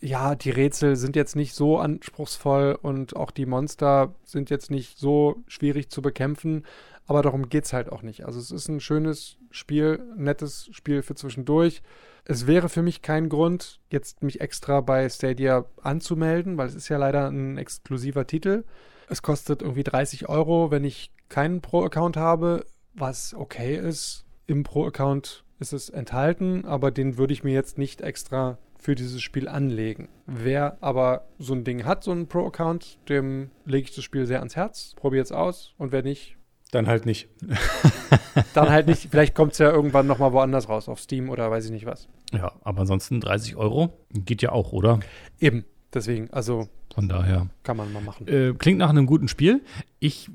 Ja, 0.00 0.36
die 0.36 0.50
Rätsel 0.50 0.96
sind 0.96 1.16
jetzt 1.16 1.36
nicht 1.36 1.54
so 1.54 1.78
anspruchsvoll 1.78 2.78
und 2.80 3.16
auch 3.16 3.30
die 3.30 3.46
Monster 3.46 4.14
sind 4.24 4.48
jetzt 4.48 4.70
nicht 4.70 4.96
so 4.96 5.42
schwierig 5.48 5.90
zu 5.90 6.02
bekämpfen, 6.02 6.64
aber 7.08 7.22
darum 7.22 7.48
geht 7.48 7.64
es 7.64 7.72
halt 7.72 7.90
auch 7.90 8.02
nicht. 8.02 8.26
Also 8.26 8.38
es 8.38 8.50
ist 8.50 8.68
ein 8.68 8.80
schönes 8.80 9.38
Spiel, 9.50 9.98
nettes 10.16 10.68
Spiel 10.72 11.02
für 11.02 11.14
zwischendurch. 11.14 11.82
Es 12.24 12.46
wäre 12.46 12.68
für 12.68 12.82
mich 12.82 13.00
kein 13.00 13.30
Grund, 13.30 13.80
jetzt 13.90 14.22
mich 14.22 14.42
extra 14.42 14.82
bei 14.82 15.08
Stadia 15.08 15.64
anzumelden, 15.82 16.58
weil 16.58 16.68
es 16.68 16.74
ist 16.74 16.90
ja 16.90 16.98
leider 16.98 17.28
ein 17.28 17.56
exklusiver 17.56 18.26
Titel. 18.26 18.64
Es 19.08 19.22
kostet 19.22 19.62
irgendwie 19.62 19.84
30 19.84 20.28
Euro, 20.28 20.70
wenn 20.70 20.84
ich 20.84 21.10
keinen 21.30 21.62
Pro-Account 21.62 22.18
habe, 22.18 22.66
was 22.92 23.32
okay 23.32 23.76
ist. 23.76 24.26
Im 24.46 24.62
Pro-Account 24.62 25.44
ist 25.60 25.72
es 25.72 25.88
enthalten, 25.88 26.66
aber 26.66 26.90
den 26.90 27.16
würde 27.16 27.32
ich 27.32 27.42
mir 27.42 27.54
jetzt 27.54 27.78
nicht 27.78 28.02
extra 28.02 28.58
für 28.78 28.94
dieses 28.94 29.22
Spiel 29.22 29.48
anlegen. 29.48 30.08
Wer 30.26 30.76
aber 30.82 31.26
so 31.38 31.54
ein 31.54 31.64
Ding 31.64 31.86
hat, 31.86 32.04
so 32.04 32.10
einen 32.10 32.28
Pro-Account, 32.28 32.98
dem 33.08 33.50
lege 33.64 33.88
ich 33.88 33.94
das 33.94 34.04
Spiel 34.04 34.26
sehr 34.26 34.40
ans 34.40 34.56
Herz, 34.56 34.92
probiere 34.96 35.22
es 35.22 35.32
aus 35.32 35.74
und 35.78 35.90
wer 35.90 36.02
nicht, 36.02 36.37
Dann 36.70 36.86
halt 36.86 37.06
nicht. 37.06 37.28
dann 38.54 38.68
halt 38.70 38.86
nicht. 38.86 39.08
Vielleicht 39.10 39.34
kommt 39.34 39.52
es 39.52 39.58
ja 39.58 39.70
irgendwann 39.70 40.06
nochmal 40.06 40.32
woanders 40.32 40.68
raus, 40.68 40.88
auf 40.88 41.00
Steam 41.00 41.30
oder 41.30 41.50
weiß 41.50 41.64
ich 41.66 41.70
nicht 41.70 41.86
was. 41.86 42.08
Ja, 42.32 42.52
aber 42.62 42.82
ansonsten 42.82 43.20
30 43.20 43.56
Euro 43.56 43.92
geht 44.12 44.42
ja 44.42 44.52
auch, 44.52 44.72
oder? 44.72 45.00
Eben, 45.40 45.64
deswegen, 45.94 46.30
also 46.30 46.68
Von 46.94 47.08
daher. 47.08 47.46
kann 47.62 47.76
man 47.78 47.92
mal 47.92 48.02
machen. 48.02 48.28
Äh, 48.28 48.52
klingt 48.58 48.78
nach 48.78 48.90
einem 48.90 49.06
guten 49.06 49.28
Spiel. 49.28 49.62
Ich 49.98 50.30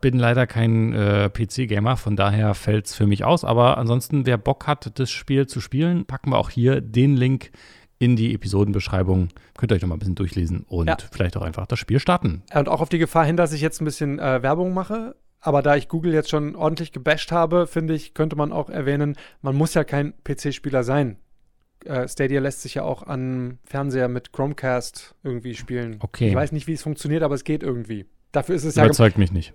bin 0.00 0.18
leider 0.18 0.46
kein 0.46 0.92
äh, 0.92 1.28
PC-Gamer, 1.30 1.96
von 1.96 2.16
daher 2.16 2.54
fällt 2.54 2.86
es 2.86 2.94
für 2.94 3.06
mich 3.06 3.24
aus. 3.24 3.44
Aber 3.44 3.78
ansonsten, 3.78 4.26
wer 4.26 4.38
Bock 4.38 4.66
hat, 4.66 4.98
das 4.98 5.10
Spiel 5.10 5.46
zu 5.46 5.60
spielen, 5.60 6.04
packen 6.06 6.30
wir 6.30 6.38
auch 6.38 6.50
hier 6.50 6.80
den 6.80 7.16
Link 7.16 7.52
in 7.98 8.16
die 8.16 8.34
Episodenbeschreibung. 8.34 9.28
Könnt 9.58 9.70
ihr 9.70 9.76
euch 9.76 9.82
noch 9.82 9.90
mal 9.90 9.96
ein 9.96 9.98
bisschen 9.98 10.14
durchlesen 10.14 10.64
und 10.66 10.88
Ja. 10.88 10.96
vielleicht 11.12 11.36
auch 11.36 11.42
einfach 11.42 11.66
das 11.66 11.78
Spiel 11.78 12.00
starten. 12.00 12.42
Und 12.54 12.68
auch 12.68 12.80
auf 12.80 12.88
die 12.88 12.98
Gefahr 12.98 13.26
hin, 13.26 13.36
dass 13.36 13.52
ich 13.52 13.60
jetzt 13.60 13.80
ein 13.82 13.84
bisschen 13.84 14.18
äh, 14.18 14.42
Werbung 14.42 14.72
mache. 14.72 15.14
Aber 15.40 15.62
da 15.62 15.76
ich 15.76 15.88
Google 15.88 16.12
jetzt 16.12 16.30
schon 16.30 16.54
ordentlich 16.54 16.92
gebasht 16.92 17.32
habe, 17.32 17.66
finde 17.66 17.94
ich, 17.94 18.14
könnte 18.14 18.36
man 18.36 18.52
auch 18.52 18.68
erwähnen, 18.68 19.16
man 19.40 19.56
muss 19.56 19.74
ja 19.74 19.84
kein 19.84 20.12
PC-Spieler 20.24 20.84
sein. 20.84 21.16
Äh, 21.84 22.06
Stadia 22.08 22.40
lässt 22.40 22.60
sich 22.62 22.74
ja 22.74 22.82
auch 22.82 23.02
an 23.02 23.58
Fernseher 23.64 24.08
mit 24.08 24.32
Chromecast 24.32 25.14
irgendwie 25.22 25.54
spielen. 25.54 25.96
Okay. 26.00 26.28
Ich 26.28 26.34
weiß 26.34 26.52
nicht, 26.52 26.66
wie 26.66 26.74
es 26.74 26.82
funktioniert, 26.82 27.22
aber 27.22 27.34
es 27.34 27.44
geht 27.44 27.62
irgendwie. 27.62 28.04
Dafür 28.32 28.54
ist 28.54 28.64
es 28.64 28.74
ja 28.74 28.84
Überzeugt 28.84 29.16
mich 29.16 29.32
nicht. 29.32 29.54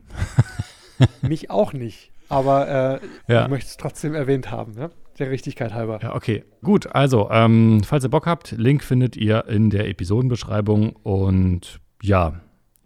mich 1.22 1.52
auch 1.52 1.74
nicht. 1.74 2.12
Aber 2.30 3.00
äh, 3.30 3.32
Ja. 3.32 3.44
ich 3.44 3.50
möchte 3.50 3.70
es 3.70 3.78
trotzdem 3.78 4.16
erwähnt 4.16 4.50
haben, 4.50 4.74
ne? 4.74 4.90
der 5.20 5.30
Richtigkeit 5.30 5.74
halber. 5.74 6.00
Ja, 6.02 6.16
okay. 6.16 6.44
Gut, 6.62 6.94
also, 6.94 7.30
ähm, 7.32 7.82
falls 7.86 8.04
ihr 8.04 8.10
Bock 8.10 8.26
habt, 8.26 8.52
Link 8.52 8.84
findet 8.84 9.16
ihr 9.16 9.46
in 9.48 9.70
der 9.70 9.88
Episodenbeschreibung. 9.88 10.96
Und 10.96 11.80
ja, 12.02 12.42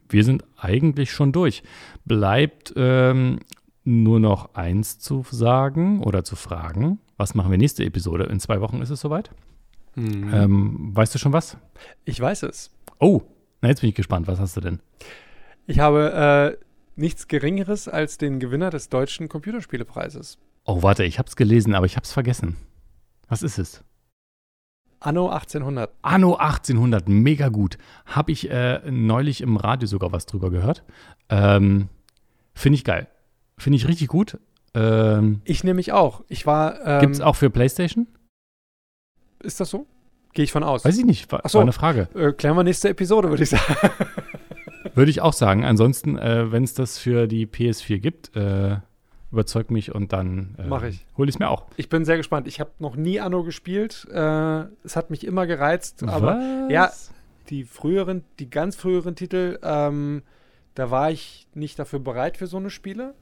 wir 0.10 0.24
sind 0.24 0.44
eigentlich 0.58 1.12
schon 1.12 1.32
durch. 1.32 1.64
Bleibt 2.06 2.74
ähm, 2.76 3.40
nur 3.84 4.20
noch 4.20 4.54
eins 4.56 5.00
zu 5.00 5.26
sagen 5.30 6.04
oder 6.04 6.24
zu 6.24 6.36
fragen. 6.36 7.00
Was 7.18 7.36
machen 7.36 7.52
wir 7.52 7.58
nächste 7.58 7.84
Episode? 7.84 8.26
In 8.26 8.40
zwei 8.40 8.62
Wochen 8.62 8.82
ist 8.82 8.90
es 8.90 9.02
soweit. 9.02 9.32
Mhm. 9.96 10.34
Ähm, 10.34 10.96
weißt 10.96 11.16
du 11.16 11.20
schon 11.20 11.34
was? 11.34 11.58
Ich 12.06 12.20
weiß 12.20 12.44
es. 12.44 12.72
Oh, 13.00 13.22
na 13.62 13.70
jetzt 13.70 13.82
bin 13.82 13.90
ich 13.90 13.96
gespannt. 13.96 14.28
Was 14.28 14.40
hast 14.40 14.58
du 14.58 14.62
denn? 14.62 14.80
Ich 15.68 15.80
habe 15.80 16.58
äh, 16.60 16.66
nichts 16.96 17.28
Geringeres 17.28 17.88
als 17.88 18.18
den 18.18 18.40
Gewinner 18.40 18.70
des 18.70 18.90
Deutschen 18.90 19.30
Computerspielepreises. 19.30 20.38
Oh, 20.66 20.84
warte, 20.84 21.04
ich 21.04 21.20
hab's 21.20 21.36
gelesen, 21.36 21.74
aber 21.74 21.86
ich 21.86 21.96
hab's 21.96 22.12
vergessen. 22.12 22.58
Was 23.28 23.44
ist 23.44 23.58
es? 23.58 23.84
Anno 25.00 25.30
1800. 25.30 25.92
Anno 26.02 26.36
1800, 26.36 27.08
mega 27.08 27.50
gut. 27.50 27.78
Habe 28.06 28.32
ich 28.32 28.50
äh, 28.50 28.82
neulich 28.92 29.42
im 29.42 29.58
Radio 29.58 29.88
sogar 29.88 30.12
was 30.12 30.26
drüber 30.26 30.50
gehört. 30.52 30.84
Ähm, 31.30 31.88
Finde 32.54 32.76
ich 32.76 32.84
geil. 32.84 33.08
Finde 33.58 33.78
ich 33.78 33.88
richtig 33.88 34.08
gut. 34.10 34.38
Ähm, 34.74 35.42
Ich 35.46 35.64
nehme 35.64 35.76
mich 35.76 35.92
auch. 35.94 36.24
Ich 36.28 36.46
war. 36.46 36.86
Ähm, 36.86 37.02
Gibt's 37.02 37.22
auch 37.22 37.36
für 37.36 37.50
PlayStation? 37.50 38.08
Ist 39.42 39.60
das 39.60 39.70
so? 39.70 39.88
Gehe 40.34 40.44
ich 40.44 40.52
von 40.52 40.64
aus. 40.64 40.86
Weiß 40.86 40.98
ich 40.98 41.06
nicht. 41.06 41.32
War, 41.32 41.42
Ach 41.44 41.50
so. 41.50 41.58
war 41.60 41.64
eine 41.64 41.72
Frage. 41.74 42.08
Äh, 42.14 42.34
klären 42.34 42.56
wir 42.56 42.64
nächste 42.64 42.90
Episode, 42.90 43.30
würde 43.30 43.44
ich 43.44 43.50
sagen. 43.50 43.64
Würde 44.96 45.12
ich 45.12 45.22
auch 45.22 45.34
sagen. 45.34 45.66
Ansonsten, 45.66 46.18
äh, 46.18 46.52
wenn 46.52 46.64
es 46.64 46.74
das 46.74 46.98
für 46.98 47.28
die 47.28 47.46
PS4 47.48 48.00
gibt, 48.00 48.36
äh, 48.36 48.78
überzeugt 49.32 49.72
mich 49.72 49.94
und 49.94 50.12
dann 50.14 50.56
äh, 50.58 50.66
Mach 50.68 50.84
ich. 50.84 51.06
hole 51.18 51.30
ich 51.30 51.36
es 51.36 51.40
mir 51.40 51.50
auch. 51.50 51.66
Ich 51.78 51.90
bin 51.90 52.06
sehr 52.06 52.18
gespannt. 52.18 52.48
Ich 52.48 52.60
habe 52.60 52.72
noch 52.80 52.96
nie 52.96 53.20
Anno 53.20 53.44
gespielt. 53.44 54.08
Äh, 54.12 54.64
es 54.84 54.96
hat 54.96 55.10
mich 55.10 55.26
immer 55.26 55.46
gereizt. 55.48 56.04
Aber 56.04 56.38
Was? 56.38 56.72
ja, 56.72 56.92
die 57.50 57.64
früheren, 57.64 58.24
die 58.40 58.50
ganz 58.50 58.76
früheren 58.76 59.16
Titel, 59.16 59.60
ähm, 59.64 60.24
da 60.76 60.92
war 60.92 61.12
ich 61.12 61.48
nicht 61.54 61.78
dafür 61.80 62.00
bereit 62.00 62.38
für 62.38 62.48
so 62.48 62.58
eine 62.58 62.70
Spiele. 62.70 63.14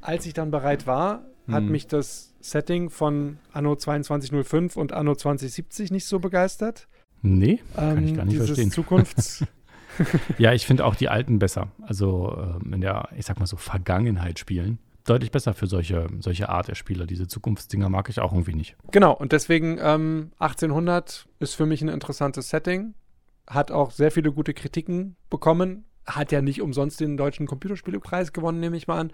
Als 0.00 0.26
ich 0.26 0.32
dann 0.34 0.50
bereit 0.50 0.86
war, 0.86 1.22
hat 1.48 1.62
Hm. 1.62 1.70
mich 1.70 1.86
das 1.86 2.34
Setting 2.40 2.90
von 2.90 3.38
Anno 3.52 3.74
2205 3.76 4.76
und 4.76 4.92
Anno 4.92 5.14
2070 5.14 5.90
nicht 5.90 6.04
so 6.06 6.18
begeistert. 6.18 6.88
Nee, 7.22 7.60
kann 7.74 8.04
ich 8.04 8.10
Ähm, 8.10 8.16
gar 8.16 8.24
nicht 8.24 8.34
dieses 8.34 8.46
verstehen. 8.48 8.70
Zukunfts 8.70 9.44
Ja, 10.38 10.52
ich 10.52 10.66
finde 10.66 10.84
auch 10.84 10.94
die 10.94 11.08
alten 11.08 11.38
besser. 11.40 11.68
Also 11.82 12.36
ähm, 12.62 12.72
in 12.74 12.80
der, 12.80 13.08
ich 13.16 13.26
sag 13.26 13.40
mal 13.40 13.46
so, 13.46 13.56
Vergangenheit 13.56 14.38
spielen. 14.38 14.78
Deutlich 15.08 15.30
besser 15.30 15.54
für 15.54 15.66
solche, 15.66 16.06
solche 16.18 16.50
Art 16.50 16.68
der 16.68 16.74
Spiele. 16.74 17.06
Diese 17.06 17.26
Zukunftsdinger 17.26 17.88
mag 17.88 18.10
ich 18.10 18.20
auch 18.20 18.32
irgendwie 18.32 18.54
nicht. 18.54 18.76
Genau, 18.90 19.14
und 19.14 19.32
deswegen 19.32 19.78
ähm, 19.80 20.32
1800 20.38 21.26
ist 21.38 21.54
für 21.54 21.64
mich 21.64 21.80
ein 21.80 21.88
interessantes 21.88 22.50
Setting. 22.50 22.94
Hat 23.46 23.70
auch 23.70 23.90
sehr 23.90 24.10
viele 24.10 24.32
gute 24.32 24.52
Kritiken 24.52 25.16
bekommen. 25.30 25.86
Hat 26.06 26.30
ja 26.30 26.42
nicht 26.42 26.60
umsonst 26.60 27.00
den 27.00 27.16
deutschen 27.16 27.46
Computerspielepreis 27.46 28.34
gewonnen, 28.34 28.60
nehme 28.60 28.76
ich 28.76 28.86
mal 28.86 28.98
an. 28.98 29.12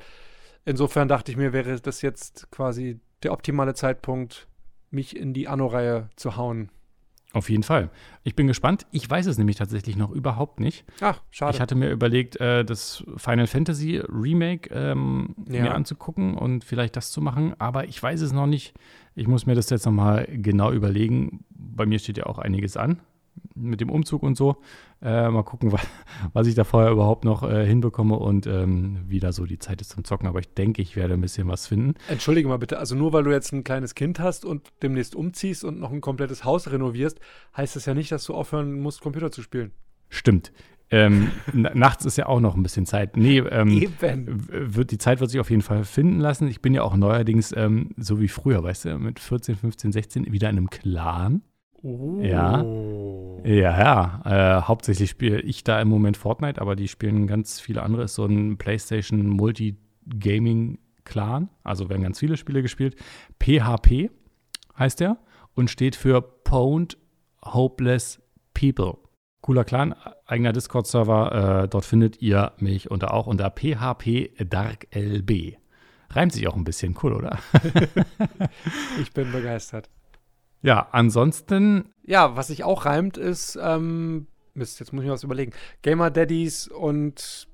Insofern 0.64 1.06
dachte 1.06 1.30
ich 1.30 1.36
mir, 1.36 1.52
wäre 1.52 1.80
das 1.80 2.02
jetzt 2.02 2.50
quasi 2.50 2.98
der 3.22 3.32
optimale 3.32 3.74
Zeitpunkt, 3.74 4.48
mich 4.90 5.16
in 5.16 5.32
die 5.32 5.46
Anno-Reihe 5.46 6.10
zu 6.16 6.36
hauen. 6.36 6.70
Auf 7.34 7.50
jeden 7.50 7.62
Fall. 7.64 7.90
Ich 8.22 8.34
bin 8.34 8.46
gespannt. 8.46 8.86
Ich 8.90 9.08
weiß 9.10 9.26
es 9.26 9.36
nämlich 9.36 9.56
tatsächlich 9.56 9.96
noch 9.96 10.10
überhaupt 10.10 10.60
nicht. 10.60 10.84
Ach, 11.00 11.20
schade. 11.30 11.52
Ich 11.54 11.60
hatte 11.60 11.74
mir 11.74 11.90
überlegt, 11.90 12.36
äh, 12.40 12.64
das 12.64 13.04
Final 13.16 13.46
Fantasy 13.46 13.98
Remake 14.08 14.70
ähm, 14.72 15.34
Ja. 15.48 15.62
mir 15.62 15.74
anzugucken 15.74 16.36
und 16.38 16.64
vielleicht 16.64 16.96
das 16.96 17.10
zu 17.10 17.20
machen, 17.20 17.54
aber 17.58 17.86
ich 17.88 18.02
weiß 18.02 18.20
es 18.22 18.32
noch 18.32 18.46
nicht. 18.46 18.74
Ich 19.14 19.26
muss 19.28 19.46
mir 19.46 19.54
das 19.54 19.68
jetzt 19.70 19.84
nochmal 19.84 20.26
genau 20.32 20.72
überlegen. 20.72 21.44
Bei 21.50 21.86
mir 21.86 21.98
steht 21.98 22.18
ja 22.18 22.26
auch 22.26 22.38
einiges 22.38 22.76
an 22.76 23.00
mit 23.54 23.80
dem 23.80 23.90
Umzug 23.90 24.22
und 24.22 24.36
so. 24.36 24.56
Äh, 25.02 25.28
mal 25.30 25.42
gucken, 25.42 25.72
wa 25.72 25.78
was 26.32 26.46
ich 26.46 26.54
da 26.54 26.64
vorher 26.64 26.90
überhaupt 26.90 27.24
noch 27.24 27.42
äh, 27.42 27.66
hinbekomme 27.66 28.16
und 28.16 28.46
ähm, 28.46 29.00
wie 29.06 29.20
da 29.20 29.32
so 29.32 29.44
die 29.46 29.58
Zeit 29.58 29.80
ist 29.80 29.90
zum 29.90 30.04
Zocken. 30.04 30.26
Aber 30.26 30.40
ich 30.40 30.52
denke, 30.54 30.82
ich 30.82 30.96
werde 30.96 31.14
ein 31.14 31.20
bisschen 31.20 31.48
was 31.48 31.66
finden. 31.66 31.94
Entschuldige 32.08 32.48
mal 32.48 32.58
bitte, 32.58 32.78
also 32.78 32.94
nur 32.94 33.12
weil 33.12 33.22
du 33.24 33.30
jetzt 33.30 33.52
ein 33.52 33.64
kleines 33.64 33.94
Kind 33.94 34.18
hast 34.20 34.44
und 34.44 34.68
demnächst 34.82 35.14
umziehst 35.14 35.64
und 35.64 35.78
noch 35.80 35.92
ein 35.92 36.00
komplettes 36.00 36.44
Haus 36.44 36.70
renovierst, 36.70 37.20
heißt 37.56 37.76
das 37.76 37.86
ja 37.86 37.94
nicht, 37.94 38.10
dass 38.12 38.24
du 38.24 38.34
aufhören 38.34 38.80
musst, 38.80 39.00
Computer 39.00 39.30
zu 39.30 39.42
spielen. 39.42 39.72
Stimmt. 40.08 40.52
Ähm, 40.90 41.30
na- 41.52 41.72
nachts 41.74 42.04
ist 42.04 42.16
ja 42.18 42.26
auch 42.26 42.40
noch 42.40 42.54
ein 42.56 42.62
bisschen 42.62 42.86
Zeit. 42.86 43.16
Nee, 43.16 43.38
ähm, 43.38 43.90
wird, 44.48 44.90
die 44.90 44.98
Zeit 44.98 45.20
wird 45.20 45.30
sich 45.30 45.40
auf 45.40 45.50
jeden 45.50 45.62
Fall 45.62 45.84
finden 45.84 46.20
lassen. 46.20 46.46
Ich 46.48 46.60
bin 46.60 46.74
ja 46.74 46.82
auch 46.82 46.96
neuerdings, 46.96 47.52
ähm, 47.56 47.90
so 47.96 48.20
wie 48.20 48.28
früher, 48.28 48.62
weißt 48.62 48.84
du, 48.86 48.98
mit 48.98 49.18
14, 49.18 49.56
15, 49.56 49.92
16 49.92 50.32
wieder 50.32 50.50
in 50.50 50.56
einem 50.58 50.70
Clan. 50.70 51.42
Oh. 51.84 52.20
Ja. 52.22 52.64
Ja, 53.44 53.78
ja. 53.78 54.22
Äh, 54.24 54.62
hauptsächlich 54.62 55.10
spiele 55.10 55.40
ich 55.40 55.62
da 55.64 55.80
im 55.80 55.88
Moment 55.88 56.16
Fortnite, 56.16 56.60
aber 56.60 56.76
die 56.76 56.86
spielen 56.88 57.26
ganz 57.26 57.60
viele 57.60 57.82
andere. 57.82 58.04
Ist 58.04 58.14
so 58.14 58.24
ein 58.24 58.56
PlayStation 58.56 59.28
Multi-Gaming-Clan. 59.28 61.50
Also 61.62 61.90
werden 61.90 62.02
ganz 62.02 62.18
viele 62.18 62.38
Spiele 62.38 62.62
gespielt. 62.62 62.96
PHP 63.38 64.10
heißt 64.78 65.00
der 65.00 65.18
und 65.54 65.68
steht 65.70 65.94
für 65.94 66.22
Pwned 66.22 66.96
Hopeless 67.44 68.22
People. 68.54 68.96
Cooler 69.42 69.64
Clan, 69.64 69.94
eigener 70.24 70.54
Discord-Server. 70.54 71.64
Äh, 71.64 71.68
dort 71.68 71.84
findet 71.84 72.22
ihr 72.22 72.52
mich 72.56 72.90
unter 72.90 73.12
auch 73.12 73.26
unter 73.26 73.50
PHP 73.50 74.30
Dark 74.48 74.86
LB. 74.96 75.58
Reimt 76.08 76.32
sich 76.32 76.48
auch 76.48 76.56
ein 76.56 76.64
bisschen 76.64 76.96
cool, 77.02 77.12
oder? 77.12 77.38
ich 79.02 79.12
bin 79.12 79.30
begeistert. 79.32 79.90
Ja, 80.64 80.88
ansonsten. 80.92 81.90
Ja, 82.06 82.36
was 82.36 82.46
sich 82.46 82.64
auch 82.64 82.86
reimt, 82.86 83.18
ist, 83.18 83.58
ähm, 83.62 84.26
Mist, 84.54 84.80
jetzt 84.80 84.94
muss 84.94 85.02
ich 85.02 85.08
mir 85.08 85.12
was 85.12 85.22
überlegen. 85.22 85.52
Gamer 85.82 86.10
Daddies 86.10 86.68
und. 86.68 87.48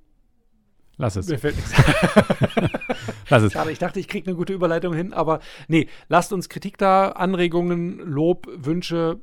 Lass 0.97 1.17
es. 1.17 1.27
Mir 1.27 1.41
fällt 1.41 1.57
nichts. 1.57 1.73
Lass 3.31 3.43
es. 3.43 3.53
Schade, 3.53 3.73
ich 3.73 3.81
dachte, 3.81 3.99
ich 3.99 4.07
kriege 4.07 4.29
eine 4.29 4.37
gute 4.37 4.53
Überleitung 4.53 4.95
hin, 4.95 5.13
aber 5.13 5.41
nee, 5.67 5.89
lasst 6.09 6.33
uns 6.33 6.49
Kritik 6.49 6.79
da, 6.79 7.09
Anregungen, 7.09 7.99
Lob, 7.99 8.47
Wünsche, 8.55 9.19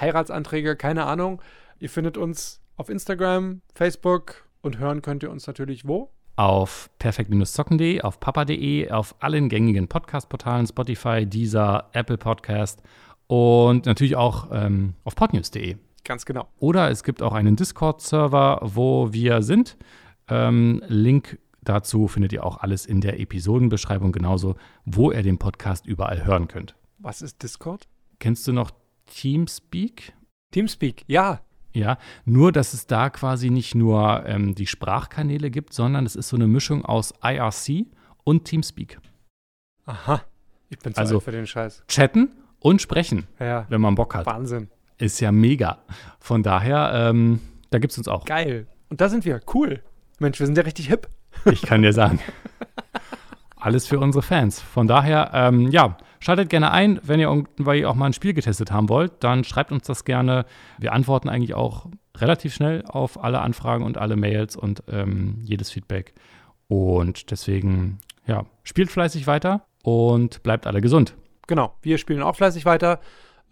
Heiratsanträge, 0.00 0.74
keine 0.74 1.04
Ahnung. 1.04 1.40
Ihr 1.78 1.90
findet 1.90 2.16
uns 2.16 2.60
auf 2.76 2.88
Instagram, 2.88 3.60
Facebook 3.74 4.48
und 4.62 4.78
hören 4.78 5.02
könnt 5.02 5.22
ihr 5.22 5.30
uns 5.30 5.46
natürlich 5.46 5.86
wo? 5.86 6.10
Auf 6.36 6.88
perfekt-zocken.de, 6.98 8.00
auf 8.00 8.20
papa.de, 8.20 8.90
auf 8.90 9.14
allen 9.20 9.48
gängigen 9.48 9.86
Podcast-Portalen, 9.86 10.66
Spotify, 10.66 11.26
Deezer, 11.26 11.90
Apple 11.92 12.18
Podcast 12.18 12.82
und 13.28 13.86
natürlich 13.86 14.16
auch 14.16 14.48
ähm, 14.52 14.94
auf 15.04 15.14
podnews.de. 15.14 15.76
Ganz 16.04 16.24
genau. 16.24 16.48
Oder 16.58 16.90
es 16.90 17.04
gibt 17.04 17.22
auch 17.22 17.32
einen 17.34 17.54
Discord-Server, 17.56 18.60
wo 18.62 19.12
wir 19.12 19.42
sind. 19.42 19.76
Ähm, 20.28 20.82
Link 20.88 21.38
dazu 21.62 22.08
findet 22.08 22.32
ihr 22.32 22.44
auch 22.44 22.58
alles 22.58 22.86
in 22.86 23.00
der 23.00 23.20
Episodenbeschreibung, 23.20 24.10
genauso, 24.12 24.56
wo 24.86 25.12
ihr 25.12 25.22
den 25.22 25.38
Podcast 25.38 25.86
überall 25.86 26.24
hören 26.24 26.48
könnt. 26.48 26.74
Was 26.98 27.20
ist 27.22 27.42
Discord? 27.42 27.86
Kennst 28.18 28.46
du 28.48 28.52
noch 28.52 28.70
Teamspeak? 29.06 30.14
Teamspeak, 30.50 31.04
ja. 31.06 31.40
Ja, 31.74 31.98
nur 32.24 32.50
dass 32.50 32.72
es 32.72 32.86
da 32.86 33.10
quasi 33.10 33.50
nicht 33.50 33.74
nur 33.74 34.24
ähm, 34.26 34.54
die 34.54 34.66
Sprachkanäle 34.66 35.50
gibt, 35.50 35.74
sondern 35.74 36.06
es 36.06 36.16
ist 36.16 36.28
so 36.30 36.36
eine 36.36 36.46
Mischung 36.48 36.84
aus 36.84 37.12
IRC 37.22 37.86
und 38.24 38.46
Teamspeak. 38.46 38.98
Aha, 39.84 40.22
ich 40.70 40.78
bin 40.78 40.94
zu 40.94 41.00
Also- 41.00 41.16
alt 41.16 41.24
für 41.24 41.32
den 41.32 41.46
Scheiß. 41.46 41.84
Chatten 41.86 42.30
und 42.60 42.82
sprechen, 42.82 43.26
Ja, 43.38 43.66
wenn 43.68 43.80
man 43.80 43.94
Bock 43.94 44.14
hat. 44.14 44.26
Wahnsinn. 44.26 44.68
Ist 44.98 45.20
ja 45.20 45.30
mega. 45.32 45.78
Von 46.18 46.42
daher, 46.42 46.92
ähm, 46.94 47.40
da 47.70 47.78
gibt 47.78 47.92
es 47.92 47.98
uns 47.98 48.08
auch. 48.08 48.24
Geil. 48.24 48.66
Und 48.88 49.00
da 49.00 49.08
sind 49.08 49.24
wir. 49.24 49.40
Cool. 49.54 49.82
Mensch, 50.18 50.40
wir 50.40 50.46
sind 50.46 50.56
ja 50.58 50.64
richtig 50.64 50.88
hip. 50.88 51.08
Ich 51.52 51.62
kann 51.62 51.82
dir 51.82 51.92
sagen. 51.92 52.18
Alles 53.56 53.86
für 53.86 53.98
unsere 54.00 54.22
Fans. 54.22 54.60
Von 54.60 54.86
daher, 54.88 55.30
ähm, 55.34 55.68
ja, 55.70 55.96
schaltet 56.20 56.48
gerne 56.48 56.70
ein, 56.72 57.00
wenn 57.02 57.20
ihr 57.20 57.28
irgendwie 57.28 57.86
auch 57.86 57.94
mal 57.94 58.06
ein 58.06 58.12
Spiel 58.12 58.32
getestet 58.32 58.72
haben 58.72 58.88
wollt, 58.88 59.12
dann 59.22 59.44
schreibt 59.44 59.72
uns 59.72 59.86
das 59.86 60.04
gerne. 60.04 60.46
Wir 60.78 60.92
antworten 60.92 61.28
eigentlich 61.28 61.54
auch 61.54 61.86
relativ 62.16 62.54
schnell 62.54 62.84
auf 62.86 63.22
alle 63.22 63.40
Anfragen 63.40 63.84
und 63.84 63.98
alle 63.98 64.16
Mails 64.16 64.56
und 64.56 64.82
ähm, 64.88 65.38
jedes 65.42 65.70
Feedback. 65.70 66.14
Und 66.68 67.30
deswegen, 67.30 67.98
ja, 68.26 68.44
spielt 68.64 68.90
fleißig 68.90 69.26
weiter 69.26 69.62
und 69.82 70.42
bleibt 70.42 70.66
alle 70.66 70.80
gesund. 70.80 71.14
Genau, 71.48 71.74
wir 71.82 71.98
spielen 71.98 72.22
auch 72.22 72.36
fleißig 72.36 72.64
weiter. 72.64 73.00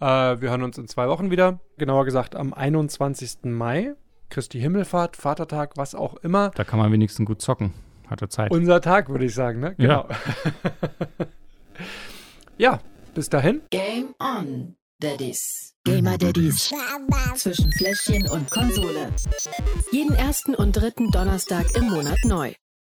Äh, 0.00 0.04
wir 0.04 0.50
hören 0.50 0.62
uns 0.62 0.78
in 0.78 0.86
zwei 0.86 1.08
Wochen 1.08 1.30
wieder. 1.30 1.58
Genauer 1.78 2.04
gesagt 2.04 2.36
am 2.36 2.54
21. 2.54 3.38
Mai. 3.44 3.94
Christi 4.28 4.60
Himmelfahrt, 4.60 5.16
Vatertag, 5.16 5.76
was 5.76 5.94
auch 5.94 6.14
immer. 6.16 6.50
Da 6.54 6.64
kann 6.64 6.78
man 6.78 6.92
wenigstens 6.92 7.26
gut 7.26 7.40
zocken. 7.40 7.72
Hat 8.08 8.22
er 8.22 8.28
Zeit. 8.28 8.52
Unser 8.52 8.80
Tag, 8.80 9.08
würde 9.08 9.24
ich 9.24 9.34
sagen, 9.34 9.60
ne? 9.60 9.74
Genau. 9.78 10.06
Ja, 12.58 12.80
bis 13.14 13.30
dahin. 13.30 13.62
Game 13.70 14.14
on, 14.20 14.76
Daddies. 15.00 15.74
Gamer 15.84 16.18
Daddies. 16.18 16.72
Zwischen 17.36 17.72
Fläschchen 17.72 18.28
und 18.28 18.50
Konsole. 18.50 19.12
Jeden 19.92 20.14
ersten 20.14 20.54
und 20.54 20.72
dritten 20.72 21.10
Donnerstag 21.10 21.76
im 21.76 21.88
Monat 21.90 22.18
neu. 22.24 22.52